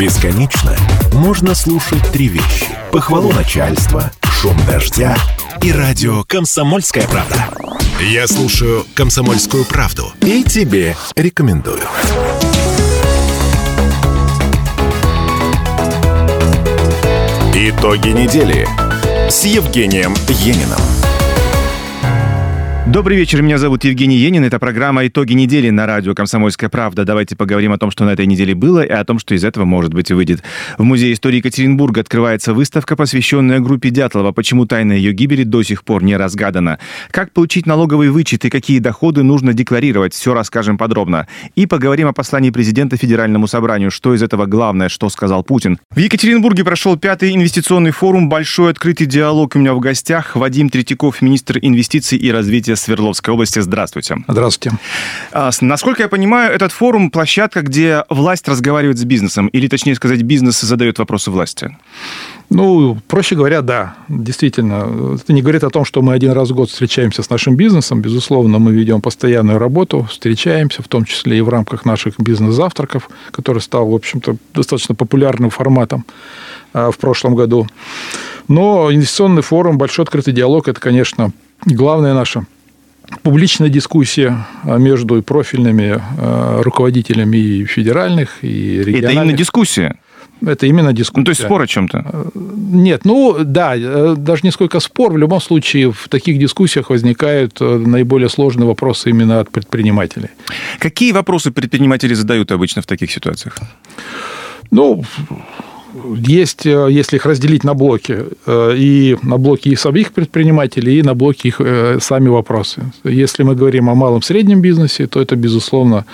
Бесконечно 0.00 0.74
можно 1.12 1.54
слушать 1.54 2.02
три 2.10 2.28
вещи. 2.28 2.64
Похвалу 2.90 3.32
начальства, 3.32 4.10
шум 4.22 4.56
дождя 4.64 5.14
и 5.62 5.70
радио 5.70 6.24
«Комсомольская 6.24 7.06
правда». 7.06 7.50
Я 8.00 8.26
слушаю 8.26 8.86
«Комсомольскую 8.94 9.66
правду» 9.66 10.10
и 10.22 10.42
тебе 10.42 10.96
рекомендую. 11.16 11.82
Итоги 17.54 18.08
недели 18.08 18.66
с 19.28 19.44
Евгением 19.44 20.14
Ениным. 20.28 20.80
Добрый 22.90 23.16
вечер, 23.16 23.40
меня 23.40 23.56
зовут 23.56 23.84
Евгений 23.84 24.16
Енин. 24.16 24.42
Это 24.42 24.58
программа 24.58 25.06
«Итоги 25.06 25.32
недели» 25.32 25.70
на 25.70 25.86
радио 25.86 26.12
«Комсомольская 26.12 26.68
правда». 26.68 27.04
Давайте 27.04 27.36
поговорим 27.36 27.70
о 27.70 27.78
том, 27.78 27.92
что 27.92 28.04
на 28.04 28.10
этой 28.10 28.26
неделе 28.26 28.52
было, 28.52 28.82
и 28.82 28.90
о 28.90 29.04
том, 29.04 29.20
что 29.20 29.32
из 29.32 29.44
этого, 29.44 29.64
может 29.64 29.94
быть, 29.94 30.10
выйдет. 30.10 30.42
В 30.76 30.82
Музее 30.82 31.12
истории 31.12 31.36
Екатеринбурга 31.36 32.00
открывается 32.00 32.52
выставка, 32.52 32.96
посвященная 32.96 33.60
группе 33.60 33.90
Дятлова. 33.90 34.32
Почему 34.32 34.66
тайна 34.66 34.92
ее 34.92 35.12
гибели 35.12 35.44
до 35.44 35.62
сих 35.62 35.84
пор 35.84 36.02
не 36.02 36.16
разгадана? 36.16 36.80
Как 37.12 37.32
получить 37.32 37.64
налоговый 37.64 38.10
вычет 38.10 38.44
и 38.44 38.50
какие 38.50 38.80
доходы 38.80 39.22
нужно 39.22 39.54
декларировать? 39.54 40.12
Все 40.12 40.34
расскажем 40.34 40.76
подробно. 40.76 41.28
И 41.54 41.66
поговорим 41.66 42.08
о 42.08 42.12
послании 42.12 42.50
президента 42.50 42.96
Федеральному 42.96 43.46
собранию. 43.46 43.92
Что 43.92 44.14
из 44.14 44.22
этого 44.24 44.46
главное, 44.46 44.88
что 44.88 45.08
сказал 45.10 45.44
Путин. 45.44 45.78
В 45.94 45.98
Екатеринбурге 46.00 46.64
прошел 46.64 46.96
пятый 46.96 47.36
инвестиционный 47.36 47.92
форум 47.92 48.28
«Большой 48.28 48.72
открытый 48.72 49.06
диалог». 49.06 49.54
У 49.54 49.60
меня 49.60 49.74
в 49.74 49.78
гостях 49.78 50.34
Вадим 50.34 50.70
Третьяков, 50.70 51.22
министр 51.22 51.60
инвестиций 51.62 52.18
и 52.18 52.32
развития 52.32 52.74
Свердловской 52.80 53.32
области. 53.32 53.60
Здравствуйте. 53.60 54.16
Здравствуйте. 54.28 54.76
А, 55.32 55.50
насколько 55.60 56.02
я 56.02 56.08
понимаю, 56.08 56.52
этот 56.52 56.72
форум– 56.72 57.10
площадка, 57.12 57.62
где 57.62 58.04
власть 58.08 58.48
разговаривает 58.48 58.98
с 58.98 59.04
бизнесом, 59.04 59.48
или, 59.48 59.68
точнее 59.68 59.94
сказать, 59.94 60.22
бизнес 60.22 60.60
задает 60.60 60.98
вопросы 60.98 61.30
власти. 61.30 61.76
Ну, 62.50 62.98
проще 63.06 63.36
говоря, 63.36 63.62
да, 63.62 63.94
действительно. 64.08 65.14
Это 65.14 65.32
не 65.32 65.40
говорит 65.40 65.62
о 65.62 65.70
том, 65.70 65.84
что 65.84 66.02
мы 66.02 66.14
один 66.14 66.32
раз 66.32 66.50
в 66.50 66.54
год 66.54 66.68
встречаемся 66.68 67.22
с 67.22 67.30
нашим 67.30 67.54
бизнесом. 67.54 68.02
Безусловно, 68.02 68.58
мы 68.58 68.72
ведем 68.72 69.00
постоянную 69.00 69.58
работу, 69.58 70.08
встречаемся, 70.10 70.82
в 70.82 70.88
том 70.88 71.04
числе 71.04 71.38
и 71.38 71.40
в 71.42 71.48
рамках 71.48 71.84
наших 71.84 72.18
бизнес-завтраков, 72.18 73.08
который 73.30 73.60
стал, 73.62 73.88
в 73.88 73.94
общем-то, 73.94 74.36
достаточно 74.52 74.96
популярным 74.96 75.50
форматом 75.50 76.04
а, 76.72 76.90
в 76.90 76.98
прошлом 76.98 77.36
году. 77.36 77.68
Но 78.48 78.92
инвестиционный 78.92 79.42
форум, 79.42 79.78
большой 79.78 80.04
открытый 80.04 80.34
диалог– 80.34 80.66
это, 80.68 80.80
конечно, 80.80 81.30
главная 81.66 82.14
наша 82.14 82.46
публичная 83.22 83.68
дискуссия 83.68 84.46
а, 84.64 84.78
между 84.78 85.22
профильными 85.22 86.00
а, 86.18 86.62
руководителями 86.62 87.36
и 87.36 87.64
федеральных, 87.64 88.38
и 88.42 88.78
региональных. 88.78 89.04
Это 89.04 89.12
именно 89.12 89.32
дискуссия? 89.32 89.96
Это 90.46 90.66
именно 90.66 90.92
дискуссия. 90.92 91.20
Ну, 91.20 91.24
то 91.24 91.30
есть 91.30 91.42
спор 91.42 91.62
о 91.62 91.66
чем-то? 91.66 91.98
А, 91.98 92.30
нет, 92.34 93.04
ну 93.04 93.36
да, 93.44 93.74
э, 93.76 94.14
даже 94.16 94.40
не 94.44 94.50
сколько 94.50 94.80
спор. 94.80 95.12
В 95.12 95.18
любом 95.18 95.40
случае 95.40 95.92
в 95.92 96.08
таких 96.08 96.38
дискуссиях 96.38 96.90
возникают 96.90 97.60
э, 97.60 97.64
наиболее 97.64 98.28
сложные 98.28 98.66
вопросы 98.66 99.10
именно 99.10 99.40
от 99.40 99.50
предпринимателей. 99.50 100.28
Какие 100.78 101.12
вопросы 101.12 101.50
предприниматели 101.50 102.14
задают 102.14 102.52
обычно 102.52 102.80
в 102.80 102.86
таких 102.86 103.10
ситуациях? 103.10 103.58
Ну, 104.70 105.04
есть, 106.16 106.66
э, 106.66 106.88
если 106.90 107.16
их 107.16 107.26
разделить 107.26 107.64
на 107.64 107.74
блоки, 107.74 108.24
э, 108.46 108.74
и 108.76 109.16
на 109.22 109.38
блоки 109.38 109.68
их 109.68 109.80
самих 109.80 110.12
предпринимателей, 110.12 110.98
и 110.98 111.02
на 111.02 111.14
блоки 111.14 111.48
их 111.48 111.60
э, 111.60 111.98
сами 112.00 112.28
вопросы. 112.28 112.82
Если 113.04 113.42
мы 113.42 113.54
говорим 113.54 113.88
о 113.88 113.94
малом 113.94 114.22
среднем 114.22 114.60
бизнесе, 114.60 115.06
то 115.06 115.20
это, 115.20 115.36
безусловно, 115.36 116.04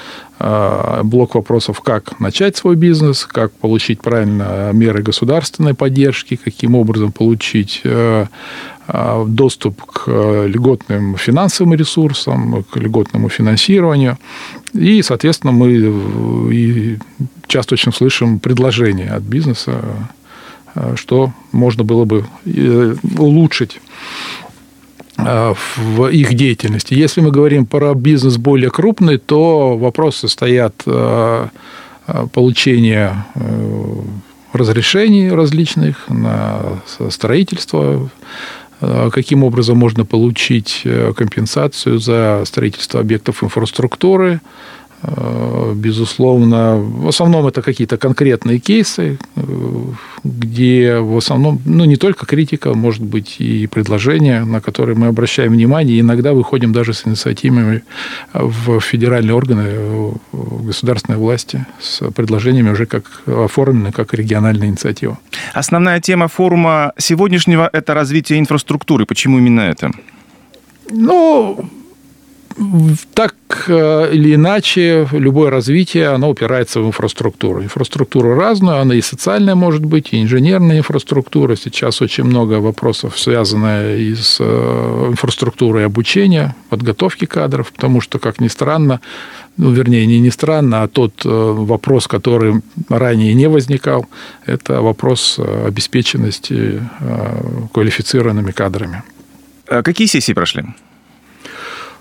блок 1.03 1.35
вопросов, 1.35 1.81
как 1.81 2.21
начать 2.21 2.59
свой 2.59 2.77
бизнес, 2.77 3.25
как 3.25 3.53
получить 3.53 4.03
правильно 4.03 4.71
меры 4.75 5.03
государственной 5.03 5.73
поддержки, 5.73 6.37
каким 6.37 6.75
образом 6.75 7.11
получить 7.11 7.83
доступ 9.27 9.83
к 9.87 10.11
льготным 10.47 11.17
финансовым 11.17 11.73
ресурсам, 11.73 12.65
к 12.71 12.77
льготному 12.77 13.31
финансированию. 13.31 14.19
И, 14.77 15.03
соответственно, 15.03 15.53
мы 15.53 16.99
часто 17.47 17.75
очень 17.75 17.93
слышим 17.93 18.39
предложения 18.39 19.09
от 19.09 19.23
бизнеса, 19.23 19.81
э, 20.75 20.95
что 20.97 21.33
можно 21.53 21.85
было 21.85 22.05
бы 22.05 22.27
э, 22.45 22.95
улучшить 23.19 23.81
э, 25.19 25.55
в 25.77 26.07
их 26.09 26.35
деятельности. 26.35 26.95
Если 26.95 27.21
мы 27.21 27.31
говорим 27.31 27.67
про 27.67 27.95
бизнес 27.95 28.37
более 28.37 28.71
крупный, 28.71 29.19
то 29.19 29.77
вопросы 29.77 30.29
стоят 30.29 30.85
получения 32.33 33.27
разрешений 34.53 35.29
различных 35.29 36.09
на 36.09 36.81
строительство, 37.11 38.09
каким 38.81 39.45
образом 39.45 39.79
можно 39.79 40.05
получить 40.05 40.83
компенсацию 41.17 41.99
за 41.99 42.43
строительство 42.45 43.01
объектов 43.01 43.43
инфраструктуры, 43.43 44.41
Э, 44.41 44.86
безусловно, 45.75 46.77
в 46.77 47.09
основном 47.09 47.47
это 47.47 47.63
какие-то 47.63 47.97
конкретные 47.97 48.59
кейсы, 48.59 49.19
э, 49.37 49.43
где 50.25 50.99
в 50.99 51.17
основном, 51.17 51.61
ну, 51.65 51.85
не 51.85 51.97
только 51.97 52.27
критика, 52.27 52.75
может 52.75 53.03
быть, 53.03 53.37
и 53.39 53.67
предложения, 53.67 54.45
на 54.45 54.61
которые 54.61 54.97
мы 54.97 55.07
обращаем 55.07 55.53
внимание, 55.53 55.97
и 55.97 56.01
иногда 56.01 56.33
выходим 56.33 56.73
даже 56.73 56.93
с 56.93 57.07
инициативами 57.07 57.83
в 58.33 58.81
федеральные 58.81 59.35
органы, 59.35 59.65
в 60.33 60.67
государственной 60.67 61.19
власти, 61.19 61.67
с 61.81 62.11
предложениями 62.11 62.71
уже 62.71 62.87
как 62.87 63.05
оформлены 63.27 63.93
как 63.93 64.15
региональная 64.15 64.69
инициатива. 64.69 65.19
Основная 65.55 66.01
тема 66.01 66.29
форума 66.29 66.93
сегодняшнего– 66.99 67.69
это 67.73 67.95
развитие 67.95 68.39
инфраструктуры. 68.39 69.07
Почему 69.07 69.39
именно 69.39 69.61
это? 69.61 69.91
Ну, 70.91 71.69
так 73.15 73.35
э, 73.69 74.11
или 74.13 74.35
иначе, 74.35 75.07
любое 75.13 75.51
развитие, 75.51 76.09
оно 76.09 76.31
упирается 76.31 76.81
в 76.81 76.87
инфраструктуру. 76.87 77.63
Инфраструктура 77.63 78.35
разная, 78.35 78.81
она 78.81 78.95
и 78.95 79.03
социальная 79.03 79.55
может 79.55 79.85
быть, 79.85 80.13
и 80.13 80.23
инженерная 80.23 80.79
инфраструктура. 80.79 81.57
Сейчас 81.57 82.01
очень 82.01 82.25
много 82.25 82.55
вопросов, 82.55 83.19
связанных 83.19 83.99
и 83.99 84.15
с 84.15 84.39
э, 84.41 85.07
инфраструктурой 85.11 85.85
обучения, 85.85 86.57
подготовки 86.71 87.27
кадров, 87.27 87.73
потому 87.73 88.01
что, 88.01 88.19
как 88.19 88.41
ни 88.41 88.49
странно, 88.49 89.01
ну, 89.59 89.71
вернее, 89.71 90.07
не, 90.07 90.19
не 90.19 90.31
странно, 90.31 90.83
а 90.83 90.89
тот 90.89 91.25
э, 91.25 91.29
вопрос, 91.29 92.07
который 92.07 92.63
ранее 92.89 93.35
не 93.35 93.49
возникал, 93.49 94.07
это 94.47 94.81
вопрос 94.81 95.39
обеспеченности 95.39 96.83
квалифицированными 97.73 98.53
кадрами. 98.53 99.03
А 99.69 99.83
какие 99.83 100.07
сессии 100.07 100.33
прошли? 100.33 100.65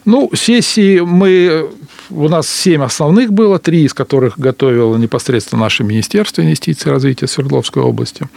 Ну, 0.06 0.30
сессии 0.34 1.00
мы... 1.00 1.70
У 2.12 2.30
нас 2.30 2.48
семь 2.48 2.84
основных 2.84 3.34
было, 3.34 3.58
три 3.58 3.84
из 3.84 3.96
которых 3.96 4.38
готовило 4.38 4.96
непосредственно 4.96 5.64
наше 5.64 5.84
Министерство 5.84 6.44
инвестиций 6.44 6.90
и 6.90 6.94
развития 6.94 7.28
Свердловской 7.28 7.82
области. 7.82 8.28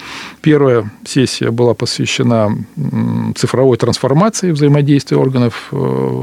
Первая 0.41 0.91
сессия 1.05 1.51
была 1.51 1.75
посвящена 1.75 2.57
цифровой 3.37 3.77
трансформации 3.77 4.53
взаимодействия 4.53 5.19
органов, 5.19 5.69
э, 5.73 6.23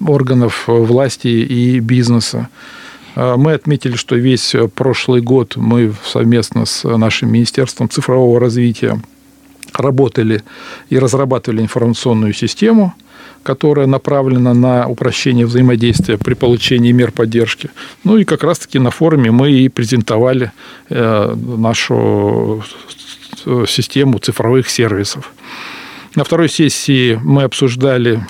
органов 0.00 0.64
власти 0.66 1.28
и 1.28 1.80
бизнеса. 1.80 2.48
Э, 3.14 3.34
мы 3.36 3.52
отметили, 3.52 3.96
что 3.96 4.16
весь 4.16 4.56
прошлый 4.74 5.20
год 5.20 5.56
мы 5.56 5.92
совместно 6.02 6.64
с 6.64 6.88
нашим 6.88 7.30
Министерством 7.30 7.90
цифрового 7.90 8.40
развития 8.40 8.98
работали 9.74 10.42
и 10.88 10.98
разрабатывали 10.98 11.60
информационную 11.60 12.32
систему– 12.32 12.94
которая 13.42 13.86
направлена 13.86 14.54
на 14.54 14.88
упрощение 14.88 15.46
взаимодействия 15.46 16.18
при 16.18 16.34
получении 16.34 16.92
мер 16.92 17.12
поддержки. 17.12 17.70
Ну 18.04 18.16
и 18.16 18.24
как 18.24 18.44
раз-таки 18.44 18.78
на 18.78 18.90
форуме 18.90 19.30
мы 19.30 19.52
и 19.52 19.68
презентовали 19.68 20.52
э, 20.88 21.34
нашу 21.34 22.62
систему 23.66 24.18
цифровых 24.18 24.68
сервисов. 24.68 25.32
На 26.14 26.24
второй 26.24 26.48
сессии 26.48 27.18
мы 27.22 27.44
обсуждали 27.44 28.24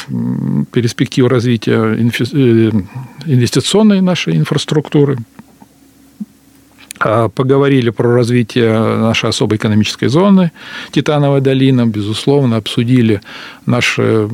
перспективу 0.72 1.28
развития 1.28 1.96
э, 1.96 2.70
инвестиционной 3.26 4.00
нашей 4.00 4.36
инфраструктуры, 4.36 5.18
а 7.00 7.28
поговорили 7.28 7.90
про 7.90 8.14
развитие 8.14 8.72
нашей 8.72 9.30
особой 9.30 9.56
экономической 9.56 10.06
зоны 10.06 10.52
Титановая 10.92 11.40
долина, 11.40 11.84
безусловно, 11.84 12.56
обсудили 12.56 13.20
наши 13.66 14.28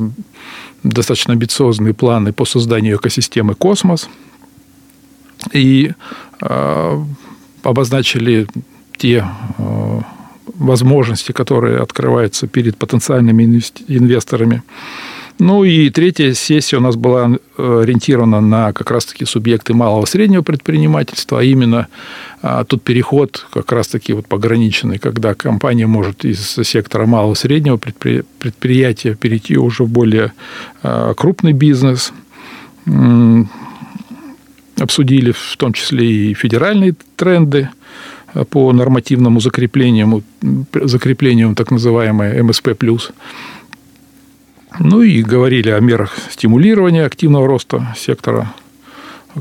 достаточно 0.83 1.33
амбициозные 1.33 1.93
планы 1.93 2.33
по 2.33 2.45
созданию 2.45 2.97
экосистемы 2.97 3.55
«Космос» 3.55 4.09
и 5.53 5.91
э, 6.41 7.03
обозначили 7.63 8.47
те 8.97 9.25
э, 9.57 10.01
возможности, 10.55 11.31
которые 11.31 11.79
открываются 11.79 12.47
перед 12.47 12.77
потенциальными 12.77 13.43
инвесторами. 13.87 14.63
Ну 15.39 15.63
и 15.63 15.89
третья 15.89 16.33
сессия 16.33 16.77
у 16.77 16.81
нас 16.81 16.97
была 16.97 17.29
э, 17.57 17.81
ориентирована 17.83 18.41
на 18.41 18.73
как 18.73 18.91
раз-таки 18.91 19.23
субъекты 19.23 19.73
малого 19.73 20.05
среднего 20.05 20.41
предпринимательства, 20.41 21.39
а 21.39 21.43
именно 21.43 21.87
а, 22.41 22.63
тут 22.63 22.83
переход 22.83 23.45
как 23.51 23.71
раз-таки 23.71 24.13
вот 24.13 24.27
пограниченный, 24.27 24.97
когда 24.97 25.33
компания 25.33 25.87
может 25.87 26.23
из 26.23 26.57
сектора 26.63 27.05
малого 27.05 27.33
среднего 27.33 27.77
предприятия 27.77 29.15
перейти 29.15 29.57
уже 29.57 29.83
в 29.83 29.89
более 29.89 30.31
а, 30.81 31.13
крупный 31.13 31.53
бизнес. 31.53 32.13
Обсудили 34.77 35.31
в 35.31 35.57
том 35.57 35.73
числе 35.73 36.31
и 36.31 36.33
федеральные 36.33 36.95
тренды 37.17 37.69
а, 38.33 38.45
по 38.45 38.71
нормативному 38.71 39.41
закреплению, 39.41 40.23
закреплению 40.73 41.55
так 41.55 41.71
называемой 41.71 42.41
МСП+. 42.41 42.69
Ну 44.79 45.01
и 45.01 45.21
говорили 45.23 45.71
о 45.71 45.79
мерах 45.81 46.15
стимулирования 46.31 47.03
активного 47.03 47.47
роста 47.47 47.93
сектора 47.97 48.53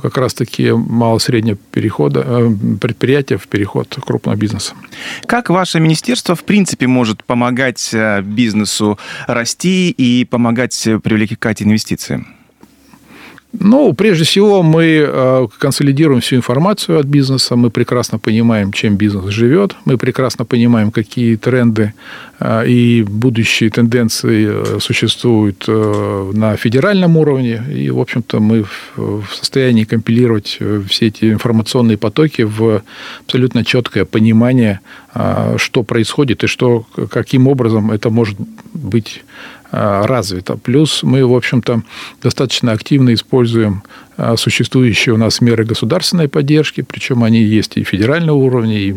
как 0.03 0.17
раз-таки 0.17 0.73
мало-среднего 0.73 1.57
перехода, 1.73 2.25
э, 2.27 2.51
предприятия 2.81 3.37
в 3.37 3.49
переход 3.49 3.97
крупного 4.01 4.37
бизнеса. 4.37 4.75
Как 5.27 5.51
ваше 5.51 5.81
министерство, 5.81 6.35
в 6.35 6.45
принципе, 6.45 6.87
может 6.87 7.25
помогать 7.25 7.91
э, 7.93 8.23
бизнесу 8.23 8.99
расти 9.27 9.91
и 9.91 10.25
помогать 10.25 10.89
привлекать 11.03 11.63
инвестиции? 11.63 12.25
Ну, 13.53 13.95
прежде 13.95 14.25
всего, 14.25 14.63
мы 14.63 14.85
э, 15.09 15.47
консолидируем 15.59 16.21
всю 16.21 16.37
информацию 16.37 16.99
от 16.99 17.07
бизнеса, 17.07 17.57
мы 17.57 17.71
прекрасно 17.71 18.19
понимаем, 18.19 18.73
чем 18.73 18.97
бизнес 18.97 19.33
живет, 19.33 19.75
мы 19.87 19.97
прекрасно 19.97 20.45
понимаем, 20.45 20.91
какие 20.91 21.37
тренды 21.37 21.95
э, 22.41 22.69
и 22.69 23.03
будущие 23.03 23.71
тенденции 23.71 24.49
э, 24.51 24.79
существуют 24.81 25.67
на 25.67 26.57
федеральном 26.57 27.17
уровне, 27.17 27.63
и, 27.75 27.91
в 27.91 27.99
общем-то, 27.99 28.39
мы 28.39 28.65
в 28.97 29.27
состоянии 29.33 29.85
компилировать 29.85 30.59
все 30.89 31.07
эти 31.07 31.33
информационные 31.33 31.97
потоки 31.97 32.43
в 32.43 32.83
абсолютно 33.25 33.65
четкое 33.65 34.05
понимание, 34.05 34.81
что 35.57 35.83
происходит 35.83 36.45
и 36.45 36.47
что, 36.47 36.85
каким 37.11 37.49
образом 37.49 37.91
это 37.91 38.11
может 38.11 38.37
быть 38.75 39.25
развито. 39.71 40.57
Плюс 40.57 41.03
мы, 41.03 41.27
в 41.27 41.35
общем-то, 41.35 41.83
достаточно 42.23 42.73
активно 42.73 43.13
используем 43.13 43.83
э, 44.17 44.37
существующие 44.37 45.15
у 45.15 45.19
нас 45.19 45.41
меры 45.41 45.65
государственной 45.65 46.29
поддержки, 46.29 46.81
причем 46.81 47.23
они 47.23 47.43
есть 47.43 47.77
и 47.77 47.85
федерального 47.85 48.37
уровня, 48.37 48.79
и 48.79 48.93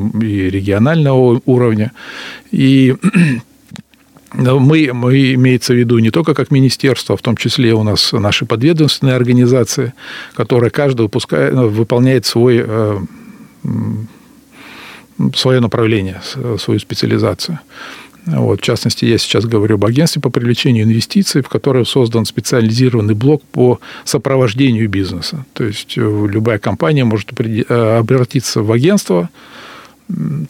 регионального 0.50 1.42
уровня. 1.46 1.92
И 2.52 2.96
мы, 4.34 4.92
мы, 4.94 5.34
имеется 5.34 5.74
в 5.74 5.78
виду 5.78 6.00
не 6.00 6.10
только 6.10 6.34
как 6.34 6.52
министерство, 6.52 7.16
а 7.16 7.18
в 7.18 7.22
том 7.22 7.36
числе 7.36 7.74
у 7.74 7.84
нас 7.84 8.14
наши 8.14 8.46
подведомственные 8.46 9.16
организации, 9.16 9.94
которые 10.36 10.70
каждый 10.70 11.02
выпускает, 11.02 11.54
ну, 11.54 11.68
выполняет 11.68 12.26
свой, 12.26 12.64
э, 12.66 13.00
свое 15.36 15.60
направление, 15.60 16.22
свою 16.58 16.80
специализацию. 16.80 17.60
Вот, 18.26 18.62
в 18.62 18.64
частности, 18.64 19.06
я 19.06 19.18
сейчас 19.18 19.46
говорю 19.46 19.76
об 19.76 19.86
агентстве 19.86 20.22
по 20.22 20.30
привлечению 20.30 20.86
инвестиций, 20.86 21.42
в 21.42 21.50
котором 21.50 21.86
создан 21.86 22.26
специализированный 22.26 23.16
блок 23.16 23.42
по 23.52 23.80
сопровождению 24.04 24.90
бизнеса. 24.90 25.46
То 25.54 25.64
есть 25.64 25.98
э, 25.98 26.28
любая 26.30 26.60
компания 26.60 27.04
может 27.04 27.32
э, 27.40 27.98
обратиться 27.98 28.62
в 28.62 28.72
агентство 28.72 29.30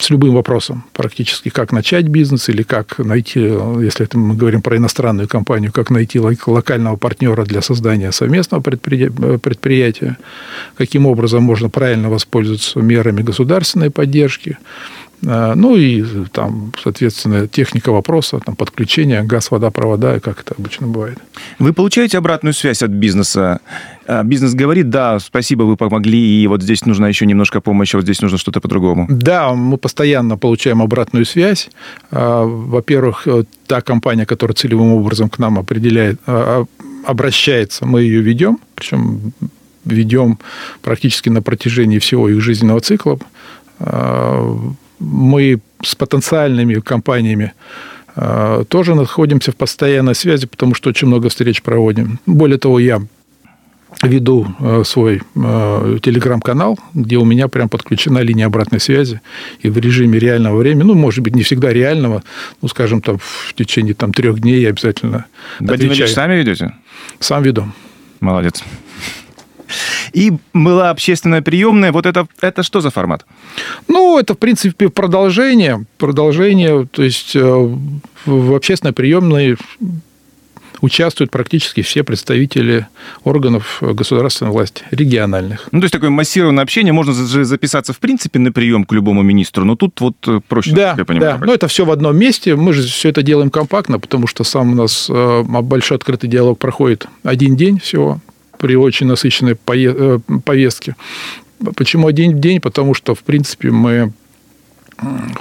с 0.00 0.10
любым 0.10 0.34
вопросом, 0.34 0.84
практически 0.92 1.48
как 1.48 1.72
начать 1.72 2.06
бизнес 2.08 2.48
или 2.48 2.62
как 2.62 2.98
найти, 2.98 3.40
если 3.40 4.04
это 4.04 4.18
мы 4.18 4.34
говорим 4.34 4.62
про 4.62 4.76
иностранную 4.76 5.28
компанию, 5.28 5.72
как 5.72 5.90
найти 5.90 6.18
локального 6.18 6.96
партнера 6.96 7.44
для 7.44 7.62
создания 7.62 8.12
совместного 8.12 8.60
предприятия, 8.60 10.16
каким 10.76 11.06
образом 11.06 11.42
можно 11.42 11.68
правильно 11.68 12.10
воспользоваться 12.10 12.80
мерами 12.80 13.22
государственной 13.22 13.90
поддержки, 13.90 14.58
ну 15.22 15.76
и 15.76 16.04
там, 16.32 16.72
соответственно, 16.82 17.46
техника 17.46 17.92
вопроса, 17.92 18.40
там, 18.44 18.56
подключение, 18.56 19.22
газ, 19.22 19.50
вода, 19.50 19.70
провода, 19.70 20.18
как 20.20 20.40
это 20.40 20.54
обычно 20.58 20.88
бывает. 20.88 21.18
Вы 21.58 21.72
получаете 21.72 22.18
обратную 22.18 22.52
связь 22.54 22.82
от 22.82 22.90
бизнеса? 22.90 23.60
А, 24.06 24.24
бизнес 24.24 24.54
говорит, 24.54 24.90
да, 24.90 25.18
спасибо, 25.20 25.62
вы 25.62 25.76
помогли, 25.76 26.42
и 26.42 26.46
вот 26.48 26.62
здесь 26.62 26.84
нужна 26.86 27.08
еще 27.08 27.24
немножко 27.24 27.60
помощи, 27.60 27.94
вот 27.94 28.02
здесь 28.02 28.20
нужно 28.20 28.38
что-то 28.38 28.60
по-другому. 28.60 29.06
Да, 29.08 29.54
мы 29.54 29.78
постоянно 29.78 30.36
получаем 30.36 30.82
обратную 30.82 31.24
связь. 31.24 31.70
А, 32.10 32.44
во-первых, 32.44 33.28
э, 33.28 33.44
та 33.66 33.80
компания, 33.80 34.26
которая 34.26 34.54
целевым 34.54 34.92
образом 34.92 35.30
к 35.30 35.38
нам 35.38 35.58
определяет, 35.58 36.20
обращается, 37.06 37.86
мы 37.86 38.02
ее 38.02 38.20
ведем, 38.20 38.58
причем 38.74 39.32
ведем 39.84 40.38
практически 40.82 41.28
на 41.28 41.42
протяжении 41.42 41.98
всего 41.98 42.28
их 42.28 42.40
жизненного 42.40 42.80
цикла 42.80 43.18
мы 45.02 45.60
с 45.82 45.94
потенциальными 45.94 46.74
компаниями 46.74 47.52
а, 48.14 48.64
тоже 48.64 48.94
находимся 48.94 49.52
в 49.52 49.56
постоянной 49.56 50.14
связи, 50.14 50.46
потому 50.46 50.74
что 50.74 50.90
очень 50.90 51.08
много 51.08 51.28
встреч 51.28 51.62
проводим. 51.62 52.18
Более 52.26 52.58
того, 52.58 52.78
я 52.78 53.02
веду 54.02 54.46
а, 54.58 54.82
свой 54.84 55.22
а, 55.36 55.98
телеграм-канал, 55.98 56.78
где 56.94 57.16
у 57.16 57.24
меня 57.24 57.48
прям 57.48 57.68
подключена 57.68 58.18
линия 58.18 58.46
обратной 58.46 58.80
связи, 58.80 59.20
и 59.60 59.68
в 59.68 59.78
режиме 59.78 60.18
реального 60.18 60.56
времени, 60.56 60.84
ну, 60.84 60.94
может 60.94 61.20
быть, 61.20 61.34
не 61.34 61.42
всегда 61.42 61.72
реального, 61.72 62.22
ну, 62.60 62.68
скажем, 62.68 63.00
там, 63.00 63.18
в 63.18 63.54
течение 63.54 63.94
там, 63.94 64.12
трех 64.12 64.40
дней 64.40 64.60
я 64.60 64.70
обязательно 64.70 65.26
Владимир 65.58 65.92
отвечаю. 65.92 66.06
Ильич, 66.06 66.14
сами 66.14 66.34
ведете? 66.36 66.74
Сам 67.18 67.42
веду. 67.42 67.66
Молодец. 68.20 68.62
И 70.12 70.32
была 70.52 70.90
общественная 70.90 71.42
приемная. 71.42 71.92
Вот 71.92 72.06
это, 72.06 72.26
это 72.40 72.62
что 72.62 72.80
за 72.80 72.90
формат? 72.90 73.24
Ну, 73.88 74.18
это, 74.18 74.34
в 74.34 74.38
принципе, 74.38 74.88
продолжение. 74.88 75.84
Продолжение, 75.98 76.86
то 76.86 77.02
есть 77.02 77.34
э, 77.34 77.76
в 78.26 78.54
общественной 78.54 78.92
приемной 78.92 79.56
участвуют 80.82 81.30
практически 81.30 81.80
все 81.80 82.02
представители 82.02 82.86
органов 83.24 83.78
государственной 83.80 84.50
власти, 84.50 84.84
региональных. 84.90 85.68
Ну, 85.70 85.80
то 85.80 85.84
есть 85.84 85.92
такое 85.92 86.10
массированное 86.10 86.62
общение, 86.62 86.92
можно 86.92 87.14
же 87.14 87.44
записаться 87.44 87.92
в 87.92 87.98
принципе 87.98 88.38
на 88.38 88.52
прием 88.52 88.84
к 88.84 88.92
любому 88.92 89.22
министру, 89.22 89.64
но 89.64 89.76
тут 89.76 90.00
вот 90.00 90.16
э, 90.26 90.40
проще, 90.46 90.74
да, 90.74 90.94
я 90.98 91.04
понимаю. 91.04 91.38
Да, 91.38 91.46
но 91.46 91.54
это 91.54 91.68
все 91.68 91.84
в 91.84 91.90
одном 91.90 92.18
месте, 92.18 92.56
мы 92.56 92.72
же 92.72 92.82
все 92.82 93.08
это 93.08 93.22
делаем 93.22 93.50
компактно, 93.50 93.98
потому 93.98 94.26
что 94.26 94.44
сам 94.44 94.72
у 94.72 94.74
нас 94.74 95.06
э, 95.08 95.42
большой 95.44 95.96
открытый 95.96 96.28
диалог 96.28 96.58
проходит 96.58 97.06
один 97.22 97.56
день 97.56 97.78
всего, 97.78 98.20
при 98.62 98.76
очень 98.76 99.06
насыщенной 99.06 99.56
э, 99.66 100.18
повестке. 100.44 100.94
Почему 101.74 102.06
один 102.06 102.40
день? 102.40 102.60
Потому 102.60 102.94
что, 102.94 103.14
в 103.14 103.22
принципе, 103.24 103.70
мы 103.70 104.12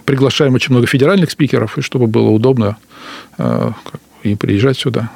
приглашаем 0.06 0.56
очень 0.56 0.72
много 0.72 0.88
федеральных 0.88 1.30
спикеров, 1.30 1.78
и 1.78 1.82
чтобы 1.82 2.08
было 2.08 2.30
удобно 2.30 2.78
э, 3.38 3.72
им 4.24 4.38
приезжать 4.38 4.78
сюда, 4.80 5.12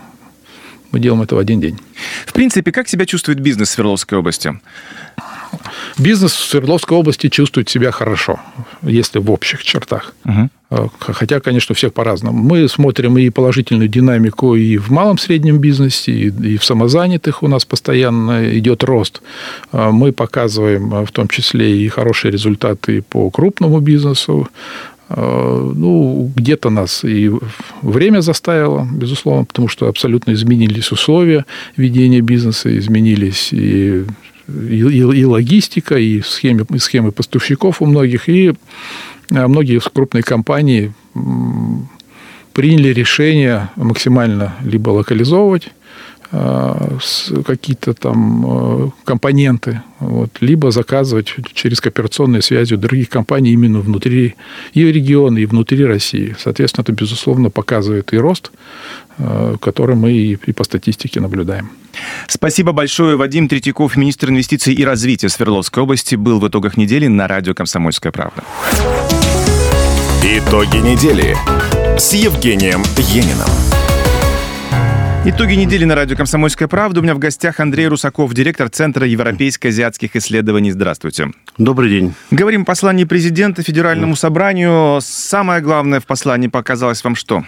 мы 0.92 1.00
делаем 1.00 1.22
это 1.22 1.36
в 1.36 1.40
один 1.40 1.60
день. 1.60 1.78
В 2.26 2.34
принципе, 2.34 2.72
как 2.72 2.88
себя 2.88 3.06
чувствует 3.06 3.40
бизнес 3.40 3.70
в 3.70 3.72
Свердловской 3.74 4.18
области? 4.18 4.60
Бизнес 5.98 6.34
в 6.34 6.50
Свердловской 6.50 6.98
области 6.98 7.30
чувствует 7.30 7.70
себя 7.70 7.92
хорошо, 7.92 8.40
если 8.82 9.20
в 9.20 9.32
общих 9.32 9.64
чертах. 9.64 10.14
Угу. 10.26 10.50
Хотя, 11.00 11.40
конечно, 11.40 11.74
у 11.74 11.76
всех 11.76 11.94
по-разному. 11.94 12.38
Мы 12.38 12.68
смотрим 12.68 13.18
и 13.18 13.30
положительную 13.30 13.88
динамику 13.88 14.56
и 14.56 14.78
в 14.78 14.90
малом 14.90 15.18
среднем 15.18 15.60
бизнесе, 15.60 16.12
и 16.12 16.58
в 16.58 16.66
самозанятых 16.66 17.44
у 17.44 17.48
нас 17.48 17.66
постоянно 17.66 18.58
идет 18.58 18.84
рост. 18.84 19.22
А 19.72 19.92
мы 19.92 20.12
показываем 20.12 20.94
а, 20.94 21.06
в 21.06 21.12
том 21.12 21.28
числе 21.28 21.78
и 21.78 21.88
хорошие 21.88 22.32
результаты 22.32 23.02
по 23.02 23.30
крупному 23.30 23.80
бизнесу. 23.80 24.50
Ну, 25.08 26.32
где-то 26.36 26.72
нас 26.72 27.04
и 27.04 27.32
время 27.84 28.22
заставило, 28.22 28.88
безусловно, 28.92 29.46
потому 29.46 29.68
что 29.68 29.88
абсолютно 29.88 30.34
изменились 30.34 30.92
условия 30.92 31.46
ведения 31.78 32.22
бизнеса, 32.22 32.76
изменились 32.76 33.54
и 33.54 34.06
и, 34.48 34.78
и, 34.78 35.26
логистика, 35.26 35.98
и 35.98 36.22
схемы, 36.22 36.66
и 36.74 36.78
схемы 36.78 37.12
поставщиков 37.12 37.82
у 37.82 37.86
многих, 37.86 38.30
и 38.30 38.54
э, 39.32 39.48
многие 39.48 39.80
крупные 39.80 40.24
компании 40.24 40.94
приняли 42.54 42.90
решение 42.90 43.70
максимально 43.76 44.56
либо 44.64 44.92
локализовывать 44.92 45.68
э, 45.68 45.70
какие-то 47.46 47.94
там 47.94 48.46
э, 48.46 48.90
компоненты, 49.06 49.82
вот, 50.00 50.30
либо 50.42 50.72
заказывать 50.72 51.36
через 51.54 51.80
кооперационные 51.80 52.42
связи 52.42 52.74
у 52.74 52.78
других 52.78 53.10
компаний 53.10 53.54
именно 53.54 53.80
внутри 53.80 54.36
и 54.74 54.84
региона, 54.84 55.38
и 55.38 55.46
внутри 55.46 55.86
России. 55.86 56.36
Соответственно, 56.38 56.84
это, 56.84 56.92
безусловно, 56.92 57.50
показывает 57.50 58.14
и 58.14 58.18
рост, 58.18 58.52
который 59.62 59.96
мы 59.96 60.12
и 60.12 60.52
по 60.52 60.64
статистике 60.64 61.22
наблюдаем. 61.22 61.70
Спасибо 62.28 62.74
большое. 62.74 63.16
Вадим 63.16 63.48
Третьяков, 63.48 63.96
министр 63.96 64.30
инвестиций 64.30 64.74
и 64.74 64.84
развития 64.84 65.30
Свердловской 65.30 65.84
области, 65.84 66.16
был 66.16 66.40
в 66.40 66.48
итогах 66.48 66.76
недели 66.78 67.08
на 67.08 67.28
радио 67.28 67.54
«Комсомольская 67.54 68.12
правда». 68.12 68.44
Итоги 70.24 70.78
недели 70.78 71.38
с 71.98 72.14
Евгением 72.14 72.84
Ениным. 72.98 73.65
Итоги 75.28 75.56
недели 75.56 75.86
на 75.86 75.96
радио 75.96 76.16
«Комсомольская 76.16 76.68
правда». 76.68 77.00
У 77.00 77.04
меня 77.04 77.16
в 77.16 77.18
гостях 77.18 77.60
Андрей 77.60 77.88
Русаков, 77.88 78.32
директор 78.36 78.70
Центра 78.70 79.08
европейско-азиатских 79.08 80.16
исследований. 80.16 80.70
Здравствуйте. 80.70 81.32
Добрый 81.58 81.90
день. 81.90 82.14
Говорим 82.30 82.62
о 82.62 82.66
послании 82.66 83.06
президента 83.06 83.64
Федеральному 83.64 84.16
собранию. 84.16 85.00
Самое 85.02 85.62
главное 85.62 86.00
в 86.00 86.06
послании 86.06 86.48
показалось 86.48 87.04
вам 87.04 87.16
что? 87.16 87.44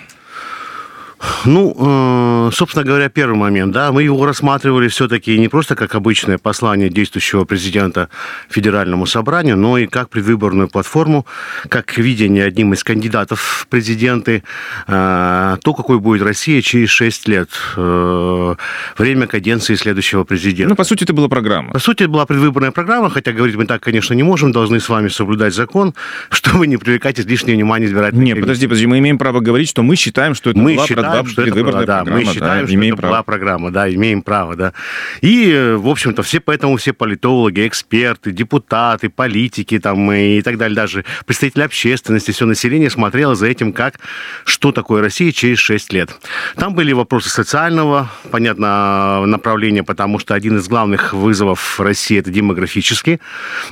Ну, 1.45 1.75
э, 1.77 2.51
собственно 2.53 2.83
говоря, 2.83 3.09
первый 3.09 3.37
момент, 3.37 3.73
да, 3.73 3.91
мы 3.91 4.03
его 4.03 4.25
рассматривали 4.25 4.87
все-таки 4.87 5.37
не 5.37 5.47
просто 5.47 5.75
как 5.75 5.95
обычное 5.95 6.37
послание 6.37 6.89
действующего 6.89 7.45
президента 7.45 8.09
Федеральному 8.49 9.05
собранию, 9.05 9.57
но 9.57 9.77
и 9.77 9.87
как 9.87 10.09
предвыборную 10.09 10.67
платформу, 10.67 11.25
как 11.69 11.97
видение 11.97 12.45
одним 12.45 12.73
из 12.73 12.83
кандидатов 12.83 13.39
в 13.39 13.67
президенты 13.67 14.43
э, 14.87 15.57
то, 15.63 15.73
какой 15.73 15.99
будет 15.99 16.21
Россия 16.21 16.61
через 16.61 16.89
6 16.89 17.27
лет, 17.27 17.49
э, 17.75 18.55
время 18.97 19.27
каденции 19.27 19.75
следующего 19.75 20.23
президента. 20.23 20.69
Ну, 20.69 20.75
по 20.75 20.83
сути, 20.83 21.03
это 21.03 21.13
была 21.13 21.27
программа. 21.27 21.73
По 21.73 21.79
сути, 21.79 22.03
это 22.03 22.11
была 22.11 22.25
предвыборная 22.25 22.71
программа, 22.71 23.09
хотя 23.09 23.31
говорить 23.31 23.55
мы 23.55 23.65
так, 23.65 23.81
конечно, 23.81 24.13
не 24.13 24.23
можем, 24.23 24.51
должны 24.51 24.79
с 24.79 24.89
вами 24.89 25.09
соблюдать 25.09 25.53
закон, 25.53 25.93
чтобы 26.29 26.67
не 26.67 26.77
привлекать 26.77 27.19
излишнее 27.19 27.55
внимание 27.55 27.89
избирателей. 27.89 28.23
Нет, 28.23 28.39
подожди, 28.39 28.67
подожди, 28.67 28.87
мы 28.87 28.99
имеем 28.99 29.17
право 29.17 29.39
говорить, 29.39 29.69
что 29.69 29.83
мы 29.83 29.95
считаем, 29.95 30.35
что 30.35 30.49
это 30.49 30.59
мы 30.59 30.75
была 30.75 30.87
считаем, 30.87 31.16
программа, 31.23 31.51
что 31.51 31.59
это 31.59 31.71
была, 31.71 31.83
да, 31.85 32.03
мы 32.03 32.25
считаем, 32.25 32.61
да, 32.61 32.67
что 32.67 32.75
имеем 32.75 32.93
это 32.93 33.01
право. 33.01 33.11
была 33.11 33.23
программа, 33.23 33.71
да, 33.71 33.93
имеем 33.93 34.21
право, 34.21 34.55
да. 34.55 34.73
И, 35.21 35.75
в 35.77 35.87
общем-то, 35.87 36.23
все 36.23 36.39
поэтому 36.39 36.77
все 36.77 36.93
политологи, 36.93 37.67
эксперты, 37.67 38.31
депутаты, 38.31 39.09
политики 39.09 39.79
там 39.79 40.11
и 40.11 40.41
так 40.41 40.57
далее, 40.57 40.75
даже 40.75 41.05
представители 41.25 41.63
общественности, 41.63 42.31
все 42.31 42.45
население 42.45 42.89
смотрело 42.89 43.35
за 43.35 43.47
этим, 43.47 43.73
как, 43.73 43.99
что 44.45 44.71
такое 44.71 45.01
Россия 45.01 45.31
через 45.31 45.59
6 45.59 45.93
лет. 45.93 46.11
Там 46.55 46.75
были 46.75 46.93
вопросы 46.93 47.29
социального, 47.29 48.09
понятно, 48.31 49.25
направления, 49.25 49.83
потому 49.83 50.19
что 50.19 50.33
один 50.33 50.57
из 50.57 50.67
главных 50.67 51.13
вызовов 51.13 51.79
России 51.79 52.19
это 52.19 52.31
демографический. 52.31 53.19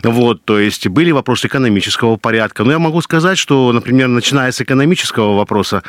Вот, 0.04 0.44
то 0.44 0.60
есть 0.60 0.88
были 0.88 1.12
вопросы 1.12 1.48
экономического 1.48 2.18
порядка. 2.18 2.64
Но 2.64 2.72
я 2.72 2.80
могу 2.80 3.02
сказать, 3.02 3.38
что, 3.38 3.72
например, 3.72 4.08
начиная 4.08 4.52
с 4.52 4.62
экономического 4.62 5.36
вопроса, 5.36 5.84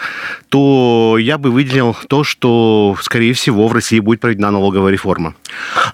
то 0.49 1.17
я 1.19 1.39
бы 1.39 1.46
выделил 1.51 1.97
то, 2.09 2.25
что, 2.25 2.97
скорее 3.01 3.33
всего, 3.33 3.69
в 3.69 3.73
России 3.73 4.01
будет 4.01 4.21
проведена 4.21 4.51
налоговая 4.51 4.93
реформа. 4.93 5.35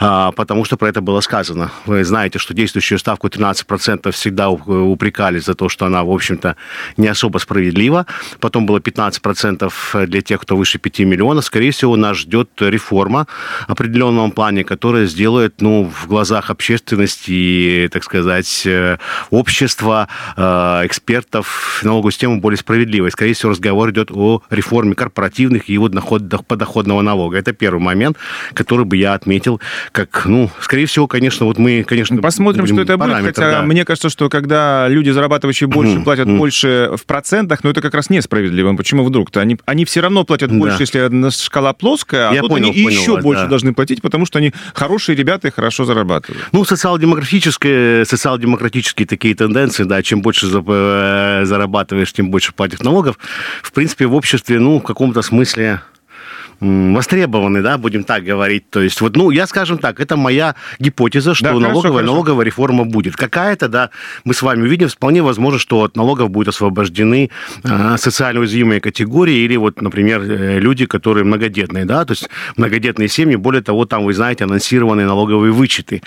А, 0.01 0.33
потому 0.33 0.65
что 0.65 0.77
про 0.77 0.89
это 0.89 1.01
было 1.01 1.21
сказано. 1.21 1.71
Вы 1.87 2.05
знаете, 2.05 2.39
что 2.39 2.55
действующую 2.55 2.99
ставку 2.99 3.29
13% 3.29 4.11
всегда 4.11 4.51
упрекали 4.51 5.39
за 5.39 5.55
то, 5.55 5.69
что 5.69 5.87
она, 5.87 6.05
в 6.05 6.11
общем-то, 6.11 6.57
не 6.97 7.09
особо 7.09 7.39
справедлива. 7.39 8.07
Потом 8.41 8.67
было 8.67 8.79
15% 8.79 10.07
для 10.07 10.21
тех, 10.23 10.41
кто 10.41 10.57
выше 10.57 10.79
5 10.79 11.01
миллионов. 11.01 11.45
Скорее 11.45 11.71
всего, 11.71 11.97
нас 11.97 12.19
ждет 12.19 12.51
реформа 12.61 13.27
в 13.69 13.73
определенном 13.73 14.31
плане, 14.31 14.65
которая 14.65 15.07
сделает, 15.07 15.61
ну, 15.61 15.85
в 15.85 16.07
глазах 16.07 16.51
общественности 16.51 17.89
так 17.93 18.05
сказать, 18.05 18.63
э, 18.67 18.99
общества, 19.31 20.09
э, 20.37 20.43
экспертов 20.85 21.81
налоговую 21.83 22.13
систему 22.13 22.41
более 22.41 22.59
справедливой. 22.59 23.11
Скорее 23.11 23.35
всего, 23.35 23.51
разговор 23.51 23.91
идет 23.91 24.11
о 24.11 24.43
реформе 24.51 24.95
корпоративных 24.95 25.42
и 25.51 25.73
его 25.73 25.89
доход, 25.89 26.23
подоходного 26.47 27.03
налога. 27.03 27.39
Это 27.39 27.53
первый 27.53 27.81
момент, 27.81 28.17
который 28.55 28.85
бы 28.85 28.97
я 28.97 29.15
отметил, 29.15 29.61
как, 29.93 30.27
ну, 30.27 30.51
скорее 30.61 30.87
всего, 30.87 31.07
конечно, 31.07 31.47
вот 31.47 31.59
мы, 31.59 31.85
конечно... 31.85 32.21
Посмотрим, 32.21 32.67
что 32.67 32.81
это 32.81 32.97
будет, 32.97 33.17
хотя 33.17 33.51
да. 33.51 33.63
мне 33.63 33.85
кажется, 33.85 34.09
что 34.09 34.29
когда 34.29 34.89
люди, 34.89 35.11
зарабатывающие 35.11 35.69
больше, 35.69 36.01
платят 36.01 36.29
больше 36.29 36.91
в 36.97 37.05
процентах, 37.07 37.65
но 37.65 37.71
это 37.71 37.81
как 37.81 37.95
раз 37.95 38.11
несправедливо. 38.11 38.75
Почему 38.77 39.05
вдруг-то? 39.05 39.41
Они, 39.41 39.59
они 39.67 39.85
все 39.85 40.01
равно 40.01 40.25
платят 40.25 40.53
больше, 40.53 40.83
если 40.83 41.31
шкала 41.31 41.73
плоская, 41.73 42.31
а 42.31 42.35
я 42.35 42.41
тут 42.41 42.51
понял, 42.51 42.71
они 42.71 42.85
понял 42.85 43.01
еще 43.01 43.13
вас, 43.15 43.25
больше 43.25 43.43
да. 43.43 43.49
должны 43.49 43.75
платить, 43.75 44.03
потому 44.03 44.27
что 44.27 44.39
они 44.39 44.53
хорошие 44.75 45.17
ребята 45.17 45.49
и 45.49 45.51
хорошо 45.51 45.85
зарабатывают. 45.85 46.45
Ну, 46.53 46.65
социал-демократические, 46.65 48.05
социал-демократические 48.05 49.07
такие 49.07 49.35
тенденции, 49.35 49.85
да, 49.85 50.03
чем 50.03 50.23
больше 50.23 50.47
э, 50.47 51.43
зарабатываешь, 51.45 52.13
тем 52.13 52.31
больше 52.31 52.53
платишь 52.53 52.81
налогов. 52.81 53.19
В 53.63 53.73
принципе, 53.73 54.07
в 54.07 54.15
обществе, 54.15 54.61
ну, 54.61 54.79
в 54.79 54.83
каком-то 54.83 55.23
смысле 55.23 55.32
смысле 55.33 55.81
востребованы, 56.63 57.61
да, 57.63 57.77
будем 57.77 58.05
так 58.05 58.25
говорить. 58.25 58.71
То 58.71 58.81
есть, 58.81 59.01
вот, 59.01 59.17
ну, 59.17 59.31
я, 59.31 59.47
скажем 59.47 59.79
так, 59.79 60.01
это 60.01 60.17
моя 60.17 60.55
гипотеза, 60.79 61.35
что 61.35 61.47
да, 61.47 61.53
налоговая, 61.55 61.99
хорошо, 61.99 62.07
налоговая 62.07 62.47
реформа 62.47 62.85
будет. 62.85 63.17
Какая-то, 63.17 63.69
да, 63.69 63.91
мы 64.25 64.33
с 64.33 64.43
вами 64.43 64.63
увидим, 64.63 64.89
вполне 64.89 65.23
возможно, 65.23 65.59
что 65.59 65.83
от 65.83 65.97
налогов 65.97 66.31
будут 66.31 66.49
освобождены 66.49 67.31
э, 67.65 67.97
социально 67.99 68.41
уязвимые 68.41 68.81
категории 68.81 69.39
или 69.45 69.57
вот, 69.57 69.83
например, 69.83 70.23
э, 70.23 70.61
люди, 70.61 70.87
которые 70.87 71.25
многодетные, 71.25 71.85
да, 71.85 72.05
то 72.05 72.13
есть 72.13 72.29
многодетные 72.57 73.09
семьи, 73.09 73.37
более 73.37 73.63
того, 73.63 73.85
там, 73.85 74.05
вы 74.05 74.15
знаете, 74.15 74.45
анонсированные 74.45 75.07
налоговые 75.07 75.53
вычеты, 75.53 76.03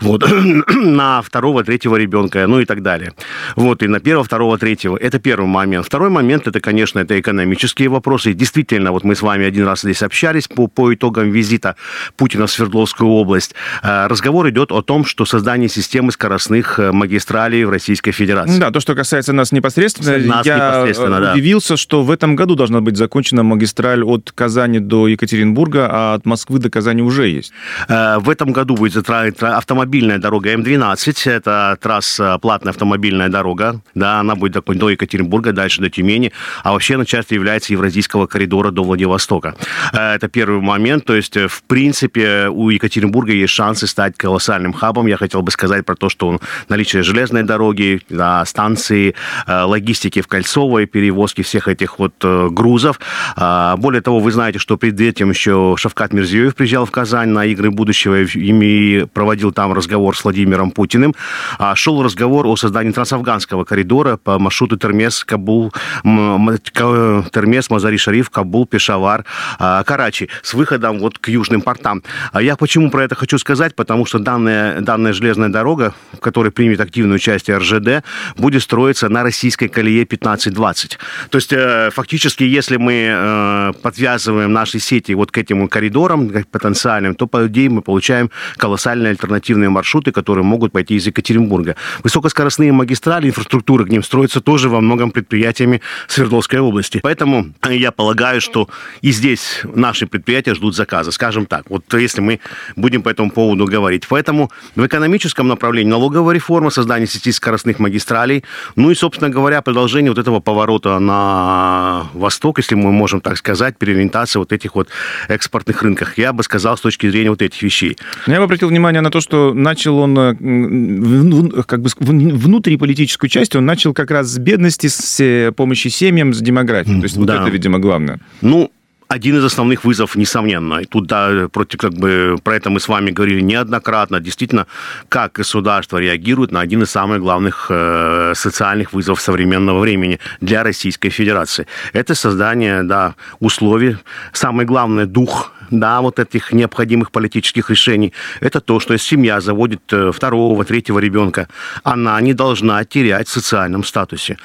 вот, 0.00 0.24
на 0.74 1.20
второго, 1.22 1.64
третьего 1.64 1.96
ребенка, 1.96 2.46
ну 2.46 2.60
и 2.60 2.64
так 2.64 2.82
далее. 2.82 3.12
Вот, 3.56 3.82
и 3.82 3.88
на 3.88 4.00
первого, 4.00 4.24
второго, 4.24 4.58
третьего. 4.58 4.96
Это 4.96 5.18
первый 5.18 5.46
момент. 5.46 5.86
Второй 5.86 6.08
момент, 6.08 6.46
это, 6.46 6.60
конечно, 6.60 6.98
это 6.98 7.18
экономические 7.20 7.88
вопросы. 7.88 8.32
Действительно, 8.32 8.92
вот 8.92 9.04
мы 9.04 9.14
с 9.14 9.22
вами 9.22 9.44
один 9.46 9.66
раз 9.66 9.82
здесь 9.82 9.97
здесь 9.98 10.02
общались 10.02 10.48
по, 10.48 10.68
по 10.68 10.94
итогам 10.94 11.30
визита 11.30 11.76
Путина 12.16 12.46
в 12.46 12.50
Свердловскую 12.50 13.10
область. 13.10 13.54
Э, 13.82 14.06
разговор 14.06 14.48
идет 14.50 14.72
о 14.72 14.82
том, 14.82 15.04
что 15.04 15.24
создание 15.24 15.68
системы 15.68 16.12
скоростных 16.12 16.78
э, 16.78 16.92
магистралей 16.92 17.64
в 17.64 17.70
Российской 17.70 18.12
Федерации. 18.12 18.58
Да, 18.58 18.70
то, 18.70 18.80
что 18.80 18.94
касается 18.94 19.32
нас 19.32 19.52
непосредственно, 19.52 20.18
нас 20.18 20.46
я 20.46 20.56
непосредственно, 20.56 21.32
удивился, 21.32 21.74
да. 21.74 21.76
что 21.76 22.02
в 22.02 22.10
этом 22.10 22.36
году 22.36 22.54
должна 22.54 22.80
быть 22.80 22.96
закончена 22.96 23.42
магистраль 23.42 24.02
от 24.02 24.32
Казани 24.32 24.78
до 24.78 25.08
Екатеринбурга, 25.08 25.88
а 25.90 26.14
от 26.14 26.26
Москвы 26.26 26.58
до 26.58 26.70
Казани 26.70 27.02
уже 27.02 27.28
есть. 27.28 27.52
Э, 27.88 28.18
в 28.18 28.30
этом 28.30 28.52
году 28.52 28.76
будет 28.76 29.08
автомобильная 29.08 30.18
дорога 30.18 30.52
М12, 30.52 31.30
это 31.30 31.76
трасса 31.80 32.38
платная 32.38 32.70
автомобильная 32.70 33.28
дорога, 33.28 33.80
да, 33.94 34.20
она 34.20 34.34
будет 34.34 34.64
до 34.64 34.90
Екатеринбурга, 34.90 35.52
дальше 35.52 35.80
до 35.80 35.90
Тюмени, 35.90 36.32
а 36.62 36.72
вообще 36.72 36.94
она 36.94 37.04
часто 37.04 37.34
является 37.34 37.72
Евразийского 37.72 38.26
коридора 38.26 38.70
до 38.70 38.84
Владивостока. 38.84 39.54
Э, 39.92 40.14
это 40.14 40.28
первый 40.28 40.60
момент. 40.60 41.04
То 41.04 41.14
есть, 41.14 41.36
э, 41.36 41.48
в 41.48 41.62
принципе, 41.62 42.48
у 42.48 42.70
Екатеринбурга 42.70 43.32
есть 43.32 43.52
шансы 43.52 43.86
стать 43.86 44.16
колоссальным 44.16 44.72
хабом. 44.72 45.06
Я 45.06 45.16
хотел 45.16 45.42
бы 45.42 45.50
сказать 45.50 45.84
про 45.84 45.94
то, 45.94 46.08
что 46.08 46.38
наличие 46.68 47.02
железной 47.02 47.42
дороги, 47.42 48.00
станции, 48.44 49.14
э, 49.46 49.62
логистики 49.62 50.20
в 50.20 50.26
кольцовой, 50.26 50.86
перевозки 50.86 51.42
всех 51.42 51.68
этих 51.68 51.98
вот 51.98 52.14
грузов. 52.18 53.00
Более 53.36 54.00
того, 54.00 54.20
вы 54.20 54.32
знаете, 54.32 54.58
что 54.58 54.76
перед 54.76 55.00
этим 55.00 55.30
еще 55.30 55.74
Шавкат 55.76 56.12
Мирзиёев 56.12 56.54
приезжал 56.54 56.84
в 56.84 56.90
Казань 56.90 57.30
на 57.30 57.44
игры 57.46 57.70
будущего 57.70 58.22
и 58.22 59.06
проводил 59.12 59.52
там 59.52 59.72
разговор 59.72 60.16
с 60.16 60.24
Владимиром 60.24 60.70
Путиным. 60.70 61.14
А 61.58 61.74
шел 61.74 62.02
разговор 62.02 62.46
о 62.46 62.56
создании 62.56 62.92
трансафганского 62.92 63.64
коридора 63.64 64.16
по 64.16 64.38
маршруту 64.38 64.76
Термес, 64.76 65.24
Кабул, 65.24 65.72
Термес, 66.02 67.70
Мазари-Шариф, 67.70 68.30
Кабул, 68.30 68.66
Пешавар, 68.66 69.24
а, 69.58 69.77
Карачи 69.84 70.28
с 70.42 70.54
выходом 70.54 70.98
вот 70.98 71.18
к 71.18 71.28
южным 71.28 71.60
портам. 71.60 72.02
А 72.32 72.42
я 72.42 72.56
почему 72.56 72.90
про 72.90 73.04
это 73.04 73.14
хочу 73.14 73.38
сказать? 73.38 73.74
Потому 73.74 74.06
что 74.06 74.18
данная, 74.18 74.80
данная 74.80 75.12
железная 75.12 75.48
дорога, 75.48 75.94
в 76.12 76.18
которой 76.18 76.50
примет 76.50 76.80
активное 76.80 77.16
участие 77.16 77.58
РЖД, 77.58 78.04
будет 78.36 78.62
строиться 78.62 79.08
на 79.08 79.22
российской 79.22 79.68
колее 79.68 80.04
15-20. 80.04 80.98
То 81.30 81.38
есть 81.38 81.52
э, 81.52 81.90
фактически, 81.92 82.44
если 82.44 82.76
мы 82.76 83.08
э, 83.10 83.72
подвязываем 83.82 84.52
наши 84.52 84.78
сети 84.78 85.12
вот 85.14 85.30
к 85.30 85.38
этим 85.38 85.68
коридорам 85.68 86.30
потенциальным, 86.50 87.14
то, 87.14 87.26
по 87.26 87.46
идее, 87.46 87.70
мы 87.70 87.82
получаем 87.82 88.30
колоссальные 88.56 89.10
альтернативные 89.10 89.70
маршруты, 89.70 90.12
которые 90.12 90.44
могут 90.44 90.72
пойти 90.72 90.94
из 90.94 91.06
Екатеринбурга. 91.06 91.76
Высокоскоростные 92.02 92.72
магистрали, 92.72 93.28
инфраструктура 93.28 93.84
к 93.84 93.88
ним 93.88 94.02
строится 94.02 94.40
тоже 94.40 94.68
во 94.68 94.80
многом 94.80 95.10
предприятиями 95.10 95.80
Свердловской 96.06 96.60
области. 96.60 97.00
Поэтому 97.02 97.52
я 97.68 97.92
полагаю, 97.92 98.40
что 98.40 98.68
и 99.02 99.10
здесь 99.10 99.57
наши 99.64 100.06
предприятия 100.06 100.54
ждут 100.54 100.74
заказа, 100.74 101.10
скажем 101.10 101.46
так. 101.46 101.70
Вот 101.70 101.82
если 101.94 102.20
мы 102.20 102.40
будем 102.76 103.02
по 103.02 103.08
этому 103.08 103.30
поводу 103.30 103.66
говорить. 103.66 104.06
Поэтому 104.08 104.50
в 104.76 104.86
экономическом 104.86 105.48
направлении 105.48 105.90
налоговая 105.90 106.34
реформа, 106.34 106.70
создание 106.70 107.06
сети 107.06 107.32
скоростных 107.32 107.78
магистралей, 107.78 108.44
ну 108.76 108.90
и, 108.90 108.94
собственно 108.94 109.30
говоря, 109.30 109.62
продолжение 109.62 110.10
вот 110.10 110.18
этого 110.18 110.40
поворота 110.40 110.98
на 110.98 112.08
восток, 112.14 112.58
если 112.58 112.74
мы 112.74 112.92
можем 112.92 113.20
так 113.20 113.36
сказать, 113.36 113.76
переориентация 113.76 114.40
вот 114.40 114.52
этих 114.52 114.74
вот 114.74 114.88
экспортных 115.28 115.82
рынках. 115.82 116.18
Я 116.18 116.32
бы 116.32 116.42
сказал 116.42 116.76
с 116.76 116.80
точки 116.80 117.10
зрения 117.10 117.30
вот 117.30 117.42
этих 117.42 117.62
вещей. 117.62 117.96
Я 118.26 118.38
бы 118.38 118.44
обратил 118.44 118.68
внимание 118.68 119.00
на 119.00 119.10
то, 119.10 119.20
что 119.20 119.54
начал 119.54 119.98
он 119.98 120.18
э, 120.18 121.62
как 121.64 121.80
бы 121.82 121.90
внутриполитическую 121.98 123.30
часть, 123.30 123.56
он 123.56 123.66
начал 123.66 123.92
как 123.94 124.10
раз 124.10 124.28
с 124.28 124.38
бедности, 124.38 124.86
с 124.86 125.20
э, 125.20 125.52
помощи 125.52 125.88
семьям, 125.88 126.32
с 126.32 126.40
демографией. 126.40 126.98
То 127.00 127.04
есть 127.04 127.16
да. 127.16 127.20
вот 127.20 127.42
это, 127.42 127.50
видимо, 127.50 127.78
главное. 127.78 128.20
Ну, 128.40 128.70
один 129.08 129.38
из 129.38 129.44
основных 129.44 129.84
вызовов, 129.84 130.16
несомненно. 130.16 130.80
И 130.80 130.84
тут, 130.84 131.06
да, 131.06 131.48
против, 131.48 131.80
как 131.80 131.94
бы, 131.94 132.36
про 132.44 132.56
это 132.56 132.68
мы 132.68 132.78
с 132.78 132.88
вами 132.88 133.10
говорили 133.10 133.40
неоднократно. 133.40 134.20
Действительно, 134.20 134.66
как 135.08 135.32
государство 135.32 135.96
реагирует 135.96 136.52
на 136.52 136.60
один 136.60 136.82
из 136.82 136.90
самых 136.90 137.20
главных 137.20 137.66
э, 137.70 138.32
социальных 138.34 138.92
вызовов 138.92 139.20
современного 139.20 139.80
времени 139.80 140.20
для 140.42 140.62
Российской 140.62 141.08
Федерации. 141.08 141.66
Это 141.94 142.14
создание, 142.14 142.82
да, 142.82 143.14
условий, 143.40 143.96
самое 144.32 144.66
главное, 144.66 145.06
дух 145.06 145.52
да, 145.70 146.00
вот 146.00 146.18
этих 146.18 146.52
необходимых 146.52 147.10
политических 147.10 147.70
решений, 147.70 148.12
это 148.40 148.60
то, 148.60 148.80
что 148.80 148.94
если 148.94 149.08
семья 149.08 149.40
заводит 149.40 149.80
э, 149.92 150.12
второго, 150.12 150.64
третьего 150.64 150.98
ребенка, 150.98 151.48
она 151.82 152.20
не 152.20 152.34
должна 152.34 152.84
терять 152.84 153.28
в 153.28 153.30
социальном 153.30 153.84
статусе. 153.84 154.36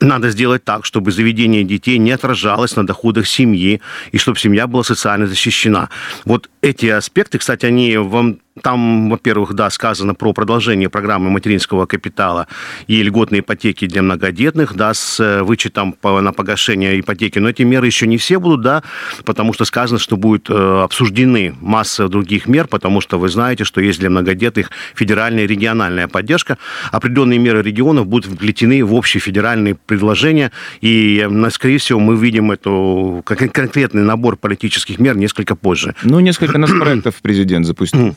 Надо 0.00 0.30
сделать 0.30 0.64
так, 0.64 0.84
чтобы 0.84 1.12
заведение 1.12 1.64
детей 1.64 1.98
не 1.98 2.12
отражалось 2.12 2.76
на 2.76 2.86
доходах 2.86 3.26
семьи, 3.26 3.80
и 4.12 4.18
чтобы 4.18 4.38
семья 4.38 4.66
была 4.66 4.84
социально 4.84 5.26
защищена. 5.26 5.88
Вот 6.24 6.50
эти 6.62 6.86
аспекты, 6.86 7.38
кстати, 7.38 7.66
они 7.66 7.96
вам 7.96 8.38
там, 8.62 9.10
во-первых, 9.10 9.54
да, 9.54 9.68
сказано 9.68 10.14
про 10.14 10.32
продолжение 10.32 10.88
программы 10.88 11.28
материнского 11.28 11.86
капитала 11.86 12.46
и 12.86 13.02
льготные 13.02 13.40
ипотеки 13.40 13.86
для 13.86 14.02
многодетных, 14.02 14.74
да, 14.74 14.94
с 14.94 15.18
э, 15.18 15.42
вычетом 15.42 15.96
на 16.02 16.32
погашение 16.32 17.00
ипотеки. 17.00 17.40
Но 17.40 17.48
эти 17.48 17.62
меры 17.62 17.86
еще 17.86 18.06
не 18.06 18.16
все 18.16 18.38
будут, 18.38 18.60
да, 18.60 18.84
потому 19.24 19.52
что 19.52 19.64
сказано, 19.64 19.98
что 19.98 20.16
будет 20.16 20.48
э, 20.50 20.82
обсуждены 20.82 21.54
масса 21.60 22.08
других 22.08 22.46
мер, 22.46 22.68
потому 22.68 23.00
что 23.00 23.18
вы 23.18 23.28
знаете, 23.28 23.64
что 23.64 23.80
есть 23.80 23.98
для 23.98 24.08
многодетных 24.08 24.70
федеральная 24.94 25.44
и 25.44 25.46
региональная 25.48 26.06
поддержка. 26.06 26.56
Определенные 26.92 27.40
меры 27.40 27.60
регионов 27.60 28.06
будут 28.06 28.32
вплетены 28.32 28.84
в 28.84 28.94
общие 28.94 29.20
федеральные 29.20 29.74
предложения, 29.74 30.52
и, 30.80 31.28
скорее 31.50 31.78
всего, 31.78 31.98
мы 31.98 32.16
видим 32.16 32.52
эту 32.52 33.22
конкретный 33.24 34.02
набор 34.02 34.36
политических 34.36 35.00
мер 35.00 35.16
несколько 35.16 35.56
позже. 35.56 35.96
Ну, 36.04 36.20
несколько 36.20 36.56
нас 36.58 36.70
проектов 36.70 37.16
президент 37.20 37.66
запустил. 37.66 38.14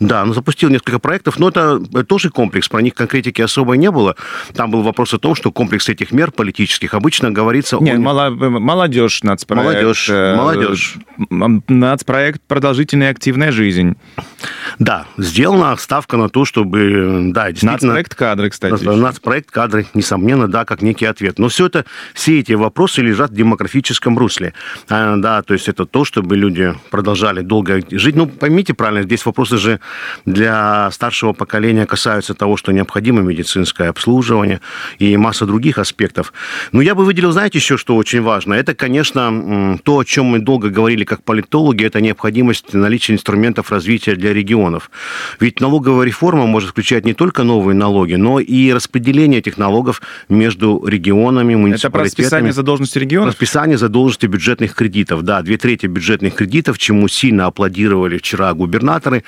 Да, 0.00 0.22
он 0.22 0.34
запустил 0.34 0.70
несколько 0.70 0.98
проектов, 0.98 1.38
но 1.38 1.48
это 1.48 1.78
тоже 2.04 2.30
комплекс, 2.30 2.68
про 2.68 2.80
них 2.82 2.94
конкретики 2.94 3.40
особо 3.40 3.74
не 3.76 3.90
было. 3.90 4.16
Там 4.54 4.70
был 4.70 4.82
вопрос 4.82 5.14
о 5.14 5.18
том, 5.18 5.34
что 5.34 5.52
комплекс 5.52 5.88
этих 5.88 6.12
мер 6.12 6.30
политических 6.30 6.94
обычно 6.94 7.30
говорится... 7.30 7.78
Нет, 7.80 7.96
о... 7.96 8.00
молодежь, 8.00 9.22
нацпроект. 9.22 9.64
Молодежь, 9.64 10.08
э, 10.10 10.36
молодежь. 10.36 10.94
Нацпроект 11.68 12.42
«Продолжительная 12.46 13.10
активная 13.10 13.52
жизнь». 13.52 13.96
Да, 14.78 15.06
сделана 15.18 15.76
ставка 15.76 16.16
на 16.16 16.28
то, 16.28 16.44
чтобы... 16.44 17.30
Да, 17.32 17.50
действительно... 17.50 17.92
Нацпроект 17.92 18.14
кадры, 18.14 18.50
кстати. 18.50 18.84
Нацпроект 18.84 19.50
кадры, 19.50 19.86
несомненно, 19.94 20.48
да, 20.48 20.64
как 20.64 20.82
некий 20.82 21.06
ответ. 21.06 21.38
Но 21.38 21.48
все 21.48 21.66
это, 21.66 21.84
все 22.14 22.40
эти 22.40 22.52
вопросы 22.52 23.00
лежат 23.02 23.30
в 23.30 23.34
демографическом 23.34 24.18
русле. 24.18 24.54
А, 24.88 25.16
да, 25.16 25.42
то 25.42 25.54
есть 25.54 25.68
это 25.68 25.86
то, 25.86 26.04
чтобы 26.04 26.36
люди 26.36 26.74
продолжали 26.90 27.40
долго 27.40 27.80
жить. 27.90 28.16
Ну, 28.16 28.26
поймите 28.26 28.74
правильно, 28.74 29.04
здесь 29.04 29.24
вопросы 29.24 29.58
же 29.58 29.80
для 30.24 30.90
старшего 30.90 31.32
поколения 31.32 31.86
касаются 31.86 32.34
того, 32.34 32.56
что 32.56 32.72
необходимо 32.72 33.22
медицинское 33.22 33.88
обслуживание 33.88 34.60
и 34.98 35.16
масса 35.16 35.46
других 35.46 35.78
аспектов. 35.78 36.32
Но 36.72 36.82
я 36.82 36.94
бы 36.94 37.04
выделил, 37.04 37.32
знаете, 37.32 37.58
еще 37.58 37.76
что 37.76 37.96
очень 37.96 38.22
важно. 38.22 38.54
Это, 38.54 38.74
конечно, 38.74 39.78
то, 39.82 39.98
о 39.98 40.04
чем 40.04 40.26
мы 40.26 40.38
долго 40.38 40.70
говорили 40.70 41.04
как 41.04 41.22
политологи, 41.22 41.84
это 41.84 42.00
необходимость 42.00 42.74
наличия 42.74 43.14
инструментов 43.14 43.70
развития 43.70 44.14
для 44.14 44.32
регионов. 44.32 44.90
Ведь 45.40 45.60
налоговая 45.60 46.06
реформа 46.06 46.46
может 46.46 46.70
включать 46.70 47.04
не 47.04 47.14
только 47.14 47.42
новые 47.42 47.74
налоги, 47.74 48.14
но 48.14 48.40
и 48.40 48.72
распределение 48.72 49.40
этих 49.40 49.58
налогов 49.58 50.02
между 50.28 50.84
регионами, 50.86 51.54
муниципалитетами. 51.54 52.02
Это 52.02 52.04
расписание 52.04 52.52
задолженности 52.52 52.98
регионов? 52.98 53.30
Расписание 53.30 53.78
задолженности 53.78 54.26
бюджетных 54.26 54.74
кредитов, 54.74 55.22
да. 55.22 55.42
Две 55.42 55.56
трети 55.56 55.86
бюджетных 55.86 56.34
кредитов, 56.34 56.78
чему 56.78 57.08
сильно 57.08 57.46
аплодировали 57.46 58.18
вчера 58.18 58.52
губернаторы, 58.54 59.24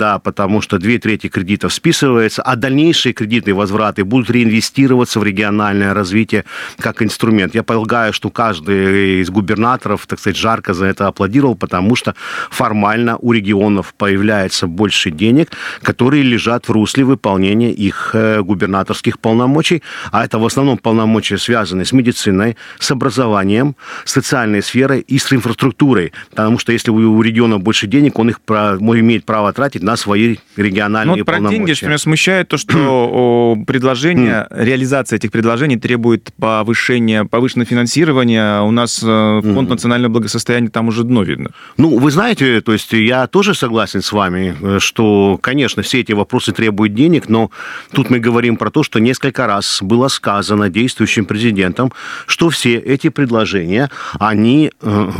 да, 0.00 0.18
потому 0.18 0.62
что 0.62 0.78
две 0.78 0.98
трети 0.98 1.28
кредитов 1.28 1.74
списывается, 1.74 2.40
а 2.40 2.56
дальнейшие 2.56 3.12
кредитные 3.12 3.52
возвраты 3.52 4.02
будут 4.02 4.30
реинвестироваться 4.30 5.20
в 5.20 5.24
региональное 5.24 5.92
развитие 5.92 6.46
как 6.78 7.02
инструмент. 7.02 7.54
Я 7.54 7.62
полагаю, 7.62 8.14
что 8.14 8.30
каждый 8.30 9.20
из 9.20 9.28
губернаторов, 9.28 10.06
так 10.06 10.18
сказать, 10.18 10.38
жарко 10.38 10.72
за 10.72 10.86
это 10.86 11.06
аплодировал, 11.06 11.54
потому 11.54 11.96
что 11.96 12.14
формально 12.50 13.18
у 13.18 13.32
регионов 13.32 13.92
появляется 13.92 14.66
больше 14.66 15.10
денег, 15.10 15.50
которые 15.82 16.22
лежат 16.22 16.68
в 16.68 16.72
русле 16.72 17.04
выполнения 17.04 17.70
их 17.70 18.12
э, 18.14 18.40
губернаторских 18.40 19.18
полномочий, 19.18 19.82
а 20.12 20.24
это 20.24 20.38
в 20.38 20.46
основном 20.46 20.78
полномочия 20.78 21.36
связаны 21.36 21.84
с 21.84 21.92
медициной, 21.92 22.56
с 22.78 22.90
образованием, 22.90 23.76
социальной 24.06 24.62
сферой 24.62 25.00
и 25.00 25.18
с 25.18 25.30
инфраструктурой, 25.30 26.14
потому 26.30 26.58
что 26.58 26.72
если 26.72 26.90
у 26.90 27.20
региона 27.20 27.58
больше 27.58 27.86
денег, 27.86 28.18
он 28.18 28.30
их 28.30 28.40
имеет 28.48 29.26
право 29.26 29.52
тратить 29.52 29.82
на 29.82 29.89
свои 29.96 30.36
региональные 30.56 31.16
ну, 31.16 31.18
вот 31.18 31.26
про 31.26 31.40
деньги, 31.48 31.72
что 31.72 31.86
меня 31.86 31.98
смущает, 31.98 32.48
то, 32.48 32.56
что 32.56 33.56
предложение, 33.66 34.46
реализация 34.50 35.16
этих 35.16 35.30
предложений 35.30 35.78
требует 35.78 36.30
повышения, 36.38 37.24
повышенного 37.24 37.66
финансирования. 37.66 38.62
У 38.62 38.70
нас 38.70 39.02
э, 39.02 39.40
фонд 39.42 39.68
национального 39.68 40.12
благосостояния, 40.12 40.68
там 40.68 40.88
уже 40.88 41.04
дно 41.04 41.22
видно. 41.22 41.50
Ну, 41.76 41.98
вы 41.98 42.10
знаете, 42.10 42.60
то 42.60 42.72
есть 42.72 42.92
я 42.92 43.26
тоже 43.26 43.54
согласен 43.54 44.02
с 44.02 44.12
вами, 44.12 44.56
э, 44.60 44.78
что, 44.78 45.38
конечно, 45.40 45.82
все 45.82 46.00
эти 46.00 46.12
вопросы 46.12 46.52
требуют 46.52 46.94
денег, 46.94 47.28
но 47.28 47.50
тут 47.92 48.10
мы 48.10 48.18
говорим 48.18 48.56
про 48.56 48.70
то, 48.70 48.82
что 48.82 48.98
несколько 48.98 49.46
раз 49.46 49.78
было 49.82 50.08
сказано 50.08 50.68
действующим 50.68 51.24
президентом, 51.24 51.92
что 52.26 52.50
все 52.50 52.76
эти 52.76 53.08
предложения, 53.08 53.90
они 54.18 54.70
э, 54.80 55.10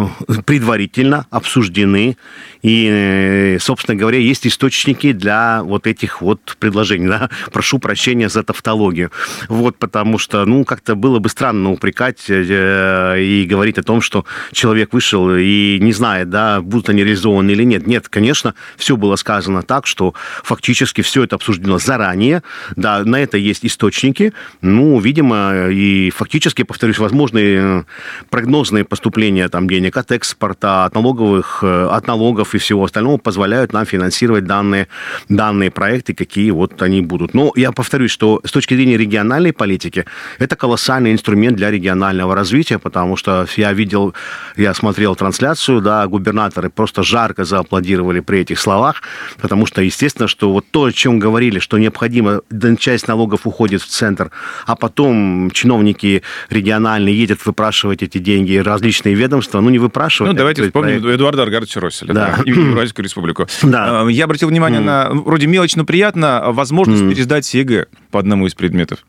предварительно 0.44 1.26
обсуждены, 1.30 2.16
и, 2.62 3.56
собственно 3.60 3.96
говоря, 3.96 4.18
есть 4.18 4.46
история 4.46 4.59
источники 4.60 5.12
для 5.12 5.62
вот 5.62 5.86
этих 5.86 6.20
вот 6.20 6.56
предложений. 6.58 7.08
Да? 7.08 7.30
Прошу 7.52 7.78
прощения 7.78 8.28
за 8.28 8.42
тавтологию. 8.42 9.10
Вот, 9.48 9.78
потому 9.78 10.18
что, 10.18 10.44
ну, 10.44 10.64
как-то 10.64 10.94
было 10.94 11.18
бы 11.18 11.30
странно 11.30 11.70
упрекать 11.70 12.28
э, 12.28 13.22
и 13.22 13.46
говорить 13.46 13.78
о 13.78 13.82
том, 13.82 14.02
что 14.02 14.26
человек 14.52 14.92
вышел 14.92 15.34
и 15.34 15.78
не 15.80 15.92
знает, 15.92 16.28
да, 16.28 16.60
будут 16.60 16.90
они 16.90 17.02
реализованы 17.04 17.52
или 17.52 17.64
нет. 17.64 17.86
Нет, 17.86 18.08
конечно, 18.10 18.54
все 18.76 18.98
было 18.98 19.16
сказано 19.16 19.62
так, 19.62 19.86
что 19.86 20.14
фактически 20.42 21.00
все 21.00 21.24
это 21.24 21.36
обсуждено 21.36 21.78
заранее. 21.78 22.42
Да, 22.76 23.02
на 23.04 23.16
это 23.16 23.38
есть 23.38 23.64
источники. 23.64 24.34
Ну, 24.60 25.00
видимо, 25.00 25.68
и 25.70 26.10
фактически, 26.10 26.64
повторюсь, 26.64 26.98
возможные 26.98 27.86
прогнозные 28.28 28.84
поступления 28.84 29.48
там 29.48 29.68
денег 29.68 29.96
от 29.96 30.12
экспорта, 30.12 30.84
от 30.84 30.94
налоговых, 30.94 31.60
э, 31.62 31.88
от 31.90 32.06
налогов 32.06 32.54
и 32.54 32.58
всего 32.58 32.84
остального 32.84 33.16
позволяют 33.16 33.72
нам 33.72 33.86
финансировать 33.86 34.49
данные, 34.50 34.88
данные 35.28 35.70
проекты, 35.70 36.12
какие 36.12 36.50
вот 36.50 36.82
они 36.82 37.02
будут. 37.02 37.34
Но 37.34 37.52
я 37.54 37.70
повторюсь, 37.70 38.10
что 38.10 38.40
с 38.44 38.50
точки 38.50 38.74
зрения 38.74 38.96
региональной 38.96 39.52
политики, 39.52 40.04
это 40.40 40.56
колоссальный 40.56 41.12
инструмент 41.12 41.56
для 41.56 41.70
регионального 41.70 42.34
развития, 42.34 42.78
потому 42.78 43.16
что 43.16 43.46
я 43.56 43.72
видел, 43.72 44.14
я 44.56 44.74
смотрел 44.74 45.14
трансляцию, 45.14 45.80
да, 45.80 46.06
губернаторы 46.06 46.68
просто 46.68 47.02
жарко 47.02 47.44
зааплодировали 47.44 48.20
при 48.20 48.40
этих 48.40 48.58
словах, 48.58 49.02
потому 49.40 49.66
что, 49.66 49.82
естественно, 49.82 50.28
что 50.28 50.52
вот 50.52 50.64
то, 50.72 50.84
о 50.84 50.92
чем 50.92 51.20
говорили, 51.20 51.60
что 51.60 51.78
необходимо, 51.78 52.40
часть 52.78 53.08
налогов 53.08 53.40
уходит 53.44 53.82
в 53.82 53.86
центр, 53.86 54.30
а 54.66 54.74
потом 54.74 55.50
чиновники 55.52 56.22
региональные 56.50 57.14
едут 57.22 57.46
выпрашивать 57.46 58.02
эти 58.02 58.18
деньги, 58.18 58.56
различные 58.56 59.14
ведомства, 59.14 59.60
ну, 59.60 59.70
не 59.70 59.78
выпрашивать. 59.78 60.32
Ну, 60.32 60.38
давайте 60.38 60.62
вспомним 60.64 61.00
проект. 61.00 61.14
Эдуарда 61.20 61.42
Эргартовича 61.42 61.80
Росселя, 61.80 62.14
да. 62.14 62.36
да, 62.36 62.50
Уральскую 62.50 63.04
республику. 63.04 63.46
Да. 63.70 64.06
Я 64.10 64.24
обратил 64.24 64.39
внимание 64.46 64.80
мм. 64.80 64.84
на, 64.84 65.10
вроде 65.10 65.46
мелочь, 65.46 65.76
но 65.76 65.84
приятно, 65.84 66.44
возможность 66.48 67.02
мм. 67.02 67.10
пересдать 67.10 67.52
ЕГЭ 67.54 67.86
по 68.10 68.18
одному 68.18 68.46
из 68.46 68.54
предметов. 68.54 69.04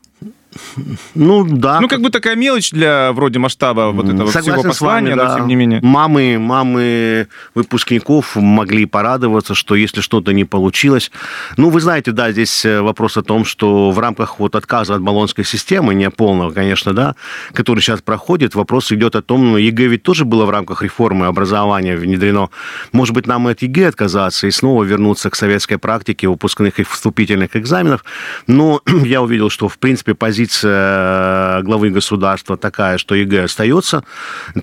Ну, 1.14 1.44
да. 1.44 1.80
Ну, 1.80 1.88
как 1.88 2.00
бы 2.00 2.10
такая 2.10 2.36
мелочь 2.36 2.70
для 2.70 3.12
вроде 3.12 3.38
масштаба 3.38 3.90
вот 3.92 4.06
этого 4.06 4.30
Согласен 4.30 4.60
всего 4.60 4.62
послания, 4.62 5.10
вами, 5.10 5.18
да. 5.18 5.28
но 5.28 5.38
тем 5.38 5.48
не 5.48 5.54
менее. 5.54 5.80
Мамы, 5.82 6.38
мамы 6.38 7.28
выпускников 7.54 8.36
могли 8.36 8.86
порадоваться, 8.86 9.54
что 9.54 9.74
если 9.74 10.00
что-то 10.00 10.32
не 10.32 10.44
получилось... 10.44 11.10
Ну, 11.56 11.70
вы 11.70 11.80
знаете, 11.80 12.12
да, 12.12 12.32
здесь 12.32 12.64
э, 12.64 12.80
вопрос 12.80 13.16
о 13.16 13.22
том, 13.22 13.44
что 13.44 13.90
в 13.90 13.98
рамках 13.98 14.38
вот 14.38 14.54
отказа 14.54 14.94
от 14.94 15.02
болонской 15.02 15.44
системы, 15.44 15.94
не 15.94 16.10
полного, 16.10 16.50
конечно, 16.52 16.92
да, 16.92 17.14
который 17.52 17.80
сейчас 17.80 18.02
проходит, 18.02 18.54
вопрос 18.54 18.92
идет 18.92 19.16
о 19.16 19.22
том, 19.22 19.52
ну, 19.52 19.56
ЕГЭ 19.56 19.86
ведь 19.86 20.02
тоже 20.02 20.24
было 20.24 20.44
в 20.44 20.50
рамках 20.50 20.82
реформы 20.82 21.26
образования 21.26 21.96
внедрено. 21.96 22.50
Может 22.92 23.14
быть, 23.14 23.26
нам 23.26 23.46
от 23.46 23.62
ЕГЭ 23.62 23.88
отказаться 23.88 24.46
и 24.46 24.50
снова 24.50 24.84
вернуться 24.84 25.30
к 25.30 25.34
советской 25.34 25.76
практике 25.78 26.28
выпускных 26.28 26.78
и 26.78 26.84
вступительных 26.84 27.56
экзаменов. 27.56 28.04
Но 28.46 28.80
я 29.04 29.22
увидел, 29.22 29.50
что, 29.50 29.68
в 29.68 29.78
принципе, 29.78 30.14
позиция 30.14 30.41
позиция 30.42 31.62
главы 31.62 31.90
государства 31.90 32.56
такая, 32.56 32.98
что 32.98 33.14
ЕГЭ 33.14 33.44
остается, 33.44 34.02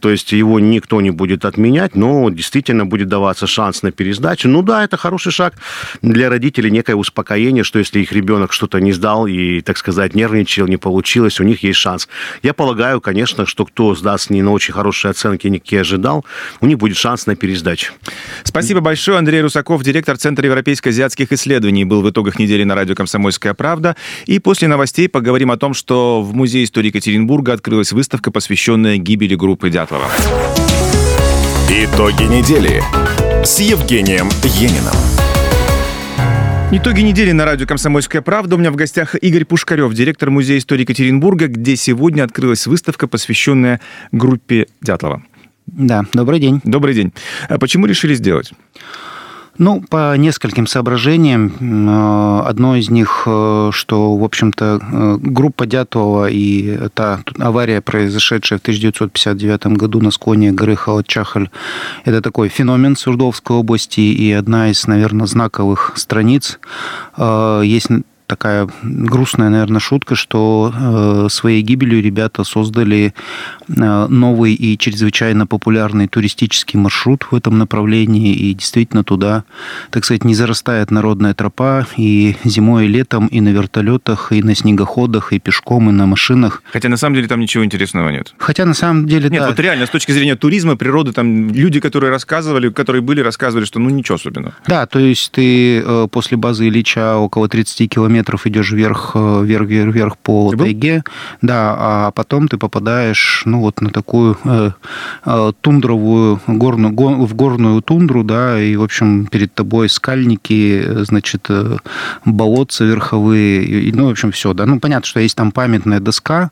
то 0.01 0.09
есть 0.09 0.33
его 0.33 0.59
никто 0.59 0.99
не 0.99 1.11
будет 1.11 1.45
отменять, 1.45 1.95
но 1.95 2.29
действительно 2.29 2.85
будет 2.85 3.07
даваться 3.07 3.47
шанс 3.47 3.81
на 3.81 3.91
пересдачу. 3.91 4.49
Ну 4.49 4.61
да, 4.61 4.83
это 4.83 4.97
хороший 4.97 5.31
шаг 5.31 5.53
для 6.01 6.29
родителей, 6.29 6.69
некое 6.69 6.95
успокоение, 6.95 7.63
что 7.63 7.79
если 7.79 7.99
их 7.99 8.11
ребенок 8.11 8.51
что-то 8.51 8.81
не 8.81 8.91
сдал 8.91 9.25
и, 9.25 9.61
так 9.61 9.77
сказать, 9.77 10.15
нервничал, 10.15 10.67
не 10.67 10.75
получилось, 10.75 11.39
у 11.39 11.43
них 11.43 11.63
есть 11.63 11.79
шанс. 11.79 12.09
Я 12.43 12.53
полагаю, 12.53 12.99
конечно, 12.99 13.45
что 13.45 13.65
кто 13.65 13.95
сдаст 13.95 14.29
не 14.29 14.41
на 14.41 14.51
очень 14.51 14.73
хорошие 14.73 15.11
оценки, 15.11 15.47
никакие 15.47 15.81
ожидал, 15.81 16.25
у 16.59 16.65
них 16.65 16.77
будет 16.77 16.97
шанс 16.97 17.25
на 17.25 17.37
пересдачу. 17.37 17.93
Спасибо 18.43 18.81
большое. 18.81 19.17
Андрей 19.17 19.41
Русаков, 19.41 19.81
директор 19.81 20.17
Центра 20.17 20.45
европейско-азиатских 20.45 21.31
исследований, 21.31 21.85
был 21.85 22.01
в 22.01 22.09
итогах 22.09 22.37
недели 22.37 22.65
на 22.65 22.75
радио 22.75 22.95
«Комсомольская 22.95 23.53
правда». 23.53 23.95
И 24.25 24.39
после 24.39 24.67
новостей 24.67 25.07
поговорим 25.07 25.51
о 25.51 25.57
том, 25.57 25.68
том, 25.69 25.73
что 25.75 26.23
в 26.23 26.33
Музее 26.33 26.63
истории 26.63 26.87
Екатеринбурга 26.87 27.53
открылась 27.53 27.91
выставка, 27.91 28.31
посвященная 28.31 28.97
гибели 28.97 29.35
группы 29.35 29.69
Дятлова. 29.69 30.05
Итоги 31.69 32.23
недели 32.23 32.81
с 33.45 33.59
Евгением 33.59 34.29
Ениным. 34.43 34.95
Итоги 36.71 37.01
недели 37.01 37.31
на 37.33 37.45
радио 37.45 37.67
«Комсомольская 37.67 38.23
правда». 38.23 38.55
У 38.55 38.59
меня 38.59 38.71
в 38.71 38.75
гостях 38.75 39.15
Игорь 39.21 39.45
Пушкарев, 39.45 39.93
директор 39.93 40.31
Музея 40.31 40.57
истории 40.57 40.81
Екатеринбурга, 40.81 41.47
где 41.47 41.75
сегодня 41.75 42.23
открылась 42.23 42.65
выставка, 42.65 43.07
посвященная 43.07 43.79
группе 44.11 44.65
Дятлова. 44.81 45.21
Да, 45.67 46.03
добрый 46.13 46.39
день. 46.39 46.61
Добрый 46.63 46.95
день. 46.95 47.13
А 47.47 47.59
почему 47.59 47.85
решили 47.85 48.15
сделать? 48.15 48.53
Ну, 49.59 49.81
по 49.81 50.15
нескольким 50.15 50.67
соображениям. 50.67 51.51
Э, 51.59 52.47
одно 52.47 52.77
из 52.77 52.89
них, 52.89 53.23
э, 53.25 53.71
что, 53.73 54.15
в 54.15 54.23
общем-то, 54.23 54.79
э, 54.81 55.17
группа 55.21 55.65
Дятлова 55.65 56.29
и 56.29 56.87
та 56.93 57.19
авария, 57.37 57.81
произошедшая 57.81 58.59
в 58.59 58.61
1959 58.61 59.75
году 59.75 59.99
на 59.99 60.11
склоне 60.11 60.53
горы 60.53 60.75
Халат-Чахаль, 60.75 61.49
это 62.05 62.21
такой 62.21 62.47
феномен 62.47 62.95
Сурдовской 62.95 63.57
области 63.57 63.99
и 63.99 64.31
одна 64.31 64.69
из, 64.69 64.87
наверное, 64.87 65.27
знаковых 65.27 65.91
страниц. 65.97 66.57
Есть 67.17 67.89
такая 68.29 68.69
грустная, 68.83 69.49
наверное, 69.49 69.79
шутка, 69.79 70.15
что 70.15 70.71
э, 70.73 71.27
своей 71.31 71.63
гибелью 71.63 72.01
ребята 72.01 72.43
создали 72.43 73.15
э, 73.67 74.07
новый 74.07 74.53
и 74.53 74.77
чрезвычайно 74.77 75.47
популярный 75.47 76.07
туристический 76.07 76.79
маршрут 76.79 77.27
в 77.31 77.35
этом 77.35 77.57
направлении, 77.57 78.33
и 78.33 78.53
действительно 78.53 79.03
туда, 79.03 79.43
так 79.89 80.05
сказать, 80.05 80.23
не 80.23 80.35
зарастает 80.35 80.91
народная 80.91 81.33
тропа, 81.33 81.87
и 81.97 82.35
зимой, 82.43 82.85
и 82.85 82.87
летом, 82.87 83.25
и 83.27 83.41
на 83.41 83.49
вертолетах, 83.49 84.31
и 84.31 84.43
на 84.43 84.55
снегоходах, 84.55 85.33
и 85.33 85.39
пешком, 85.39 85.89
и 85.89 85.91
на 85.91 86.05
машинах. 86.05 86.61
Хотя 86.71 86.87
на 86.89 86.97
самом 86.97 87.15
деле 87.15 87.27
там 87.27 87.39
ничего 87.39 87.65
интересного 87.65 88.09
нет. 88.09 88.35
Хотя 88.37 88.65
на 88.65 88.75
самом 88.75 89.07
деле, 89.07 89.29
Нет, 89.29 89.41
да. 89.41 89.47
вот 89.47 89.59
реально, 89.59 89.87
с 89.87 89.89
точки 89.89 90.11
зрения 90.11 90.35
туризма, 90.35 90.75
природы, 90.75 91.13
там 91.13 91.51
люди, 91.51 91.79
которые 91.79 92.11
рассказывали, 92.11 92.69
которые 92.69 93.01
были, 93.01 93.21
рассказывали, 93.21 93.65
что 93.65 93.79
ну 93.79 93.89
ничего 93.89 94.15
особенного. 94.15 94.53
Да, 94.67 94.85
то 94.85 94.99
есть 94.99 95.31
ты 95.31 95.79
э, 95.79 96.07
после 96.11 96.37
базы 96.37 96.67
Ильича 96.67 97.17
около 97.17 97.49
30 97.49 97.89
километров 97.89 98.18
идешь 98.47 98.71
вверх, 98.71 99.11
э, 99.15 99.41
вверх, 99.43 99.67
вверх, 99.67 99.93
вверх 99.95 100.17
по 100.17 100.51
тайге, 100.65 101.03
да, 101.41 101.75
а 101.77 102.11
потом 102.11 102.47
ты 102.47 102.57
попадаешь, 102.57 103.43
ну 103.45 103.59
вот 103.61 103.81
на 103.81 103.89
такую 103.89 104.37
э, 104.43 104.71
э, 105.25 105.51
тундровую 105.61 106.39
горную, 106.47 106.93
го- 106.93 107.25
в 107.25 107.33
горную 107.35 107.81
тундру, 107.81 108.23
да, 108.23 108.59
и 108.61 108.75
в 108.75 108.83
общем 108.83 109.25
перед 109.25 109.53
тобой 109.53 109.89
скальники, 109.89 110.81
э, 110.85 111.03
значит 111.05 111.45
э, 111.49 111.77
болотца 112.25 112.85
верховые, 112.85 113.63
и, 113.63 113.91
ну 113.91 114.07
в 114.07 114.11
общем 114.11 114.31
все, 114.31 114.53
да, 114.53 114.65
ну 114.65 114.79
понятно, 114.79 115.05
что 115.05 115.19
есть 115.19 115.35
там 115.35 115.51
памятная 115.51 115.99
доска, 115.99 116.51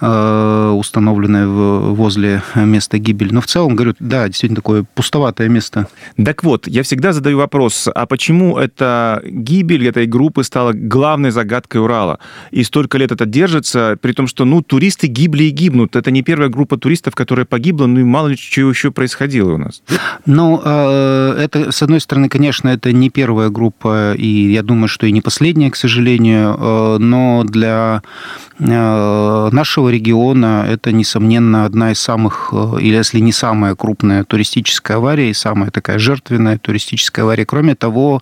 э, 0.00 0.70
установленная 0.76 1.46
в- 1.46 1.94
возле 1.94 2.42
места 2.54 2.98
гибели, 2.98 3.32
но 3.32 3.40
в 3.40 3.46
целом 3.46 3.76
говорю, 3.76 3.94
да, 4.00 4.26
действительно 4.26 4.56
такое 4.56 4.84
пустоватое 4.94 5.48
место. 5.48 5.86
Так 6.22 6.44
вот, 6.44 6.66
я 6.66 6.82
всегда 6.82 7.12
задаю 7.12 7.38
вопрос, 7.38 7.88
а 7.94 8.06
почему 8.06 8.58
эта 8.58 9.22
гибель 9.24 9.88
этой 9.88 10.06
группы 10.06 10.44
стала 10.44 10.72
главной 10.72 10.99
загадкой 11.30 11.80
Урала? 11.80 12.18
И 12.50 12.64
столько 12.64 12.98
лет 12.98 13.12
это 13.12 13.26
держится, 13.26 13.96
при 14.00 14.12
том, 14.12 14.26
что, 14.26 14.44
ну, 14.44 14.62
туристы 14.62 15.06
гибли 15.06 15.44
и 15.44 15.50
гибнут. 15.50 15.96
Это 15.96 16.10
не 16.10 16.22
первая 16.22 16.48
группа 16.48 16.76
туристов, 16.76 17.14
которая 17.14 17.46
погибла, 17.46 17.86
ну 17.86 18.00
и 18.00 18.04
мало 18.04 18.28
ли 18.28 18.36
чего 18.36 18.70
еще 18.70 18.90
происходило 18.90 19.52
у 19.52 19.58
нас. 19.58 19.82
Ну, 20.26 20.60
э, 20.64 21.36
это, 21.38 21.72
с 21.72 21.82
одной 21.82 22.00
стороны, 22.00 22.28
конечно, 22.28 22.68
это 22.68 22.92
не 22.92 23.10
первая 23.10 23.48
группа, 23.50 24.14
и 24.14 24.52
я 24.52 24.62
думаю, 24.62 24.88
что 24.88 25.06
и 25.06 25.12
не 25.12 25.20
последняя, 25.20 25.70
к 25.70 25.76
сожалению, 25.76 26.56
э, 26.58 26.98
но 26.98 27.44
для 27.44 28.02
э, 28.58 29.48
нашего 29.52 29.88
региона 29.88 30.66
это, 30.68 30.92
несомненно, 30.92 31.64
одна 31.64 31.92
из 31.92 32.00
самых, 32.00 32.52
или 32.80 32.94
если 32.94 33.20
не 33.20 33.32
самая 33.32 33.74
крупная 33.74 34.24
туристическая 34.24 34.96
авария 34.98 35.30
и 35.30 35.34
самая 35.34 35.70
такая 35.70 35.98
жертвенная 35.98 36.58
туристическая 36.58 37.24
авария. 37.24 37.46
Кроме 37.46 37.74
того, 37.74 38.20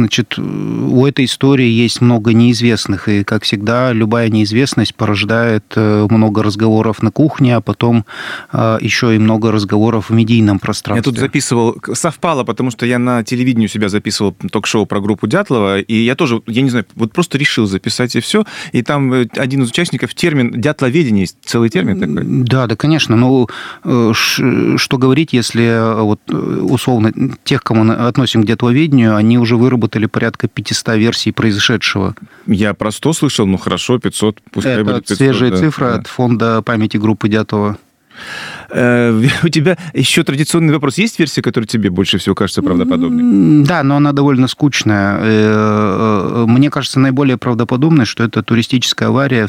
значит, 0.00 0.38
у 0.38 1.06
этой 1.06 1.24
истории 1.24 1.68
есть 1.68 2.00
много 2.00 2.32
неизвестных, 2.32 3.08
и, 3.08 3.24
как 3.24 3.44
всегда, 3.44 3.92
любая 3.92 4.28
неизвестность 4.28 4.94
порождает 4.94 5.64
э, 5.76 6.06
много 6.10 6.42
разговоров 6.42 7.02
на 7.02 7.10
кухне, 7.10 7.56
а 7.56 7.60
потом 7.60 8.04
э, 8.52 8.78
еще 8.80 9.14
и 9.14 9.18
много 9.18 9.52
разговоров 9.52 10.10
в 10.10 10.12
медийном 10.14 10.56
Я 10.56 10.60
пространстве. 10.60 11.02
тут 11.12 11.18
записывал, 11.20 11.76
совпало, 11.92 12.44
потому 12.44 12.70
что 12.70 12.86
я 12.86 12.98
на 12.98 13.22
телевидении 13.24 13.66
у 13.66 13.68
себя 13.68 13.88
записывал 13.88 14.34
ток-шоу 14.50 14.86
про 14.86 15.00
группу 15.00 15.26
Дятлова, 15.26 15.80
и 15.80 15.94
я 15.94 16.14
тоже, 16.14 16.40
я 16.46 16.62
не 16.62 16.70
знаю, 16.70 16.86
вот 16.94 17.12
просто 17.12 17.38
решил 17.38 17.66
записать 17.66 18.16
и 18.16 18.20
все, 18.20 18.44
и 18.72 18.82
там 18.82 19.12
э, 19.12 19.26
один 19.36 19.62
из 19.62 19.70
участников 19.70 20.14
термин 20.14 20.60
«дятловедение», 20.60 21.22
есть 21.22 21.36
целый 21.44 21.68
термин 21.68 22.00
такой. 22.00 22.24
Да, 22.44 22.66
да, 22.66 22.76
конечно. 22.76 23.16
Ну, 23.16 23.48
э, 23.84 24.12
ш- 24.14 24.78
что 24.78 24.98
говорить, 24.98 25.32
если 25.32 25.64
э, 25.64 26.00
вот 26.02 26.20
э, 26.28 26.34
условно 26.34 27.12
тех, 27.44 27.62
кому 27.62 27.90
относим 27.92 28.42
к 28.42 28.46
дятловедению, 28.46 29.16
они 29.16 29.36
уже 29.38 29.56
выработали 29.56 29.89
порядка 30.06 30.48
500 30.48 30.96
версий 30.96 31.32
произошедшего. 31.32 32.14
Я 32.46 32.74
про 32.74 32.90
100 32.90 33.12
слышал, 33.12 33.46
ну 33.46 33.58
хорошо, 33.58 33.98
500, 33.98 34.40
пускай 34.52 34.74
Это 34.74 34.84
будет 34.84 35.06
500. 35.06 35.16
свежая 35.16 35.50
да, 35.50 35.56
цифра 35.56 35.86
да. 35.86 35.94
от 35.96 36.06
фонда 36.06 36.62
памяти 36.62 36.96
группы 36.96 37.28
Дятлова. 37.28 37.78
Э, 38.70 39.20
У 39.42 39.48
тебя 39.48 39.76
еще 39.94 40.22
традиционный 40.22 40.72
вопрос. 40.72 40.98
Есть 40.98 41.18
версия, 41.18 41.42
которая 41.42 41.66
тебе 41.66 41.90
больше 41.90 42.18
всего 42.18 42.34
кажется 42.34 42.62
правдоподобной? 42.62 43.64
Да, 43.64 43.82
но 43.82 43.96
она 43.96 44.12
довольно 44.12 44.48
скучная. 44.48 45.18
Э, 45.20 46.42
э, 46.42 46.44
Мне 46.46 46.70
кажется, 46.70 47.00
наиболее 47.00 47.36
правдоподобной, 47.36 48.04
что 48.04 48.24
это 48.24 48.42
туристическая 48.42 49.08
авария, 49.08 49.48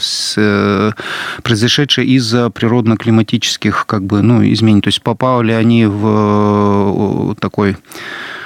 произошедшая 1.43 2.05
из-за 2.05 2.49
природно-климатических 2.49 3.85
как 3.85 4.03
бы, 4.03 4.21
ну, 4.21 4.43
изменений. 4.43 4.81
То 4.81 4.87
есть 4.87 5.01
попали 5.01 5.51
они 5.51 5.85
в 5.85 7.35
такой 7.39 7.77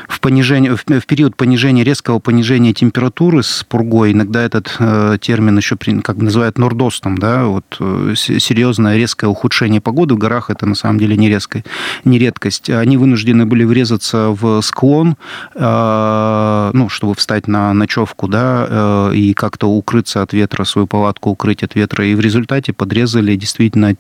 в, 0.08 0.20
понижение, 0.20 0.76
в, 0.76 0.84
в 0.86 1.06
период 1.06 1.36
понижения, 1.36 1.84
резкого 1.84 2.20
понижения 2.20 2.74
температуры 2.74 3.44
с 3.44 3.64
пургой, 3.64 4.12
иногда 4.12 4.44
этот 4.44 4.76
э, 4.80 5.18
термин 5.20 5.58
еще 5.58 5.78
как 6.04 6.18
называют 6.18 6.58
нордостом, 6.58 7.18
да, 7.18 7.46
вот 7.46 7.78
э, 7.80 8.14
серьезное 8.16 8.98
резкое 8.98 9.28
ухудшение 9.28 9.82
погоды 9.82 10.16
в 10.16 10.18
горах, 10.18 10.50
это 10.50 10.66
на 10.66 10.76
самом 10.76 11.00
деле 11.00 11.18
не, 11.18 11.30
резкое, 11.30 11.64
не 12.04 12.18
редкость. 12.18 12.70
Они 12.70 12.98
вынуждены 12.98 13.46
были 13.46 13.64
врезаться 13.64 14.30
в 14.30 14.62
склон, 14.62 15.18
э, 15.54 16.72
ну, 16.74 16.90
чтобы 16.90 17.16
встать 17.16 17.48
на 17.48 17.74
ночевку, 17.74 18.28
да, 18.28 18.68
э, 18.70 19.16
и 19.16 19.34
как-то 19.34 19.68
укрыться 19.68 20.22
от 20.22 20.34
ветра, 20.34 20.64
свою 20.64 20.88
палатку 20.88 21.30
укрыть 21.32 21.64
от 21.64 21.76
ветра, 21.76 22.06
и 22.06 22.16
в 22.16 22.20
результате 22.20 22.74
подрезали 22.74 23.36
действительно 23.36 23.96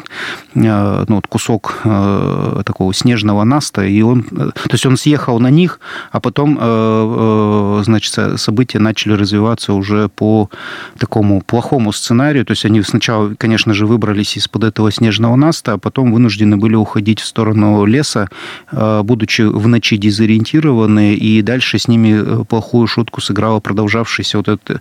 э, 0.55 1.05
ну, 1.07 1.15
вот 1.15 1.27
кусок 1.27 1.81
э, 1.83 2.61
такого 2.65 2.93
снежного 2.93 3.43
наста, 3.43 3.83
и 3.85 4.01
он, 4.01 4.25
э, 4.31 4.51
то 4.53 4.71
есть 4.71 4.85
он 4.85 4.97
съехал 4.97 5.39
на 5.39 5.49
них, 5.49 5.79
а 6.11 6.19
потом, 6.19 6.57
э, 6.59 6.61
э, 6.61 7.83
значит, 7.83 8.13
со- 8.13 8.37
события 8.37 8.79
начали 8.79 9.13
развиваться 9.13 9.73
уже 9.73 10.09
по 10.09 10.49
такому 10.97 11.41
плохому 11.41 11.91
сценарию. 11.91 12.45
То 12.45 12.51
есть 12.51 12.65
они 12.65 12.81
сначала, 12.81 13.33
конечно 13.37 13.73
же, 13.73 13.85
выбрались 13.85 14.37
из-под 14.37 14.63
этого 14.63 14.91
снежного 14.91 15.35
наста, 15.35 15.73
а 15.73 15.77
потом 15.77 16.11
вынуждены 16.13 16.57
были 16.57 16.75
уходить 16.75 17.19
в 17.19 17.25
сторону 17.25 17.85
леса, 17.85 18.29
э, 18.71 19.01
будучи 19.03 19.41
в 19.41 19.67
ночи 19.67 19.97
дезориентированы, 19.97 21.15
и 21.15 21.41
дальше 21.41 21.79
с 21.79 21.87
ними 21.87 22.43
плохую 22.45 22.87
шутку 22.87 23.21
сыграло 23.21 23.59
продолжавшееся 23.59 24.37
вот 24.37 24.47
это 24.47 24.79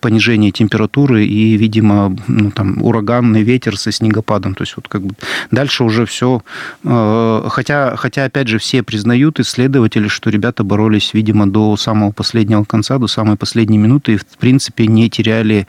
понижение 0.00 0.50
температуры 0.50 1.24
и, 1.24 1.56
видимо, 1.56 2.16
ну, 2.26 2.50
там, 2.50 2.82
ураганный 2.82 3.42
ветер 3.42 3.76
со 3.76 3.92
снегопадом. 3.92 4.54
То 4.54 4.62
есть 4.62 4.74
вот 4.76 4.88
как 4.88 5.02
бы 5.02 5.14
дальше 5.50 5.84
уже 5.84 6.06
все... 6.06 6.42
Хотя, 6.82 7.96
хотя, 7.96 8.24
опять 8.24 8.48
же, 8.48 8.58
все 8.58 8.82
признают, 8.82 9.40
исследователи, 9.40 10.08
что 10.16 10.30
ребята 10.30 10.64
боролись, 10.64 11.14
видимо, 11.14 11.46
до 11.48 11.76
самого 11.76 12.10
последнего 12.10 12.64
конца, 12.64 12.98
до 12.98 13.06
самой 13.06 13.36
последней 13.36 13.78
минуты, 13.78 14.14
и, 14.14 14.16
в 14.16 14.24
принципе, 14.38 14.86
не 14.86 15.08
теряли 15.10 15.66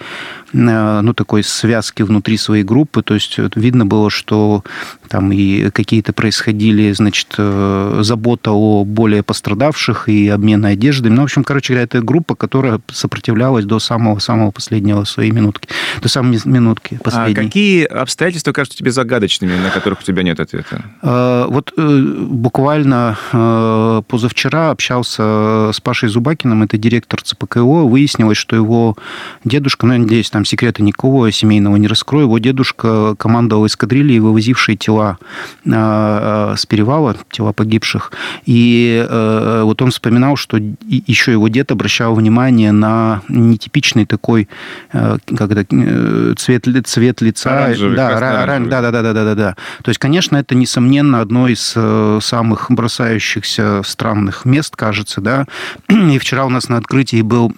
э, 0.54 1.02
ну, 1.02 1.14
такой 1.14 1.44
связки 1.44 2.02
внутри 2.04 2.38
своей 2.38 2.64
группы. 2.64 3.04
То 3.04 3.14
есть 3.14 3.38
видно 3.56 3.86
было, 3.86 4.10
что 4.10 4.64
там 5.10 5.32
и 5.32 5.70
какие-то 5.70 6.14
происходили, 6.14 6.92
значит, 6.94 7.36
э, 7.38 8.00
забота 8.04 8.52
о 8.52 8.84
более 8.84 9.22
пострадавших 9.24 10.10
и 10.10 10.28
обмена 10.30 10.70
одеждой. 10.70 11.12
Ну, 11.12 11.22
в 11.22 11.26
общем, 11.26 11.44
короче 11.44 11.74
говоря, 11.74 11.84
это 11.84 12.02
группа, 12.02 12.36
которая 12.36 12.80
сопротивлялась 12.92 13.66
до 13.66 13.80
самого-самого 13.80 14.52
последнего 14.52 15.04
своей 15.04 15.32
минутки. 15.32 15.68
До 16.02 16.10
самой 16.10 16.40
минутки 16.46 16.98
А 17.00 17.04
последней. 17.04 17.36
какие 17.36 17.84
обстоятельства 17.84 18.54
кажутся 18.54 18.78
тебе 18.78 18.92
загадочными, 18.92 19.56
на 19.62 19.70
которых 19.70 20.00
у 20.00 20.04
тебя 20.04 20.24
нет 20.24 20.40
ответа? 20.40 20.84
Э, 21.02 21.46
Вот 21.50 21.74
буквально 21.78 23.18
э, 23.34 24.02
позавчера 24.38 24.70
общался 24.70 25.72
с 25.74 25.80
Пашей 25.82 26.10
Зубакиным, 26.10 26.62
это 26.62 26.78
директор 26.78 27.22
ЦПКО, 27.22 27.64
выяснилось, 27.64 28.38
что 28.38 28.56
его 28.56 28.96
дедушка, 29.44 29.88
ну, 29.88 29.94
я 29.94 30.00
надеюсь, 30.00 30.30
там 30.30 30.46
секрета 30.46 30.84
никакого 30.84 31.32
семейного 31.32 31.76
не 31.78 31.88
раскрою, 31.88 32.26
его 32.26 32.38
дедушка 32.38 33.16
командовал 33.16 33.66
эскадрильей, 33.66 34.20
вывозившей 34.20 34.76
тела 34.78 35.18
э, 35.66 35.70
э, 35.72 36.56
с 36.56 36.68
перевала, 36.68 37.16
тела 37.32 37.52
погибших, 37.52 38.12
и 38.46 39.04
э, 39.10 39.62
вот 39.64 39.82
он 39.82 39.90
вспоминал, 39.90 40.36
что 40.36 40.58
еще 40.58 41.32
его 41.32 41.48
дед 41.48 41.72
обращал 41.72 42.14
внимание 42.14 42.72
на 42.72 43.24
нетипичный 43.30 44.06
такой, 44.06 44.50
э, 44.94 45.18
как 45.36 45.52
это, 45.52 46.36
цвет, 46.36 46.66
цвет 46.86 47.22
лица. 47.22 47.66
Оранжевый, 47.66 48.70
да, 48.70 48.82
да, 48.82 48.92
да, 48.92 49.02
да, 49.02 49.14
да, 49.14 49.14
да, 49.14 49.36
да. 49.36 49.56
То 49.82 49.90
есть, 49.90 50.00
конечно, 50.00 50.38
это, 50.38 50.54
несомненно, 50.54 51.22
одно 51.22 51.48
из 51.48 51.76
самых 52.24 52.68
бросающихся 52.70 53.82
странных 54.28 54.46
мест, 54.46 54.76
кажется, 54.76 55.22
да. 55.22 55.46
И 55.90 56.18
вчера 56.20 56.46
у 56.46 56.50
нас 56.50 56.70
на 56.70 56.78
открытии 56.78 57.22
был 57.22 57.52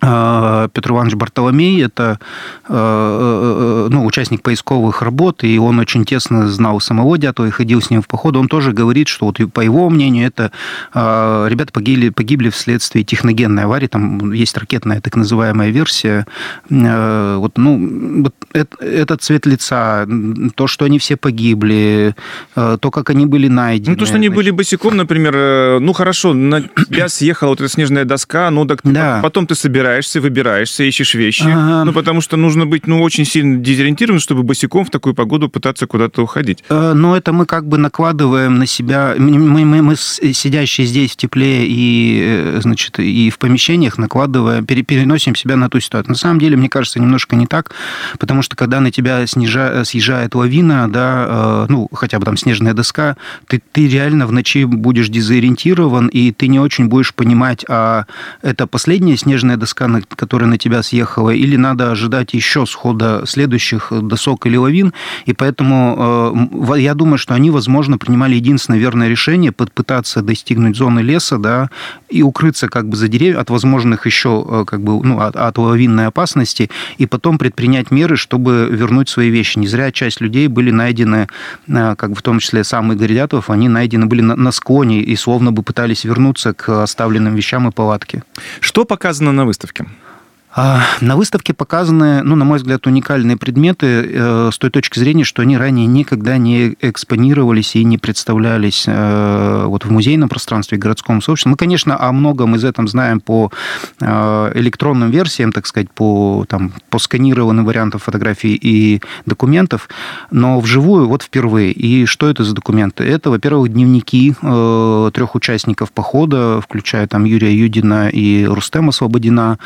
Петр 0.00 0.92
Иванович 0.92 1.14
Бартоломей, 1.14 1.84
это 1.84 2.18
э, 2.66 2.72
э, 2.72 3.88
ну, 3.90 4.06
участник 4.06 4.40
поисковых 4.42 5.02
работ, 5.02 5.44
и 5.44 5.58
он 5.58 5.78
очень 5.78 6.06
тесно 6.06 6.48
знал 6.48 6.80
самого 6.80 7.18
Дятла 7.18 7.44
и 7.44 7.50
ходил 7.50 7.82
с 7.82 7.90
ним 7.90 8.00
в 8.00 8.08
поход. 8.08 8.36
Он 8.36 8.48
тоже 8.48 8.72
говорит, 8.72 9.08
что 9.08 9.26
вот 9.26 9.38
по 9.52 9.60
его 9.60 9.90
мнению, 9.90 10.26
это 10.26 10.52
а, 10.94 11.46
ребята 11.48 11.72
погибли, 11.72 12.08
погибли 12.08 12.48
вследствие 12.48 13.04
техногенной 13.04 13.64
аварии, 13.64 13.88
там 13.88 14.32
есть 14.32 14.56
ракетная 14.56 15.02
так 15.02 15.16
называемая 15.16 15.68
версия. 15.68 16.26
Э, 16.70 17.36
вот, 17.36 17.58
ну, 17.58 18.22
вот 18.22 18.34
этот 18.80 19.22
цвет 19.22 19.44
лица, 19.44 20.06
то, 20.54 20.66
что 20.66 20.86
они 20.86 20.98
все 20.98 21.16
погибли, 21.16 22.14
то, 22.54 22.90
как 22.90 23.10
они 23.10 23.26
были 23.26 23.48
найдены. 23.48 23.92
Ну, 23.92 23.98
то, 23.98 24.06
что 24.06 24.16
они 24.16 24.28
были 24.28 24.50
босиком, 24.50 24.96
например, 24.96 25.78
ну, 25.80 25.92
хорошо, 25.92 26.32
на 26.32 26.62
тебя 26.62 27.08
съехала 27.08 27.50
вот 27.50 27.60
эта 27.60 27.68
снежная 27.68 28.04
доска, 28.04 28.50
ну, 28.50 28.66
так 28.66 28.80
да. 28.82 29.20
потом 29.22 29.46
ты 29.46 29.54
собираешь 29.54 29.89
собираешься, 29.90 30.20
выбираешься, 30.20 30.84
ищешь 30.84 31.14
вещи. 31.14 31.42
Ага. 31.42 31.84
Ну, 31.84 31.92
потому 31.92 32.20
что 32.20 32.36
нужно 32.36 32.66
быть, 32.66 32.86
ну, 32.86 33.02
очень 33.02 33.24
сильно 33.24 33.58
дезориентированным, 33.58 34.20
чтобы 34.20 34.42
босиком 34.42 34.84
в 34.84 34.90
такую 34.90 35.14
погоду 35.14 35.48
пытаться 35.48 35.86
куда-то 35.86 36.22
уходить. 36.22 36.64
Э, 36.68 36.92
но 36.94 37.16
это 37.16 37.32
мы 37.32 37.46
как 37.46 37.66
бы 37.66 37.78
накладываем 37.78 38.58
на 38.58 38.66
себя... 38.66 39.14
Мы, 39.18 39.64
мы, 39.64 39.82
мы 39.82 39.96
сидящие 39.96 40.86
здесь 40.86 41.12
в 41.12 41.16
тепле 41.16 41.66
и, 41.66 42.20
э, 42.22 42.60
значит, 42.62 42.98
и 42.98 43.30
в 43.30 43.38
помещениях 43.38 43.98
накладываем, 43.98 44.64
переносим 44.64 45.34
себя 45.34 45.56
на 45.56 45.68
ту 45.68 45.80
ситуацию. 45.80 46.12
На 46.12 46.18
самом 46.18 46.38
деле, 46.38 46.56
мне 46.56 46.68
кажется, 46.68 47.00
немножко 47.00 47.36
не 47.36 47.46
так, 47.46 47.72
потому 48.18 48.42
что 48.42 48.56
когда 48.56 48.80
на 48.80 48.90
тебя 48.90 49.26
снижа, 49.26 49.84
съезжает 49.84 50.34
лавина, 50.34 50.90
да, 50.90 51.26
э, 51.28 51.66
ну, 51.68 51.88
хотя 51.92 52.18
бы 52.18 52.24
там 52.24 52.36
снежная 52.36 52.74
доска, 52.74 53.16
ты, 53.48 53.60
ты 53.72 53.88
реально 53.88 54.26
в 54.26 54.32
ночи 54.32 54.64
будешь 54.64 55.08
дезориентирован, 55.08 56.08
и 56.08 56.32
ты 56.32 56.48
не 56.48 56.60
очень 56.60 56.86
будешь 56.86 57.14
понимать, 57.14 57.64
а 57.68 58.04
это 58.42 58.66
последняя 58.66 59.16
снежная 59.16 59.56
доска, 59.56 59.79
доска, 59.88 60.16
которая 60.16 60.48
на 60.48 60.58
тебя 60.58 60.82
съехала, 60.82 61.30
или 61.30 61.56
надо 61.56 61.90
ожидать 61.90 62.34
еще 62.34 62.66
схода 62.66 63.22
следующих 63.26 63.92
досок 64.02 64.46
или 64.46 64.56
лавин. 64.56 64.92
И 65.26 65.32
поэтому 65.32 66.56
э, 66.70 66.80
я 66.80 66.94
думаю, 66.94 67.18
что 67.18 67.34
они, 67.34 67.50
возможно, 67.50 67.98
принимали 67.98 68.34
единственное 68.34 68.78
верное 68.78 69.08
решение 69.08 69.52
попытаться 69.52 70.22
достигнуть 70.22 70.76
зоны 70.76 71.00
леса, 71.00 71.38
да, 71.38 71.70
и 72.08 72.22
укрыться 72.22 72.68
как 72.68 72.88
бы 72.88 72.96
за 72.96 73.08
деревья 73.08 73.40
от 73.40 73.50
возможных 73.50 74.06
еще 74.06 74.44
э, 74.46 74.64
как 74.66 74.82
бы, 74.82 75.02
ну, 75.04 75.20
от, 75.20 75.36
от 75.36 75.58
лавинной 75.58 76.06
опасности, 76.06 76.70
и 76.98 77.06
потом 77.06 77.38
предпринять 77.38 77.90
меры, 77.90 78.16
чтобы 78.16 78.68
вернуть 78.70 79.08
свои 79.08 79.30
вещи. 79.30 79.58
Не 79.58 79.66
зря 79.66 79.92
часть 79.92 80.20
людей 80.20 80.48
были 80.48 80.70
найдены, 80.70 81.28
э, 81.68 81.94
как 81.96 82.10
бы 82.10 82.16
в 82.16 82.22
том 82.22 82.38
числе 82.38 82.64
сам 82.64 82.92
Игорь 82.92 83.12
Дятов, 83.12 83.50
они 83.50 83.68
найдены 83.68 84.06
были 84.06 84.20
на, 84.20 84.36
на 84.36 84.52
склоне 84.52 85.00
и 85.00 85.16
словно 85.16 85.52
бы 85.52 85.62
пытались 85.62 86.04
вернуться 86.04 86.52
к 86.52 86.82
оставленным 86.82 87.34
вещам 87.34 87.68
и 87.68 87.70
палатке. 87.70 88.22
Что 88.60 88.84
показано 88.84 89.32
на 89.32 89.44
выставке? 89.44 89.69
Выставке? 89.70 90.09
А, 90.52 90.82
на 91.00 91.16
выставке 91.16 91.54
показаны, 91.54 92.22
ну, 92.22 92.34
на 92.34 92.44
мой 92.44 92.58
взгляд, 92.58 92.86
уникальные 92.86 93.36
предметы 93.36 93.86
э, 93.86 94.50
с 94.52 94.58
той 94.58 94.70
точки 94.70 94.98
зрения, 94.98 95.22
что 95.22 95.42
они 95.42 95.56
ранее 95.56 95.86
никогда 95.86 96.38
не 96.38 96.76
экспонировались 96.80 97.76
и 97.76 97.84
не 97.84 97.98
представлялись 97.98 98.84
э, 98.88 99.64
вот 99.66 99.84
в 99.84 99.90
музейном 99.92 100.28
пространстве 100.28 100.76
городском 100.76 101.22
сообществе. 101.22 101.50
Мы, 101.50 101.56
конечно, 101.56 101.96
о 102.00 102.10
многом 102.10 102.56
из 102.56 102.64
этом 102.64 102.88
знаем 102.88 103.20
по 103.20 103.52
э, 104.00 104.52
электронным 104.54 105.10
версиям, 105.10 105.52
так 105.52 105.66
сказать, 105.66 105.90
по, 105.92 106.44
там, 106.48 106.72
по 106.88 106.98
сканированным 106.98 107.64
вариантам 107.64 108.00
фотографий 108.00 108.54
и 108.54 109.00
документов, 109.26 109.88
но 110.32 110.58
вживую 110.58 111.08
вот 111.08 111.22
впервые. 111.22 111.70
И 111.70 112.06
что 112.06 112.28
это 112.28 112.42
за 112.42 112.54
документы? 112.54 113.04
Это, 113.04 113.30
во-первых, 113.30 113.72
дневники 113.72 114.34
трех 114.40 115.34
участников 115.34 115.92
похода, 115.92 116.60
включая 116.60 117.06
там 117.06 117.24
Юрия 117.24 117.54
Юдина 117.54 118.08
и 118.08 118.44
Рустема 118.46 118.90
Свободина, 118.90 119.58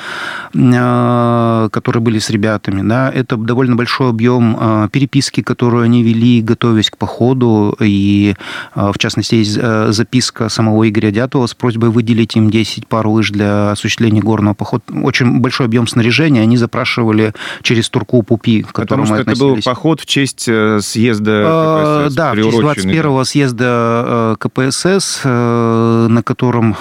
Э, 0.73 0.73
которые 0.74 2.02
были 2.02 2.18
с 2.18 2.30
ребятами, 2.30 2.86
да, 2.86 3.10
это 3.10 3.36
довольно 3.36 3.76
большой 3.76 4.10
объем 4.10 4.56
э, 4.58 4.88
переписки, 4.90 5.42
которую 5.42 5.84
они 5.84 6.02
вели, 6.02 6.40
готовясь 6.40 6.90
к 6.90 6.96
походу, 6.96 7.76
и, 7.80 8.34
э, 8.74 8.90
в 8.94 8.98
частности, 8.98 9.36
есть 9.36 9.54
записка 9.54 10.48
самого 10.48 10.88
Игоря 10.88 11.10
Дятова 11.10 11.46
с 11.46 11.54
просьбой 11.54 11.90
выделить 11.90 12.36
им 12.36 12.50
10 12.50 12.86
пар 12.86 13.06
лыж 13.06 13.30
для 13.30 13.72
осуществления 13.72 14.20
горного 14.20 14.54
похода. 14.54 14.84
Очень 15.02 15.40
большой 15.40 15.66
объем 15.66 15.86
снаряжения 15.86 16.42
они 16.42 16.56
запрашивали 16.56 17.34
через 17.62 17.88
Турку 17.90 18.22
Пупи, 18.22 18.62
к 18.62 18.72
которому 18.72 19.06
Потому 19.06 19.22
что 19.22 19.30
это 19.30 19.40
был 19.40 19.58
поход 19.62 20.00
в 20.00 20.06
честь 20.06 20.42
съезда 20.42 22.06
КПСС, 22.08 22.14
Да, 22.14 22.32
в 22.32 22.36
честь 22.36 22.58
21-го 22.58 23.24
съезда 23.24 24.36
КПСС, 24.38 25.20
на 25.24 26.22
котором 26.24 26.76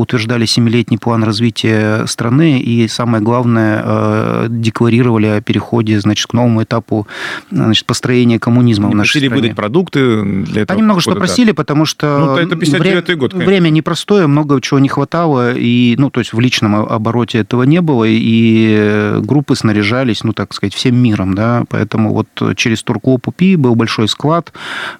утверждали 0.00 0.46
семилетний 0.46 0.98
план 0.98 1.24
развития 1.24 2.06
страны, 2.06 2.60
и 2.60 2.88
самое 2.88 3.22
главное, 3.26 3.82
э, 3.84 4.46
декларировали 4.48 5.26
о 5.26 5.40
переходе, 5.40 5.98
значит, 6.00 6.26
к 6.28 6.32
новому 6.32 6.62
этапу 6.62 7.08
значит, 7.50 7.84
построения 7.86 8.38
коммунизма 8.38 8.86
Они 8.86 8.94
в 8.94 8.98
нашей 8.98 9.12
просили 9.12 9.26
стране. 9.26 9.42
выдать 9.42 9.56
продукты 9.56 10.22
для 10.22 10.62
этого 10.62 10.76
Они 10.76 10.82
много 10.82 11.00
что 11.00 11.16
просили, 11.16 11.50
потому 11.50 11.86
что 11.86 12.18
ну, 12.18 12.36
это 12.36 12.54
59 12.54 13.18
год, 13.18 13.32
конечно. 13.32 13.50
время 13.50 13.70
непростое, 13.70 14.28
много 14.28 14.60
чего 14.60 14.78
не 14.78 14.88
хватало, 14.88 15.54
и, 15.54 15.96
ну, 15.98 16.10
то 16.10 16.20
есть 16.20 16.32
в 16.32 16.38
личном 16.38 16.76
обороте 16.76 17.38
этого 17.38 17.64
не 17.64 17.80
было, 17.80 18.04
и 18.06 19.18
группы 19.22 19.56
снаряжались, 19.56 20.22
ну, 20.22 20.32
так 20.32 20.54
сказать, 20.54 20.74
всем 20.74 20.96
миром, 20.96 21.34
да, 21.34 21.64
поэтому 21.68 22.14
вот 22.14 22.28
через 22.56 22.82
Турку 22.82 23.18
Пупи 23.18 23.56
был 23.56 23.74
большой 23.74 24.08
склад, 24.08 24.52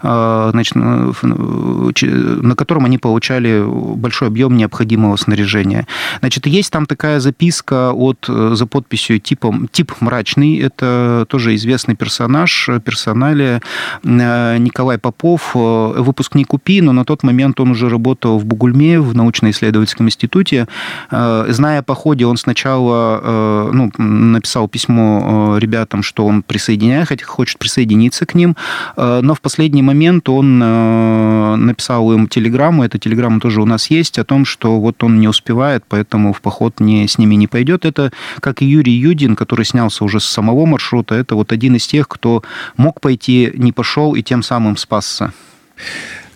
э, 0.03 0.49
значит, 0.53 0.75
на 0.75 2.57
котором 2.57 2.85
они 2.87 2.99
получали 2.99 3.63
большой 3.97 4.29
объем 4.29 4.57
необходимого 4.57 5.17
снаряжения. 5.17 5.87
Значит, 6.21 6.47
есть 6.47 6.73
там 6.73 6.87
такая 6.87 7.21
записка 7.21 7.93
от, 7.93 8.16
э, 8.29 8.55
за 8.55 8.67
подписью 8.67 9.19
типом, 9.21 9.69
тип 9.71 9.93
мрачный. 10.01 10.59
Это 10.59 11.27
тоже 11.29 11.55
известный 11.55 11.95
персонаж, 11.95 12.69
персоналия. 12.85 13.61
Э, 14.05 14.57
Николай 14.59 14.99
Попов, 14.99 15.53
э, 15.55 15.59
выпускник 15.59 16.55
УПИ, 16.55 16.81
но 16.81 16.93
на 16.93 17.05
тот 17.05 17.23
момент 17.23 17.61
он 17.61 17.71
уже 17.71 17.89
работал 17.89 18.39
в 18.39 18.45
Бугульме, 18.45 19.01
в 19.01 19.15
научно-исследовательском 19.15 20.07
институте. 20.07 20.67
Зная 21.11 21.81
о 21.81 21.83
походе, 21.83 22.27
он 22.27 22.37
сначала 22.37 23.71
ну, 23.73 23.91
написал 23.99 24.69
письмо 24.69 25.57
ребятам, 25.59 26.03
что 26.03 26.27
он 26.27 26.43
присоединяет, 26.43 27.23
хочет 27.23 27.59
присоединиться 27.59 28.27
к 28.27 28.35
ним, 28.35 28.57
но 28.97 29.35
в 29.35 29.41
последний 29.41 29.83
момент 29.83 30.29
он 30.29 30.59
написал 30.59 32.13
им 32.13 32.29
телеграмму, 32.29 32.85
эта 32.85 32.99
телеграмма 32.99 33.41
тоже 33.41 33.61
у 33.63 33.67
нас 33.67 33.91
есть, 33.91 34.19
о 34.19 34.25
том, 34.25 34.45
что 34.45 34.81
вот 34.81 35.03
он 35.03 35.21
не 35.21 35.29
успевает, 35.29 35.85
поэтому 35.89 36.33
в 36.33 36.41
поход 36.41 36.81
не, 36.81 37.07
с 37.07 37.19
ними 37.19 37.35
не 37.35 37.47
пойдет 37.47 37.67
идет, 37.85 37.85
это 38.07 38.17
как 38.41 38.63
и 38.63 38.67
Юрий 38.67 38.93
Юдин, 38.93 39.37
который 39.37 39.65
снялся 39.65 40.05
уже 40.05 40.21
с 40.21 40.25
самого 40.25 40.67
маршрута, 40.67 41.15
это 41.15 41.35
вот 41.35 41.53
один 41.53 41.77
из 41.77 41.87
тех, 41.87 42.09
кто 42.09 42.43
мог 42.77 43.01
пойти, 43.01 43.53
не 43.55 43.73
пошел 43.73 44.15
и 44.15 44.23
тем 44.23 44.43
самым 44.43 44.77
спасся. 44.77 45.33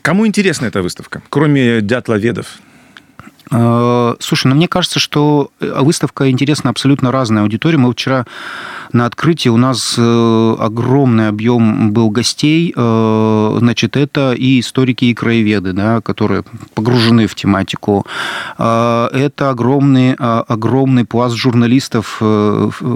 Кому 0.02 0.26
интересна 0.26 0.66
эта 0.66 0.82
выставка, 0.82 1.22
кроме 1.28 1.80
дятловедов? 1.80 2.58
Э, 3.50 4.14
слушай, 4.20 4.46
ну 4.46 4.54
мне 4.54 4.68
кажется, 4.68 4.98
что 4.98 5.50
выставка 5.60 6.30
интересна 6.30 6.70
абсолютно 6.70 7.12
разной 7.12 7.42
аудитории. 7.42 7.76
Мы 7.76 7.92
вчера 7.92 8.26
на 8.92 9.06
открытии 9.06 9.48
у 9.48 9.56
нас 9.56 9.94
э, 9.98 10.56
огромный 10.58 11.28
объем 11.28 11.92
был 11.92 12.10
гостей. 12.10 12.72
Э, 12.76 13.56
значит, 13.58 13.96
это 13.96 14.32
и 14.32 14.60
историки, 14.60 15.06
и 15.06 15.14
краеведы, 15.14 15.72
да, 15.72 16.00
которые 16.00 16.44
погружены 16.74 17.26
в 17.26 17.34
тематику. 17.34 18.06
Это 18.58 19.50
огромный, 19.50 20.14
огромный 20.14 21.04
пласт 21.04 21.34
журналистов. 21.36 22.20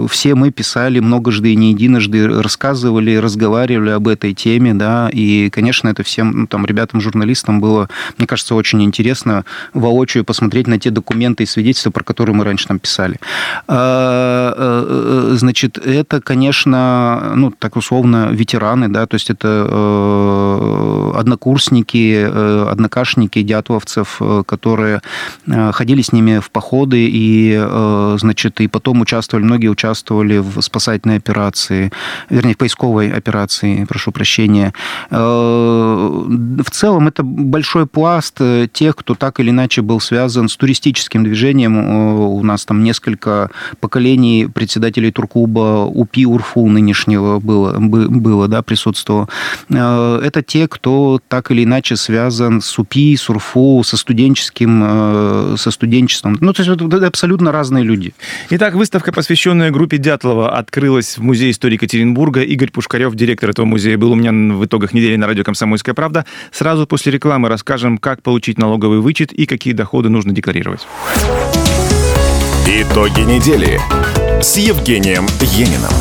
Все 0.09 0.35
мы 0.35 0.51
писали 0.51 0.99
многожды 0.99 1.53
и 1.53 1.55
не 1.55 1.71
единожды, 1.71 2.41
рассказывали, 2.41 3.15
разговаривали 3.15 3.91
об 3.91 4.07
этой 4.07 4.33
теме, 4.33 4.73
да, 4.73 5.09
и, 5.11 5.49
конечно, 5.49 5.89
это 5.89 6.03
всем 6.03 6.31
ну, 6.41 6.47
там 6.47 6.65
ребятам-журналистам 6.65 7.59
было, 7.59 7.89
мне 8.17 8.27
кажется, 8.27 8.55
очень 8.55 8.83
интересно 8.83 9.45
воочию 9.73 10.23
посмотреть 10.23 10.67
на 10.67 10.79
те 10.79 10.91
документы 10.91 11.43
и 11.43 11.45
свидетельства, 11.45 11.91
про 11.91 12.03
которые 12.03 12.35
мы 12.35 12.43
раньше 12.43 12.67
там 12.67 12.79
писали. 12.79 13.19
Э, 13.67 14.53
э, 14.57 15.35
значит, 15.37 15.79
это, 15.85 16.21
конечно, 16.21 17.33
ну, 17.35 17.51
так 17.51 17.75
условно, 17.75 18.29
ветераны, 18.31 18.89
да, 18.89 19.05
то 19.05 19.15
есть 19.15 19.29
это 19.29 19.67
э, 19.69 21.11
однокурсники, 21.15 22.27
однокашники 22.69 23.41
дятловцев, 23.41 24.21
которые 24.45 25.01
ходили 25.71 26.01
с 26.01 26.11
ними 26.11 26.39
в 26.39 26.49
походы 26.51 27.07
и, 27.09 27.55
значит, 28.17 28.61
и 28.61 28.67
потом 28.67 29.01
участвовали, 29.01 29.45
многие 29.45 29.67
участвовали 29.67 30.37
в 30.39 30.61
спасательной 30.61 31.17
операции, 31.17 31.91
вернее, 32.29 32.53
в 32.53 32.57
поисковой 32.57 33.11
операции, 33.11 33.85
прошу 33.85 34.11
прощения. 34.11 34.73
В 35.09 36.71
целом 36.71 37.07
это 37.07 37.23
большой 37.23 37.85
пласт 37.85 38.39
тех, 38.73 38.95
кто 38.95 39.15
так 39.15 39.39
или 39.39 39.49
иначе 39.51 39.81
был 39.81 39.99
связан 39.99 40.49
с 40.49 40.57
туристическим 40.57 41.23
движением. 41.23 41.77
У 41.77 42.43
нас 42.43 42.65
там 42.65 42.83
несколько 42.83 43.51
поколений 43.79 44.47
председателей 44.53 45.11
турклуба 45.11 45.74
УПИ 45.83 46.25
УРФУ 46.25 46.67
нынешнего 46.67 47.39
было, 47.39 47.77
было 47.79 48.47
да, 48.47 48.61
присутствовало. 48.61 49.27
Э, 49.69 50.21
это 50.23 50.41
те, 50.41 50.67
кто 50.67 51.19
так 51.27 51.51
или 51.51 51.63
иначе 51.63 51.95
связан 51.95 52.61
с 52.61 52.79
УПИ, 52.79 53.15
с 53.15 53.29
УРФУ, 53.29 53.83
со 53.83 53.97
студенческим, 53.97 54.81
э, 54.83 55.55
со 55.57 55.71
студенчеством. 55.71 56.37
Ну, 56.39 56.53
то 56.53 56.63
есть 56.63 56.81
это 56.81 57.07
абсолютно 57.07 57.51
разные 57.51 57.83
люди. 57.83 58.13
Итак, 58.49 58.75
выставка, 58.75 59.11
посвященная 59.11 59.71
группе 59.71 59.97
Дятлова, 59.97 60.57
открылась 60.57 61.17
в 61.17 61.23
Музее 61.23 61.51
истории 61.51 61.75
Екатеринбурга. 61.75 62.41
Игорь 62.41 62.71
Пушкарев, 62.71 63.15
директор 63.15 63.49
этого 63.49 63.65
музея, 63.65 63.97
был 63.97 64.11
у 64.11 64.15
меня 64.15 64.31
в 64.31 64.65
итогах 64.65 64.93
недели 64.93 65.15
на 65.15 65.27
радио 65.27 65.43
«Комсомольская 65.43 65.95
правда». 65.95 66.25
Сразу 66.51 66.87
после 66.87 67.11
рекламы 67.11 67.49
расскажем, 67.49 67.97
как 67.97 68.21
получить 68.21 68.57
налоговый 68.57 68.99
вычет 68.99 69.31
и 69.31 69.45
какие 69.45 69.73
доходы 69.73 70.09
нужно 70.09 70.33
декларировать. 70.33 70.87
Итоги 72.67 73.21
недели 73.21 73.79
с 74.41 74.57
Евгением 74.57 75.25
Ениным. 75.41 75.91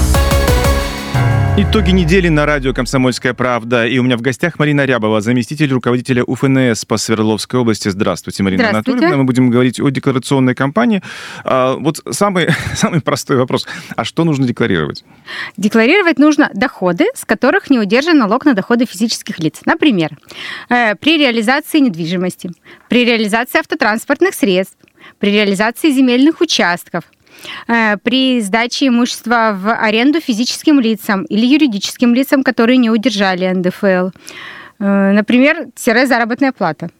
Итоги 1.56 1.92
недели 1.92 2.28
на 2.28 2.46
радио 2.46 2.74
«Комсомольская 2.74 3.32
правда». 3.32 3.86
И 3.86 3.98
у 3.98 4.02
меня 4.02 4.16
в 4.16 4.22
гостях 4.22 4.58
Марина 4.58 4.84
Рябова, 4.84 5.20
заместитель 5.20 5.72
руководителя 5.72 6.24
УФНС 6.24 6.84
по 6.84 6.96
Свердловской 6.96 7.60
области. 7.60 7.88
Здравствуйте, 7.88 8.42
Марина 8.42 8.64
Здравствуйте. 8.64 8.90
Анатольевна. 8.90 9.16
Мы 9.18 9.24
будем 9.24 9.50
говорить 9.50 9.78
о 9.78 9.88
декларационной 9.88 10.56
кампании. 10.56 11.00
А, 11.44 11.76
вот 11.76 12.00
самый, 12.10 12.48
самый 12.74 13.00
простой 13.00 13.36
вопрос. 13.36 13.68
А 13.94 14.04
что 14.04 14.24
нужно 14.24 14.48
декларировать? 14.48 15.04
Декларировать 15.56 16.18
нужно 16.18 16.50
доходы, 16.54 17.06
с 17.14 17.24
которых 17.24 17.70
не 17.70 17.78
удержан 17.78 18.18
налог 18.18 18.44
на 18.44 18.54
доходы 18.54 18.84
физических 18.84 19.38
лиц. 19.38 19.60
Например, 19.64 20.10
э, 20.70 20.96
при 20.96 21.18
реализации 21.18 21.78
недвижимости, 21.78 22.50
при 22.88 23.04
реализации 23.04 23.60
автотранспортных 23.60 24.34
средств, 24.34 24.76
при 25.20 25.30
реализации 25.30 25.90
земельных 25.92 26.40
участков, 26.40 27.04
при 27.66 28.40
сдаче 28.40 28.88
имущества 28.88 29.56
в 29.58 29.72
аренду 29.72 30.20
физическим 30.20 30.80
лицам 30.80 31.24
или 31.24 31.46
юридическим 31.46 32.14
лицам, 32.14 32.42
которые 32.42 32.78
не 32.78 32.90
удержали 32.90 33.46
НДФЛ. 33.48 34.10
Э, 34.80 35.12
например, 35.12 35.68
тире 35.74 36.06
заработная 36.06 36.52
плата. 36.52 36.90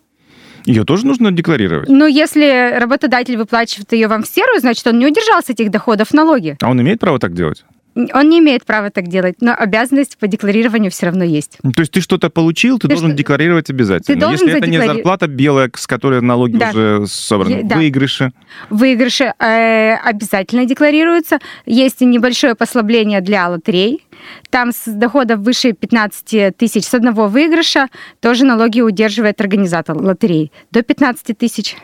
Ее 0.64 0.84
тоже 0.84 1.06
нужно 1.06 1.30
декларировать? 1.30 1.88
Ну, 1.88 2.06
если 2.06 2.78
работодатель 2.78 3.36
выплачивает 3.36 3.92
ее 3.92 4.08
вам 4.08 4.22
в 4.22 4.26
серую, 4.26 4.60
значит, 4.60 4.86
он 4.86 4.98
не 4.98 5.06
удержал 5.06 5.42
с 5.42 5.50
этих 5.50 5.70
доходов 5.70 6.14
налоги. 6.14 6.56
А 6.62 6.70
он 6.70 6.80
имеет 6.80 7.00
право 7.00 7.18
так 7.18 7.34
делать? 7.34 7.64
Он 7.94 8.28
не 8.28 8.40
имеет 8.40 8.64
права 8.64 8.90
так 8.90 9.08
делать, 9.08 9.36
но 9.40 9.54
обязанность 9.56 10.18
по 10.18 10.26
декларированию 10.26 10.90
все 10.90 11.06
равно 11.06 11.24
есть. 11.24 11.58
То 11.62 11.80
есть 11.80 11.92
ты 11.92 12.00
что-то 12.00 12.28
получил, 12.28 12.78
ты, 12.78 12.88
ты 12.88 12.94
должен 12.94 13.10
что... 13.10 13.18
декларировать 13.18 13.70
обязательно. 13.70 14.14
Ты 14.14 14.20
должен 14.20 14.46
Если 14.46 14.60
это 14.60 14.70
не 14.70 14.78
зарплата 14.78 15.26
белая, 15.26 15.70
с 15.74 15.86
которой 15.86 16.20
налоги 16.20 16.56
да. 16.56 16.70
уже 16.70 17.06
собраны, 17.06 17.62
да. 17.62 17.76
выигрыши. 17.76 18.32
Выигрыши 18.70 19.32
э, 19.38 19.94
обязательно 19.94 20.64
декларируются. 20.64 21.38
Есть 21.66 22.00
небольшое 22.00 22.54
послабление 22.54 23.20
для 23.20 23.48
лотерей. 23.48 24.04
Там 24.50 24.72
с 24.72 24.86
доходов 24.86 25.40
выше 25.40 25.72
15 25.72 26.56
тысяч 26.56 26.84
с 26.84 26.94
одного 26.94 27.28
выигрыша 27.28 27.88
тоже 28.20 28.44
налоги 28.44 28.80
удерживает 28.80 29.40
организатор 29.40 29.96
лотерей. 29.96 30.50
До 30.70 30.82
15 30.82 31.36
тысяч 31.38 31.76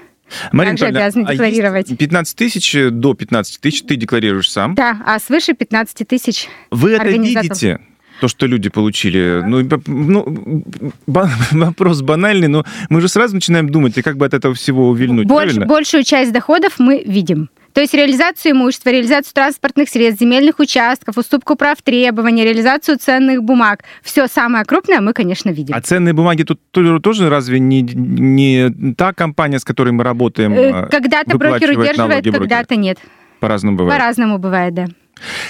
Марина 0.53 0.77
Также 0.77 0.87
обязаны 0.87 1.25
а 1.27 1.33
декларировать. 1.33 1.97
15 1.97 2.37
тысяч 2.37 2.77
до 2.91 3.15
15 3.15 3.61
тысяч 3.61 3.83
ты 3.83 3.97
декларируешь 3.97 4.51
сам? 4.51 4.75
Да, 4.75 5.01
а 5.07 5.19
свыше 5.19 5.55
15 5.55 6.07
тысяч 6.07 6.49
Вы 6.71 6.93
это 6.93 7.09
видите? 7.09 7.81
то, 8.21 8.29
что 8.29 8.47
люди 8.47 8.69
получили. 8.69 9.43
Ну, 9.47 9.67
ну 9.87 10.65
вопрос 11.53 12.03
банальный, 12.03 12.49
но 12.49 12.65
мы 12.89 13.01
же 13.01 13.09
сразу 13.09 13.35
начинаем 13.35 13.69
думать, 13.69 13.97
и 13.97 14.03
как 14.03 14.19
бы 14.19 14.27
от 14.27 14.35
этого 14.35 14.55
всего 14.55 14.89
увильнуть, 14.91 15.27
Больш, 15.27 15.57
Большую 15.57 16.05
часть 16.05 16.33
доходов 16.33 16.75
мы 16.79 17.03
видим. 17.03 17.49
То 17.73 17.81
есть 17.81 17.95
реализацию 17.95 18.53
имущества, 18.53 18.91
реализацию 18.91 19.33
транспортных 19.35 19.89
средств, 19.89 20.21
земельных 20.21 20.59
участков, 20.59 21.17
уступку 21.19 21.57
прав 21.57 21.81
требований, 21.83 22.45
реализацию 22.45 22.99
ценных 22.99 23.43
бумаг. 23.43 23.85
Все 24.03 24.27
самое 24.27 24.65
крупное 24.65 25.01
мы, 25.01 25.13
конечно, 25.13 25.51
видим. 25.51 25.75
А 25.75 25.81
ценные 25.81 26.13
бумаги 26.13 26.43
тут 26.43 26.61
тоже 26.73 27.29
разве 27.29 27.61
не, 27.61 27.83
не 27.83 28.95
та 28.95 29.13
компания, 29.13 29.59
с 29.59 29.65
которой 29.65 29.93
мы 29.93 30.05
работаем? 30.05 30.53
Э, 30.53 30.71
а 30.71 30.87
когда-то 30.87 31.39
брокер 31.39 31.79
удерживает, 31.79 32.25
когда-то 32.25 32.77
нет. 32.77 32.99
По-разному 33.41 33.77
бывает. 33.77 33.99
По-разному 33.99 34.39
бывает, 34.39 34.75
да. 34.75 34.87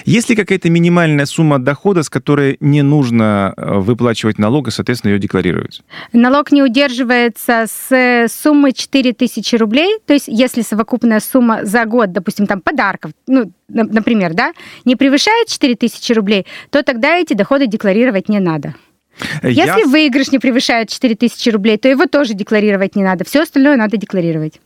Есть 0.04 0.30
ли 0.30 0.36
какая-то 0.36 0.70
минимальная 0.70 1.26
сумма 1.26 1.58
дохода, 1.58 2.02
с 2.02 2.10
которой 2.10 2.56
не 2.60 2.82
нужно 2.82 3.54
э, 3.56 3.78
выплачивать 3.78 4.38
налог 4.38 4.68
и, 4.68 4.70
соответственно, 4.70 5.12
ее 5.12 5.18
декларировать? 5.18 5.82
Налог 6.12 6.52
не 6.52 6.62
удерживается 6.62 7.66
с 7.68 8.26
суммы 8.28 8.72
4000 8.72 9.56
рублей, 9.56 9.98
то 10.06 10.12
есть 10.12 10.28
если 10.28 10.62
совокупная 10.62 11.20
сумма 11.20 11.64
за 11.64 11.84
год, 11.84 12.12
допустим, 12.12 12.46
там 12.46 12.60
подарков, 12.60 13.12
ну, 13.26 13.52
например, 13.68 14.34
да, 14.34 14.52
не 14.84 14.96
превышает 14.96 15.48
4000 15.48 16.12
рублей, 16.12 16.46
то 16.70 16.82
тогда 16.82 17.16
эти 17.16 17.34
доходы 17.34 17.66
декларировать 17.66 18.28
не 18.28 18.40
надо. 18.40 18.74
Если 19.42 19.82
Я... 19.82 19.86
выигрыш 19.86 20.32
не 20.32 20.38
превышает 20.38 20.88
4000 20.88 21.50
рублей, 21.50 21.76
то 21.76 21.88
его 21.88 22.06
тоже 22.06 22.34
декларировать 22.34 22.96
не 22.96 23.02
надо. 23.02 23.24
Все 23.24 23.42
остальное 23.42 23.76
надо 23.76 23.96
декларировать. 23.96 24.60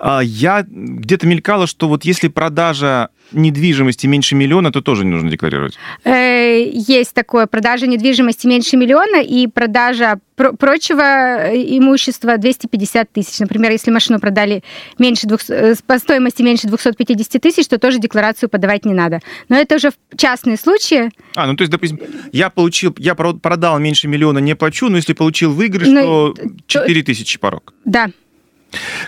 А, 0.00 0.20
я 0.20 0.64
где-то 0.66 1.26
мелькало, 1.26 1.66
что 1.66 1.88
вот 1.88 2.04
если 2.04 2.28
продажа 2.28 3.10
недвижимости 3.32 4.06
меньше 4.06 4.34
миллиона, 4.34 4.72
то 4.72 4.80
тоже 4.80 5.04
не 5.04 5.10
нужно 5.10 5.30
декларировать. 5.30 5.78
Э, 6.04 6.68
есть 6.72 7.14
такое, 7.14 7.46
продажа 7.46 7.86
недвижимости 7.86 8.46
меньше 8.46 8.76
миллиона 8.76 9.22
и 9.22 9.46
продажа 9.46 10.18
прочего 10.58 11.02
э, 11.02 11.54
имущества 11.78 12.38
250 12.38 13.12
тысяч. 13.12 13.38
Например, 13.38 13.70
если 13.70 13.90
машину 13.90 14.18
продали 14.18 14.64
меньше 14.98 15.26
двух, 15.26 15.40
э, 15.48 15.74
по 15.86 15.98
стоимости 15.98 16.42
меньше 16.42 16.66
250 16.66 17.40
тысяч, 17.42 17.68
то 17.68 17.78
тоже 17.78 17.98
декларацию 17.98 18.48
подавать 18.48 18.84
не 18.84 18.94
надо. 18.94 19.20
Но 19.48 19.56
это 19.56 19.76
уже 19.76 19.92
частные 20.16 20.56
случаи. 20.56 21.10
А, 21.36 21.46
ну 21.46 21.56
то 21.56 21.62
есть, 21.62 21.70
допустим, 21.70 22.00
я 22.32 22.50
получил, 22.50 22.94
я 22.98 23.14
продал 23.14 23.78
меньше 23.78 24.08
миллиона, 24.08 24.38
не 24.38 24.56
плачу, 24.56 24.88
но 24.88 24.96
если 24.96 25.12
получил 25.12 25.52
выигрыш, 25.52 25.88
но, 25.88 26.32
то 26.32 26.34
4 26.66 27.02
тысячи 27.02 27.38
порог. 27.38 27.74
Да, 27.84 28.10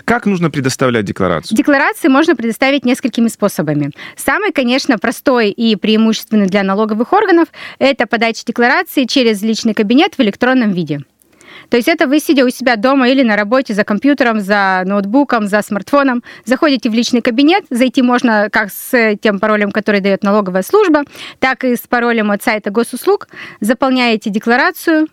как 0.05 0.25
нужно 0.25 0.49
предоставлять 0.49 1.05
декларацию? 1.05 1.57
Декларации 1.57 2.07
можно 2.07 2.35
предоставить 2.35 2.85
несколькими 2.85 3.27
способами. 3.27 3.91
Самый, 4.15 4.51
конечно, 4.51 4.97
простой 4.97 5.51
и 5.51 5.75
преимущественный 5.75 6.47
для 6.47 6.63
налоговых 6.63 7.13
органов– 7.13 7.47
это 7.79 8.07
подача 8.07 8.43
декларации 8.45 9.05
через 9.05 9.41
личный 9.41 9.73
кабинет 9.73 10.15
в 10.15 10.19
электронном 10.21 10.71
виде. 10.71 11.01
То 11.69 11.77
есть 11.77 11.87
это 11.87 12.07
вы, 12.07 12.19
сидя 12.19 12.45
у 12.45 12.49
себя 12.49 12.75
дома 12.75 13.09
или 13.09 13.23
на 13.23 13.35
работе 13.35 13.73
за 13.73 13.83
компьютером, 13.83 14.39
за 14.41 14.83
ноутбуком, 14.85 15.47
за 15.47 15.61
смартфоном, 15.61 16.23
заходите 16.45 16.89
в 16.89 16.93
личный 16.93 17.21
кабинет, 17.21 17.65
зайти 17.69 18.01
можно 18.01 18.49
как 18.51 18.71
с 18.71 19.15
тем 19.21 19.39
паролем, 19.39 19.71
который 19.71 20.01
дает 20.01 20.23
налоговая 20.23 20.63
служба, 20.63 21.03
так 21.39 21.63
и 21.63 21.75
с 21.75 21.79
паролем 21.79 22.31
от 22.31 22.43
сайта 22.43 22.69
госуслуг, 22.69 23.27
заполняете 23.59 24.29
декларацию, 24.29 25.07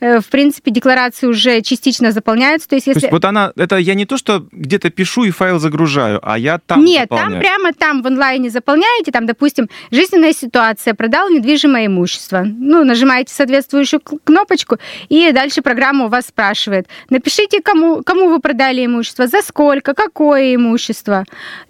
в 0.00 0.24
принципе, 0.30 0.70
декларации 0.70 1.26
уже 1.26 1.60
частично 1.62 2.12
заполняются. 2.12 2.68
То 2.68 2.74
есть, 2.74 2.86
если... 2.86 3.00
то 3.00 3.06
есть 3.06 3.12
вот 3.12 3.24
она, 3.24 3.52
это 3.56 3.76
я 3.76 3.94
не 3.94 4.06
то, 4.06 4.16
что 4.16 4.46
где-то 4.52 4.90
пишу 4.90 5.24
и 5.24 5.30
файл 5.30 5.58
загружаю, 5.58 6.20
а 6.22 6.38
я 6.38 6.58
там 6.58 6.84
Нет, 6.84 7.02
заполняю. 7.02 7.30
там 7.30 7.40
прямо 7.40 7.72
там 7.72 8.02
в 8.02 8.06
онлайне 8.06 8.50
заполняете, 8.50 9.12
там, 9.12 9.26
допустим, 9.26 9.68
жизненная 9.90 10.32
ситуация, 10.32 10.94
продал 10.94 11.30
недвижимое 11.30 11.86
имущество. 11.86 12.44
Ну, 12.44 12.84
нажимаете 12.84 13.32
соответствующую 13.34 14.00
кнопочку, 14.00 14.78
и 15.08 15.32
дальше 15.32 15.62
программа 15.62 16.06
у 16.06 16.08
вас 16.08 16.26
спрашивает, 16.26 16.86
напишите, 17.10 17.60
кому, 17.60 18.02
кому 18.02 18.28
вы 18.28 18.40
продали 18.40 18.84
имущество, 18.84 19.26
за 19.26 19.42
сколько, 19.42 19.94
какое 19.94 20.54
имущество. 20.54 21.24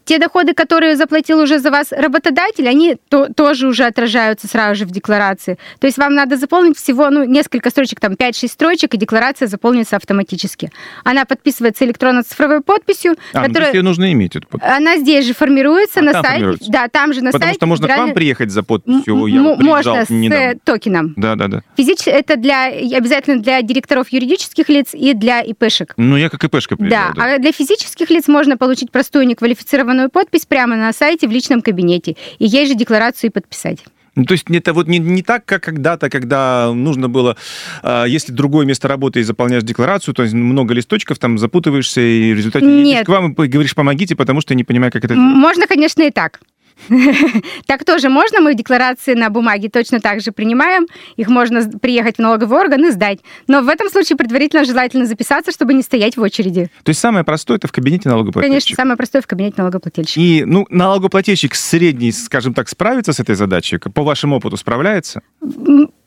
Те 0.04 0.18
доходы, 0.18 0.52
которые 0.52 0.96
заплатил 0.96 1.40
уже 1.40 1.58
за 1.58 1.70
вас 1.70 1.90
работодатель, 1.90 2.68
они 2.68 2.96
то, 3.08 3.32
тоже 3.32 3.66
уже 3.66 3.84
отражаются 3.84 4.46
сразу 4.46 4.80
же 4.80 4.84
в 4.84 4.90
декларации. 4.90 5.58
То 5.80 5.86
есть 5.86 5.96
вам 5.98 6.14
надо 6.14 6.36
заполнить 6.36 6.76
всего 6.76 7.08
ну, 7.10 7.24
несколько 7.24 7.70
строчек, 7.70 8.00
там 8.00 8.13
5-6 8.14 8.48
строчек, 8.48 8.94
и 8.94 8.96
декларация 8.96 9.48
заполнится 9.48 9.96
автоматически. 9.96 10.70
Она 11.04 11.24
подписывается 11.24 11.84
электронно-цифровой 11.84 12.60
подписью. 12.62 13.16
А, 13.32 13.46
которая... 13.46 13.70
ну, 13.70 13.74
ее 13.74 13.82
нужно 13.82 14.12
иметь, 14.12 14.36
эту 14.36 14.48
подпись. 14.48 14.68
Она 14.70 14.96
здесь 14.98 15.26
же 15.26 15.34
формируется 15.34 16.00
а, 16.00 16.02
на 16.02 16.22
сайте. 16.22 16.64
Да, 16.68 16.88
там 16.88 17.12
же 17.12 17.22
на 17.22 17.30
Потому 17.30 17.44
сайте. 17.44 17.58
что 17.58 17.66
можно 17.66 17.86
федеральный... 17.86 18.04
к 18.04 18.08
вам 18.08 18.14
приехать 18.14 18.50
за 18.50 18.62
подписью. 18.62 19.26
Я 19.26 19.42
вот 19.42 19.60
можно 19.60 20.04
с 20.04 20.10
недавно. 20.10 20.58
токеном. 20.64 21.14
Да, 21.16 21.36
да, 21.36 21.48
да. 21.48 21.62
Физич... 21.76 22.06
Это 22.06 22.36
для... 22.36 22.66
обязательно 22.66 23.42
для 23.42 23.62
директоров 23.62 24.08
юридических 24.10 24.68
лиц 24.68 24.94
и 24.94 25.14
для 25.14 25.40
ИПшек. 25.40 25.94
Ну, 25.96 26.16
я 26.16 26.28
как 26.28 26.44
ИПшка 26.44 26.76
приезжал. 26.76 27.12
Да, 27.14 27.14
да. 27.14 27.34
а 27.34 27.38
для 27.38 27.52
физических 27.52 28.10
лиц 28.10 28.28
можно 28.28 28.56
получить 28.56 28.90
простую 28.90 29.26
неквалифицированную 29.26 30.10
подпись 30.10 30.46
прямо 30.46 30.76
на 30.76 30.92
сайте 30.92 31.28
в 31.28 31.30
личном 31.30 31.62
кабинете. 31.62 32.16
И 32.38 32.46
ей 32.46 32.66
же 32.66 32.74
декларацию 32.74 33.30
и 33.30 33.32
подписать. 33.32 33.84
Ну, 34.14 34.24
то 34.24 34.32
есть 34.32 34.44
это 34.50 34.72
вот 34.72 34.86
не, 34.86 34.98
не 34.98 35.22
так, 35.22 35.44
как 35.44 35.62
когда-то, 35.62 36.08
когда 36.08 36.72
нужно 36.72 37.08
было, 37.08 37.36
э, 37.82 38.04
если 38.06 38.32
другое 38.32 38.66
место 38.66 38.88
работы 38.88 39.20
и 39.20 39.22
заполняешь 39.22 39.64
декларацию, 39.64 40.14
то 40.14 40.22
есть 40.22 40.34
много 40.34 40.74
листочков, 40.74 41.18
там 41.18 41.38
запутываешься, 41.38 42.00
и 42.00 42.32
в 42.32 42.36
результате 42.36 42.66
Нет. 42.66 42.86
едешь 42.86 43.06
к 43.06 43.08
вам 43.08 43.32
и 43.32 43.46
говоришь, 43.46 43.74
помогите, 43.74 44.14
потому 44.14 44.40
что 44.40 44.54
я 44.54 44.56
не 44.56 44.64
понимаю, 44.64 44.92
как 44.92 45.04
это. 45.04 45.14
Можно, 45.14 45.66
конечно, 45.66 46.02
и 46.02 46.10
так. 46.10 46.40
Так 47.66 47.84
тоже 47.84 48.08
можно. 48.08 48.40
Мы 48.40 48.54
декларации 48.54 49.14
на 49.14 49.30
бумаге 49.30 49.68
точно 49.68 50.00
так 50.00 50.20
же 50.20 50.32
принимаем. 50.32 50.86
Их 51.16 51.28
можно 51.28 51.62
приехать 51.78 52.16
в 52.16 52.18
налоговый 52.18 52.58
орган 52.58 52.84
и 52.86 52.90
сдать. 52.90 53.20
Но 53.46 53.62
в 53.62 53.68
этом 53.68 53.88
случае 53.88 54.16
предварительно 54.16 54.64
желательно 54.64 55.06
записаться, 55.06 55.52
чтобы 55.52 55.74
не 55.74 55.82
стоять 55.82 56.16
в 56.16 56.22
очереди. 56.22 56.70
То 56.82 56.90
есть 56.90 57.00
самое 57.00 57.24
простое 57.24 57.56
это 57.56 57.68
в 57.68 57.72
кабинете 57.72 58.08
налогоплательщика. 58.08 58.50
Конечно, 58.50 58.76
самое 58.76 58.96
простое 58.96 59.22
в 59.22 59.26
кабинете 59.26 59.56
налогоплательщика. 59.58 60.20
И, 60.20 60.44
ну, 60.44 60.66
налогоплательщик 60.68 61.54
средний, 61.54 62.12
скажем 62.12 62.54
так, 62.54 62.68
справится 62.68 63.12
с 63.12 63.20
этой 63.20 63.34
задачей? 63.34 63.78
По 63.78 64.02
вашему 64.02 64.36
опыту 64.36 64.56
справляется? 64.56 65.22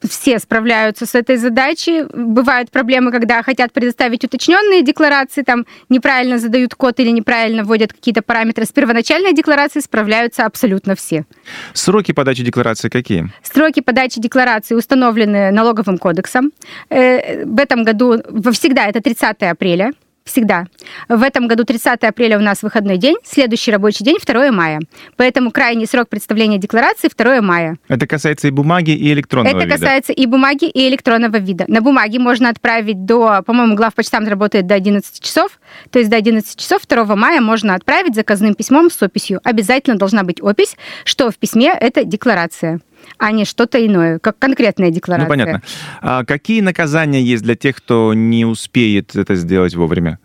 Все 0.08 0.40
справляются 0.40 1.06
с 1.06 1.16
этой 1.16 1.38
задачей. 1.38 2.04
Бывают 2.14 2.72
проблемы, 2.72 3.12
когда 3.12 3.42
хотят 3.42 3.74
предоставить 3.74 4.24
уточненные 4.24 4.84
декларации, 4.84 5.42
там 5.42 5.66
неправильно 5.90 6.38
задают 6.38 6.76
код 6.76 7.00
или 7.00 7.10
неправильно 7.10 7.64
вводят 7.64 7.94
какие-то 7.94 8.22
параметры. 8.22 8.66
С 8.66 8.72
первоначальной 8.72 9.34
декларацией 9.34 9.84
справляются 9.84 10.46
абсолютно 10.46 10.57
все. 10.96 11.26
Сроки 11.74 12.12
подачи 12.14 12.44
декларации 12.44 12.90
какие? 12.90 13.30
Сроки 13.44 13.82
подачи 13.82 14.20
декларации 14.20 14.76
установлены 14.76 15.52
налоговым 15.52 15.98
кодексом. 15.98 16.52
Э, 16.90 17.46
В 17.46 17.60
этом 17.60 17.84
году 17.84 18.22
всегда 18.52 18.88
это 18.88 19.02
30 19.02 19.44
апреля. 19.52 19.92
Всегда. 20.28 20.66
В 21.08 21.24
этом 21.24 21.48
году 21.48 21.64
30 21.64 22.04
апреля 22.04 22.38
у 22.38 22.42
нас 22.42 22.62
выходной 22.62 22.98
день, 22.98 23.16
следующий 23.24 23.72
рабочий 23.72 24.04
день 24.04 24.18
2 24.24 24.52
мая. 24.52 24.82
Поэтому 25.16 25.52
крайний 25.52 25.88
срок 25.88 26.10
представления 26.10 26.58
декларации 26.58 27.10
2 27.16 27.42
мая. 27.42 27.78
Это 27.88 28.06
касается 28.06 28.50
и 28.50 28.52
бумаги, 28.52 28.92
и 28.92 29.14
электронного 29.14 29.56
Это 29.56 29.66
вида. 29.66 29.78
касается 29.78 30.12
и 30.12 30.26
бумаги, 30.26 30.66
и 30.66 30.90
электронного 30.90 31.38
вида. 31.38 31.64
На 31.70 31.82
бумаге 31.82 32.20
можно 32.20 32.50
отправить 32.50 33.06
до, 33.06 33.42
по-моему, 33.46 33.76
главпочтамт 33.76 34.28
работает 34.28 34.68
до 34.68 34.76
11 34.76 35.22
часов, 35.22 35.60
то 35.92 36.00
есть 36.00 36.12
до 36.12 36.18
11 36.18 36.60
часов 36.60 36.82
2 36.86 37.16
мая 37.16 37.40
можно 37.40 37.74
отправить 37.74 38.14
заказным 38.14 38.54
письмом 38.54 38.90
с 38.92 39.02
описью. 39.02 39.40
Обязательно 39.46 39.98
должна 39.98 40.24
быть 40.24 40.42
опись, 40.42 40.76
что 41.06 41.32
в 41.32 41.38
письме 41.38 41.70
это 41.70 42.04
декларация, 42.04 42.82
а 43.18 43.32
не 43.32 43.46
что-то 43.46 43.84
иное, 43.86 44.20
как 44.20 44.38
конкретная 44.40 44.92
декларация. 44.92 45.28
Ну, 45.28 45.30
понятно. 45.30 45.62
А 46.02 46.26
какие 46.26 46.62
наказания 46.62 47.22
есть 47.22 47.44
для 47.44 47.56
тех, 47.56 47.76
кто 47.76 48.14
не 48.14 48.46
успеет 48.46 49.16
это 49.16 49.36
сделать 49.36 49.76
вовремя? 49.76 50.20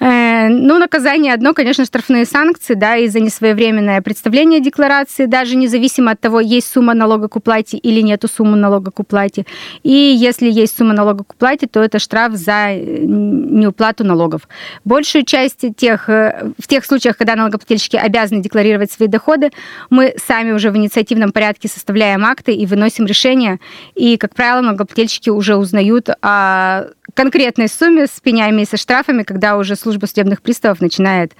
Э, 0.00 0.48
Ну, 0.48 0.78
наказание 0.78 1.34
одно, 1.34 1.54
конечно, 1.54 1.84
штрафные 1.84 2.24
санкции, 2.26 2.74
да, 2.74 2.96
и 2.96 3.08
за 3.08 3.20
несвоевременное 3.20 4.00
представление 4.02 4.60
декларации, 4.60 5.26
даже 5.26 5.56
независимо 5.56 6.12
от 6.12 6.20
того, 6.20 6.40
есть 6.40 6.72
сумма 6.72 6.94
налога 6.94 7.28
к 7.28 7.36
уплате 7.36 7.76
или 7.76 8.02
нету 8.02 8.28
суммы 8.28 8.56
налога 8.56 8.90
к 8.90 9.00
уплате. 9.00 9.44
И 9.82 9.92
если 9.92 10.50
есть 10.50 10.76
сумма 10.76 10.94
налога 10.94 11.24
к 11.24 11.32
уплате, 11.32 11.66
то 11.66 11.80
это 11.80 11.98
штраф 11.98 12.32
за 12.32 12.70
э, 12.70 13.04
неуплату 13.04 14.04
налогов. 14.04 14.48
Большую 14.84 15.24
часть 15.24 15.64
тех, 15.76 16.08
э, 16.08 16.52
в 16.58 16.66
тех 16.66 16.84
случаях, 16.84 17.16
когда 17.16 17.36
налогоплательщики 17.36 17.96
обязаны 17.96 18.42
декларировать 18.42 18.92
свои 18.92 19.08
доходы, 19.08 19.50
мы 19.90 20.14
сами 20.26 20.52
уже 20.52 20.70
в 20.70 20.76
инициативном 20.76 21.32
порядке 21.32 21.68
составляем 21.68 22.24
акты 22.24 22.52
и 22.52 22.66
выносим 22.66 23.06
решения. 23.06 23.58
И, 23.94 24.16
как 24.16 24.34
правило, 24.34 24.60
налогоплательщики 24.60 25.30
уже 25.30 25.56
узнают 25.56 26.08
о 26.22 26.86
конкретной 27.14 27.68
сумме 27.68 28.06
с 28.06 28.20
пенями 28.20 28.62
и 28.62 28.66
со 28.66 28.76
штрафами, 28.76 29.22
когда 29.22 29.56
уже 29.56 29.76
служба 29.76 30.06
судебных 30.06 30.42
приставов 30.42 30.80
начинает 30.80 31.32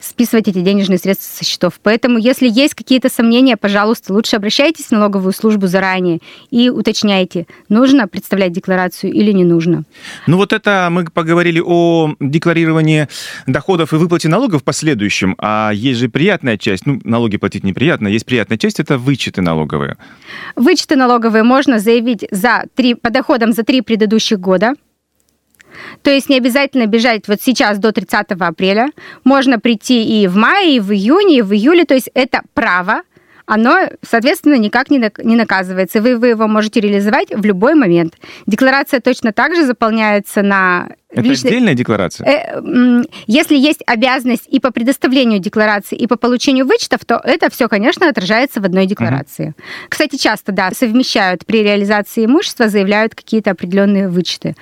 списывать 0.00 0.48
эти 0.48 0.60
денежные 0.60 0.98
средства 0.98 1.36
со 1.36 1.44
счетов. 1.44 1.78
Поэтому, 1.82 2.18
если 2.18 2.48
есть 2.48 2.74
какие-то 2.74 3.08
сомнения, 3.08 3.56
пожалуйста, 3.56 4.12
лучше 4.12 4.36
обращайтесь 4.36 4.86
в 4.86 4.92
налоговую 4.92 5.32
службу 5.32 5.66
заранее 5.66 6.20
и 6.50 6.70
уточняйте, 6.70 7.46
нужно 7.68 8.08
представлять 8.08 8.52
декларацию 8.52 9.12
или 9.12 9.32
не 9.32 9.44
нужно. 9.44 9.84
Ну 10.26 10.38
вот 10.38 10.52
это 10.52 10.88
мы 10.90 11.04
поговорили 11.04 11.62
о 11.64 12.14
декларировании 12.18 13.08
доходов 13.46 13.92
и 13.92 13.96
выплате 13.96 14.28
налогов 14.28 14.62
в 14.62 14.64
последующем, 14.64 15.34
а 15.38 15.70
есть 15.72 16.00
же 16.00 16.08
приятная 16.08 16.56
часть, 16.56 16.86
ну, 16.86 17.00
налоги 17.04 17.36
платить 17.36 17.64
неприятно, 17.64 18.08
есть 18.08 18.24
приятная 18.24 18.58
часть, 18.58 18.80
это 18.80 18.96
вычеты 18.96 19.42
налоговые. 19.42 19.96
Вычеты 20.56 20.96
налоговые 20.96 21.42
можно 21.42 21.78
заявить 21.78 22.24
за 22.30 22.64
три, 22.74 22.94
по 22.94 23.10
доходам 23.10 23.52
за 23.52 23.64
три 23.64 23.82
предыдущих 23.82 24.40
года. 24.40 24.74
То 26.02 26.10
есть 26.10 26.28
не 26.28 26.36
обязательно 26.36 26.86
бежать 26.86 27.28
вот 27.28 27.40
сейчас 27.42 27.78
до 27.78 27.92
30 27.92 28.32
апреля. 28.38 28.90
Можно 29.24 29.58
прийти 29.58 30.22
и 30.22 30.26
в 30.26 30.36
мае, 30.36 30.76
и 30.76 30.80
в 30.80 30.92
июне, 30.92 31.38
и 31.38 31.42
в 31.42 31.52
июле. 31.52 31.84
То 31.84 31.94
есть 31.94 32.10
это 32.14 32.42
право, 32.54 33.02
оно, 33.52 33.88
соответственно, 34.02 34.54
никак 34.54 34.90
не 34.90 34.98
нак- 34.98 35.22
не 35.24 35.34
наказывается. 35.36 36.00
Вы, 36.00 36.16
вы 36.16 36.28
его 36.28 36.46
можете 36.46 36.80
реализовать 36.80 37.28
в 37.34 37.44
любой 37.44 37.74
момент. 37.74 38.14
Декларация 38.46 39.00
точно 39.00 39.32
так 39.32 39.56
же 39.56 39.66
заполняется 39.66 40.42
на 40.42 40.88
Это 41.10 41.22
личной- 41.22 41.48
отдельная 41.50 41.74
декларация? 41.74 42.26
Э, 42.28 43.02
Если 43.26 43.56
есть 43.56 43.82
обязанность 43.86 44.46
и 44.48 44.60
по 44.60 44.70
предоставлению 44.70 45.40
декларации, 45.40 45.96
и 45.98 46.06
по 46.06 46.16
получению 46.16 46.64
вычетов, 46.64 47.04
то 47.04 47.20
это 47.24 47.50
все, 47.50 47.68
конечно, 47.68 48.08
отражается 48.08 48.60
в 48.60 48.64
одной 48.64 48.86
декларации. 48.86 49.54
Кстати, 49.88 50.14
часто, 50.16 50.52
да, 50.52 50.70
совмещают 50.70 51.44
при 51.44 51.64
реализации 51.64 52.26
имущества, 52.26 52.68
заявляют 52.68 53.16
какие-то 53.16 53.50
определенные 53.50 54.08
вычеты. 54.08 54.54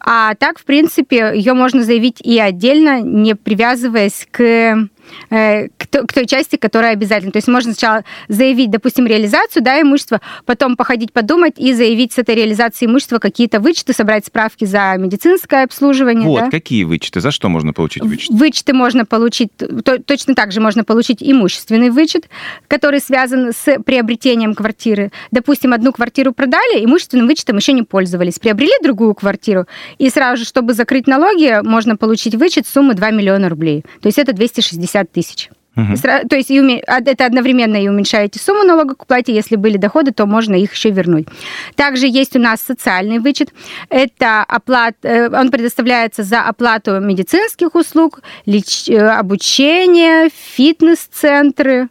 А 0.00 0.34
так, 0.36 0.58
в 0.58 0.64
принципе, 0.64 1.32
ее 1.34 1.52
можно 1.52 1.82
заявить 1.84 2.22
и 2.22 2.38
отдельно, 2.40 3.02
не 3.02 3.34
привязываясь 3.34 4.26
к 4.30 4.88
к 5.28 5.86
то- 5.90 6.06
к 6.06 6.12
той 6.12 6.26
части, 6.26 6.56
которая 6.56 6.92
обязательна. 6.92 7.32
То 7.32 7.38
есть 7.38 7.48
можно 7.48 7.72
сначала 7.72 8.04
заявить, 8.28 8.70
допустим, 8.70 9.06
реализацию 9.06 9.62
да, 9.62 9.80
имущества, 9.80 10.20
потом 10.46 10.76
походить 10.76 11.12
подумать 11.12 11.54
и 11.58 11.72
заявить 11.74 12.12
с 12.12 12.18
этой 12.18 12.34
реализации 12.34 12.86
имущества 12.86 13.18
какие-то 13.18 13.60
вычеты, 13.60 13.92
собрать 13.92 14.26
справки 14.26 14.64
за 14.64 14.94
медицинское 14.98 15.64
обслуживание. 15.64 16.26
Вот, 16.26 16.40
да. 16.44 16.50
какие 16.50 16.84
вычеты? 16.84 17.20
За 17.20 17.30
что 17.30 17.48
можно 17.48 17.72
получить 17.72 18.02
вычет? 18.02 18.30
Вычеты 18.30 18.72
можно 18.72 19.04
получить, 19.04 19.50
то- 19.56 19.98
точно 20.02 20.34
так 20.34 20.52
же 20.52 20.60
можно 20.60 20.84
получить 20.84 21.18
имущественный 21.22 21.90
вычет, 21.90 22.28
который 22.68 23.00
связан 23.00 23.52
с 23.52 23.78
приобретением 23.80 24.54
квартиры. 24.54 25.10
Допустим, 25.30 25.72
одну 25.72 25.92
квартиру 25.92 26.32
продали, 26.32 26.84
имущественным 26.84 27.26
вычетом 27.26 27.56
еще 27.56 27.72
не 27.72 27.82
пользовались. 27.82 28.38
Приобрели 28.38 28.72
другую 28.82 29.14
квартиру, 29.14 29.66
и 29.98 30.10
сразу 30.10 30.38
же, 30.42 30.48
чтобы 30.48 30.74
закрыть 30.74 31.06
налоги, 31.06 31.60
можно 31.62 31.96
получить 31.96 32.34
вычет 32.34 32.66
суммы 32.66 32.94
2 32.94 33.10
миллиона 33.10 33.48
рублей. 33.48 33.82
То 34.00 34.08
есть 34.08 34.18
это 34.18 34.32
260 34.32 34.99
тысяч. 35.08 35.50
Мгм. 35.76 35.94
Сра- 35.94 36.26
То 36.26 36.36
есть 36.36 36.50
это 36.50 37.24
одновременно 37.24 37.76
и 37.76 37.88
уменьшаете 37.88 38.40
сумму 38.40 38.64
налога 38.64 38.96
к 38.96 39.02
уплате. 39.04 39.32
Если 39.32 39.54
были 39.56 39.76
доходы, 39.76 40.10
то 40.10 40.26
можно 40.26 40.54
их 40.54 40.74
еще 40.74 40.90
вернуть. 40.90 41.28
Также 41.76 42.06
есть 42.08 42.34
у 42.36 42.40
нас 42.40 42.60
социальный 42.60 43.20
вычет. 43.20 43.52
Это 43.88 44.42
оплат, 44.42 44.96
э, 45.02 45.28
он 45.28 45.50
предоставляется 45.50 46.24
за 46.24 46.42
оплату 46.42 46.98
медицинских 47.00 47.74
услуг, 47.76 48.20
леч- 48.46 48.90
э, 48.90 48.98
обучение, 48.98 50.28
фитнес-центры 50.54 51.88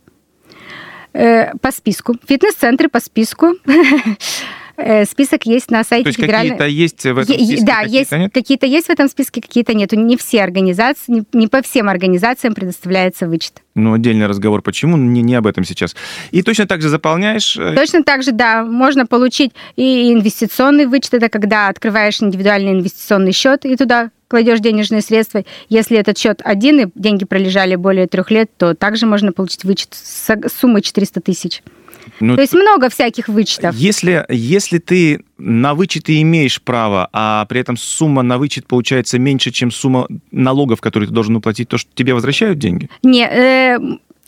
э, 1.14 1.54
по 1.62 1.72
списку. 1.72 2.16
Фитнес-центры 2.28 2.90
по 2.90 3.00
списку. 3.00 3.56
Э, 4.80 5.06
Список 5.06 5.46
есть 5.46 5.72
на 5.72 5.84
сайте 5.84 6.04
То 6.04 6.08
есть 6.10 6.20
федеральной... 6.20 6.58
какие-то 6.58 6.66
есть 6.66 7.04
в 7.04 7.18
этом 7.18 7.24
списке, 7.24 7.66
да, 7.66 7.84
какие-то 7.84 7.98
есть 7.98 8.12
нет? 8.12 8.34
какие-то 8.34 8.66
есть 8.66 8.88
в 8.88 8.90
этом 8.90 9.10
списке, 9.10 9.42
какие-то 9.42 9.74
нету. 9.74 9.96
Не 9.98 10.18
все 10.18 10.42
организации, 10.42 11.12
не, 11.12 11.24
не 11.34 11.48
по 11.48 11.62
всем 11.62 11.90
организациям 11.90 12.54
предоставляется 12.54 13.28
вычет. 13.28 13.62
Ну, 13.76 13.94
отдельный 13.94 14.28
разговор, 14.28 14.62
почему, 14.62 14.98
не, 14.98 15.22
не 15.22 15.36
об 15.36 15.48
этом 15.48 15.64
сейчас. 15.64 15.96
И 16.32 16.42
точно 16.42 16.66
так 16.66 16.82
же 16.82 16.90
заполняешь... 16.90 17.58
э, 17.58 17.76
Точно 17.76 18.04
так 18.04 18.24
же, 18.24 18.32
да, 18.32 18.64
можно 18.64 19.06
получить 19.06 19.52
и 19.76 20.14
инвестиционный 20.14 20.86
вычет, 20.86 21.14
это 21.14 21.30
когда 21.30 21.68
открываешь 21.68 22.22
индивидуальный 22.22 22.72
инвестиционный 22.72 23.34
счет 23.34 23.66
и 23.66 23.76
туда 23.76 24.12
кладешь 24.30 24.60
денежные 24.60 25.02
средства. 25.02 25.44
Если 25.68 25.98
этот 25.98 26.18
счет 26.18 26.42
один, 26.44 26.80
и 26.80 26.92
деньги 26.96 27.26
пролежали 27.26 27.76
более 27.76 28.08
трех 28.08 28.32
лет, 28.32 28.50
то 28.58 28.76
также 28.76 29.06
можно 29.06 29.34
получить 29.34 29.66
вычет 29.66 29.90
с 29.94 30.30
суммой 30.58 30.82
400 30.82 31.20
тысяч. 31.22 31.64
Ну, 32.20 32.36
То 32.36 32.42
есть 32.42 32.54
много 32.54 32.90
всяких 32.90 33.28
вычетов. 33.28 33.76
Если, 33.76 34.26
если 34.30 34.78
ты 34.78 35.24
на 35.38 35.74
вычеты 35.74 36.22
имеешь 36.22 36.62
право, 36.62 37.10
а 37.14 37.46
при 37.46 37.62
этом 37.62 37.78
сумма 37.78 38.22
на 38.24 38.38
вычет 38.38 38.68
получается 38.68 39.20
меньше, 39.20 39.52
чем 39.52 39.72
сумма 39.72 40.08
налогов, 40.32 40.82
которые 40.82 41.08
ты 41.08 41.14
должен 41.14 41.36
уплатить, 41.36 41.70
то 41.70 41.78
что 41.78 41.90
тебе 41.94 42.14
возвращают 42.14 42.60
деньги? 42.60 42.90
Не, 43.04 43.28
э, 43.28 43.78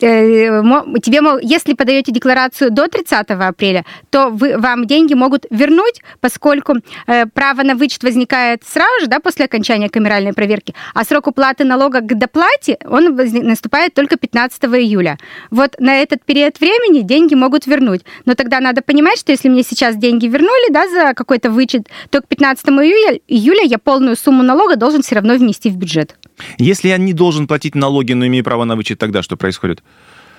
тебе, 0.02 1.22
мол, 1.22 1.38
если 1.42 1.74
подаете 1.74 2.12
декларацию 2.12 2.72
до 2.72 2.88
30 2.88 3.30
апреля, 3.30 3.86
то 4.10 4.30
вы, 4.30 4.58
вам 4.58 4.86
деньги 4.86 5.14
могут 5.14 5.46
вернуть, 5.50 6.02
поскольку 6.20 6.78
э, 7.08 7.26
право 7.28 7.64
на 7.64 7.76
вычет 7.76 8.04
возникает 8.04 8.64
сразу 8.66 9.02
же, 9.02 9.08
да, 9.08 9.20
после 9.20 9.46
окончания 9.46 9.90
камеральной 9.90 10.34
проверки, 10.34 10.74
а 10.94 11.04
срок 11.04 11.28
уплаты 11.28 11.64
налога 11.64 12.02
к 12.02 12.18
доплате, 12.18 12.78
он 12.86 13.16
наступает 13.16 13.94
только 13.94 14.18
15 14.18 14.64
июля. 14.64 15.18
Вот 15.50 15.76
на 15.80 15.98
этот 15.98 16.26
период 16.26 16.60
времени 16.60 17.02
деньги 17.02 17.36
могут 17.36 17.68
вернуть. 17.68 18.02
Но 18.26 18.36
тогда 18.36 18.60
надо 18.60 18.82
понимать, 18.82 19.20
что 19.20 19.32
если 19.32 19.50
мне 19.50 19.64
сейчас 19.64 19.96
деньги 19.96 20.28
вернули, 20.28 20.72
да, 20.72 20.88
за 20.88 21.14
какой-то 21.14 21.50
вычет, 21.50 21.88
то 22.10 22.22
к 22.22 22.28
15 22.28 22.68
июля, 22.68 23.20
июля 23.28 23.64
я 23.64 23.78
полную 23.78 24.16
сумму 24.16 24.44
налога 24.44 24.76
должен 24.76 25.02
все 25.02 25.16
равно 25.16 25.36
внести 25.36 25.70
в 25.70 25.78
бюджет. 25.78 26.16
Если 26.58 26.90
я 26.90 26.98
не 26.98 27.14
должен 27.14 27.48
платить 27.48 27.76
налоги, 27.76 28.14
но 28.14 28.28
имею 28.28 28.44
право 28.44 28.64
на 28.64 28.76
вычет, 28.76 29.00
тогда 29.00 29.24
что 29.24 29.38
происходит? 29.38 29.84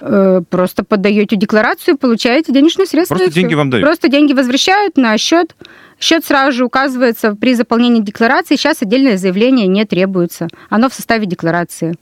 Э, 0.00 0.42
просто 0.50 0.82
подаете 0.84 1.36
декларацию, 1.36 1.96
получаете 1.96 2.52
денежные 2.52 2.86
средства. 2.86 3.14
Просто 3.14 3.32
деньги 3.32 3.54
вам 3.54 3.70
дают? 3.70 3.86
Просто 3.86 4.08
деньги 4.08 4.32
возвращают 4.32 4.96
на 4.96 5.16
счет. 5.16 5.54
Счет 6.00 6.24
сразу 6.24 6.56
же 6.56 6.64
указывается 6.64 7.36
при 7.36 7.54
заполнении 7.54 8.00
декларации. 8.00 8.56
Сейчас 8.56 8.82
отдельное 8.82 9.16
заявление 9.16 9.68
не 9.68 9.84
требуется. 9.84 10.48
Оно 10.68 10.90
в 10.90 10.94
составе 10.94 11.26
декларации. 11.26 11.94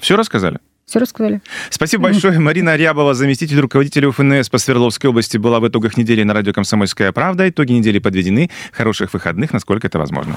Все 0.00 0.16
рассказали? 0.16 0.58
Все 0.84 0.98
рассказали. 0.98 1.40
Спасибо 1.70 2.04
большое. 2.04 2.38
Марина 2.40 2.72
Арябова, 2.72 3.14
заместитель 3.14 3.60
руководителя 3.60 4.08
УФНС 4.08 4.50
по 4.50 4.58
Свердловской 4.58 5.08
области, 5.08 5.38
была 5.38 5.60
в 5.60 5.68
итогах 5.68 5.96
недели 5.96 6.22
на 6.24 6.34
радио 6.34 6.52
«Комсомольская 6.52 7.10
правда». 7.12 7.48
Итоги 7.48 7.72
недели 7.72 8.00
подведены. 8.00 8.50
Хороших 8.72 9.14
выходных, 9.14 9.52
насколько 9.52 9.86
это 9.86 9.98
возможно. 9.98 10.36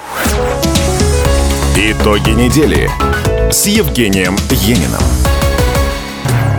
Итоги 1.80 2.32
недели 2.32 2.90
с 3.52 3.68
Евгением 3.68 4.36
Ениным. 4.50 5.00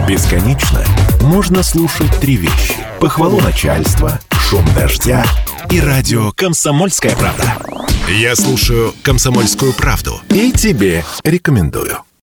Бесконечно 0.07 0.85
можно 1.23 1.65
слушать 1.65 2.21
три 2.21 2.37
вещи. 2.37 2.77
Похвалу 3.01 3.41
начальства, 3.41 4.21
шум 4.31 4.65
дождя 4.77 5.25
и 5.73 5.81
радио 5.81 6.31
«Комсомольская 6.31 7.17
правда». 7.17 7.57
Я 8.09 8.37
слушаю 8.37 8.95
«Комсомольскую 9.03 9.73
правду» 9.73 10.21
и 10.31 10.53
тебе 10.53 11.05
рекомендую. 11.25 11.99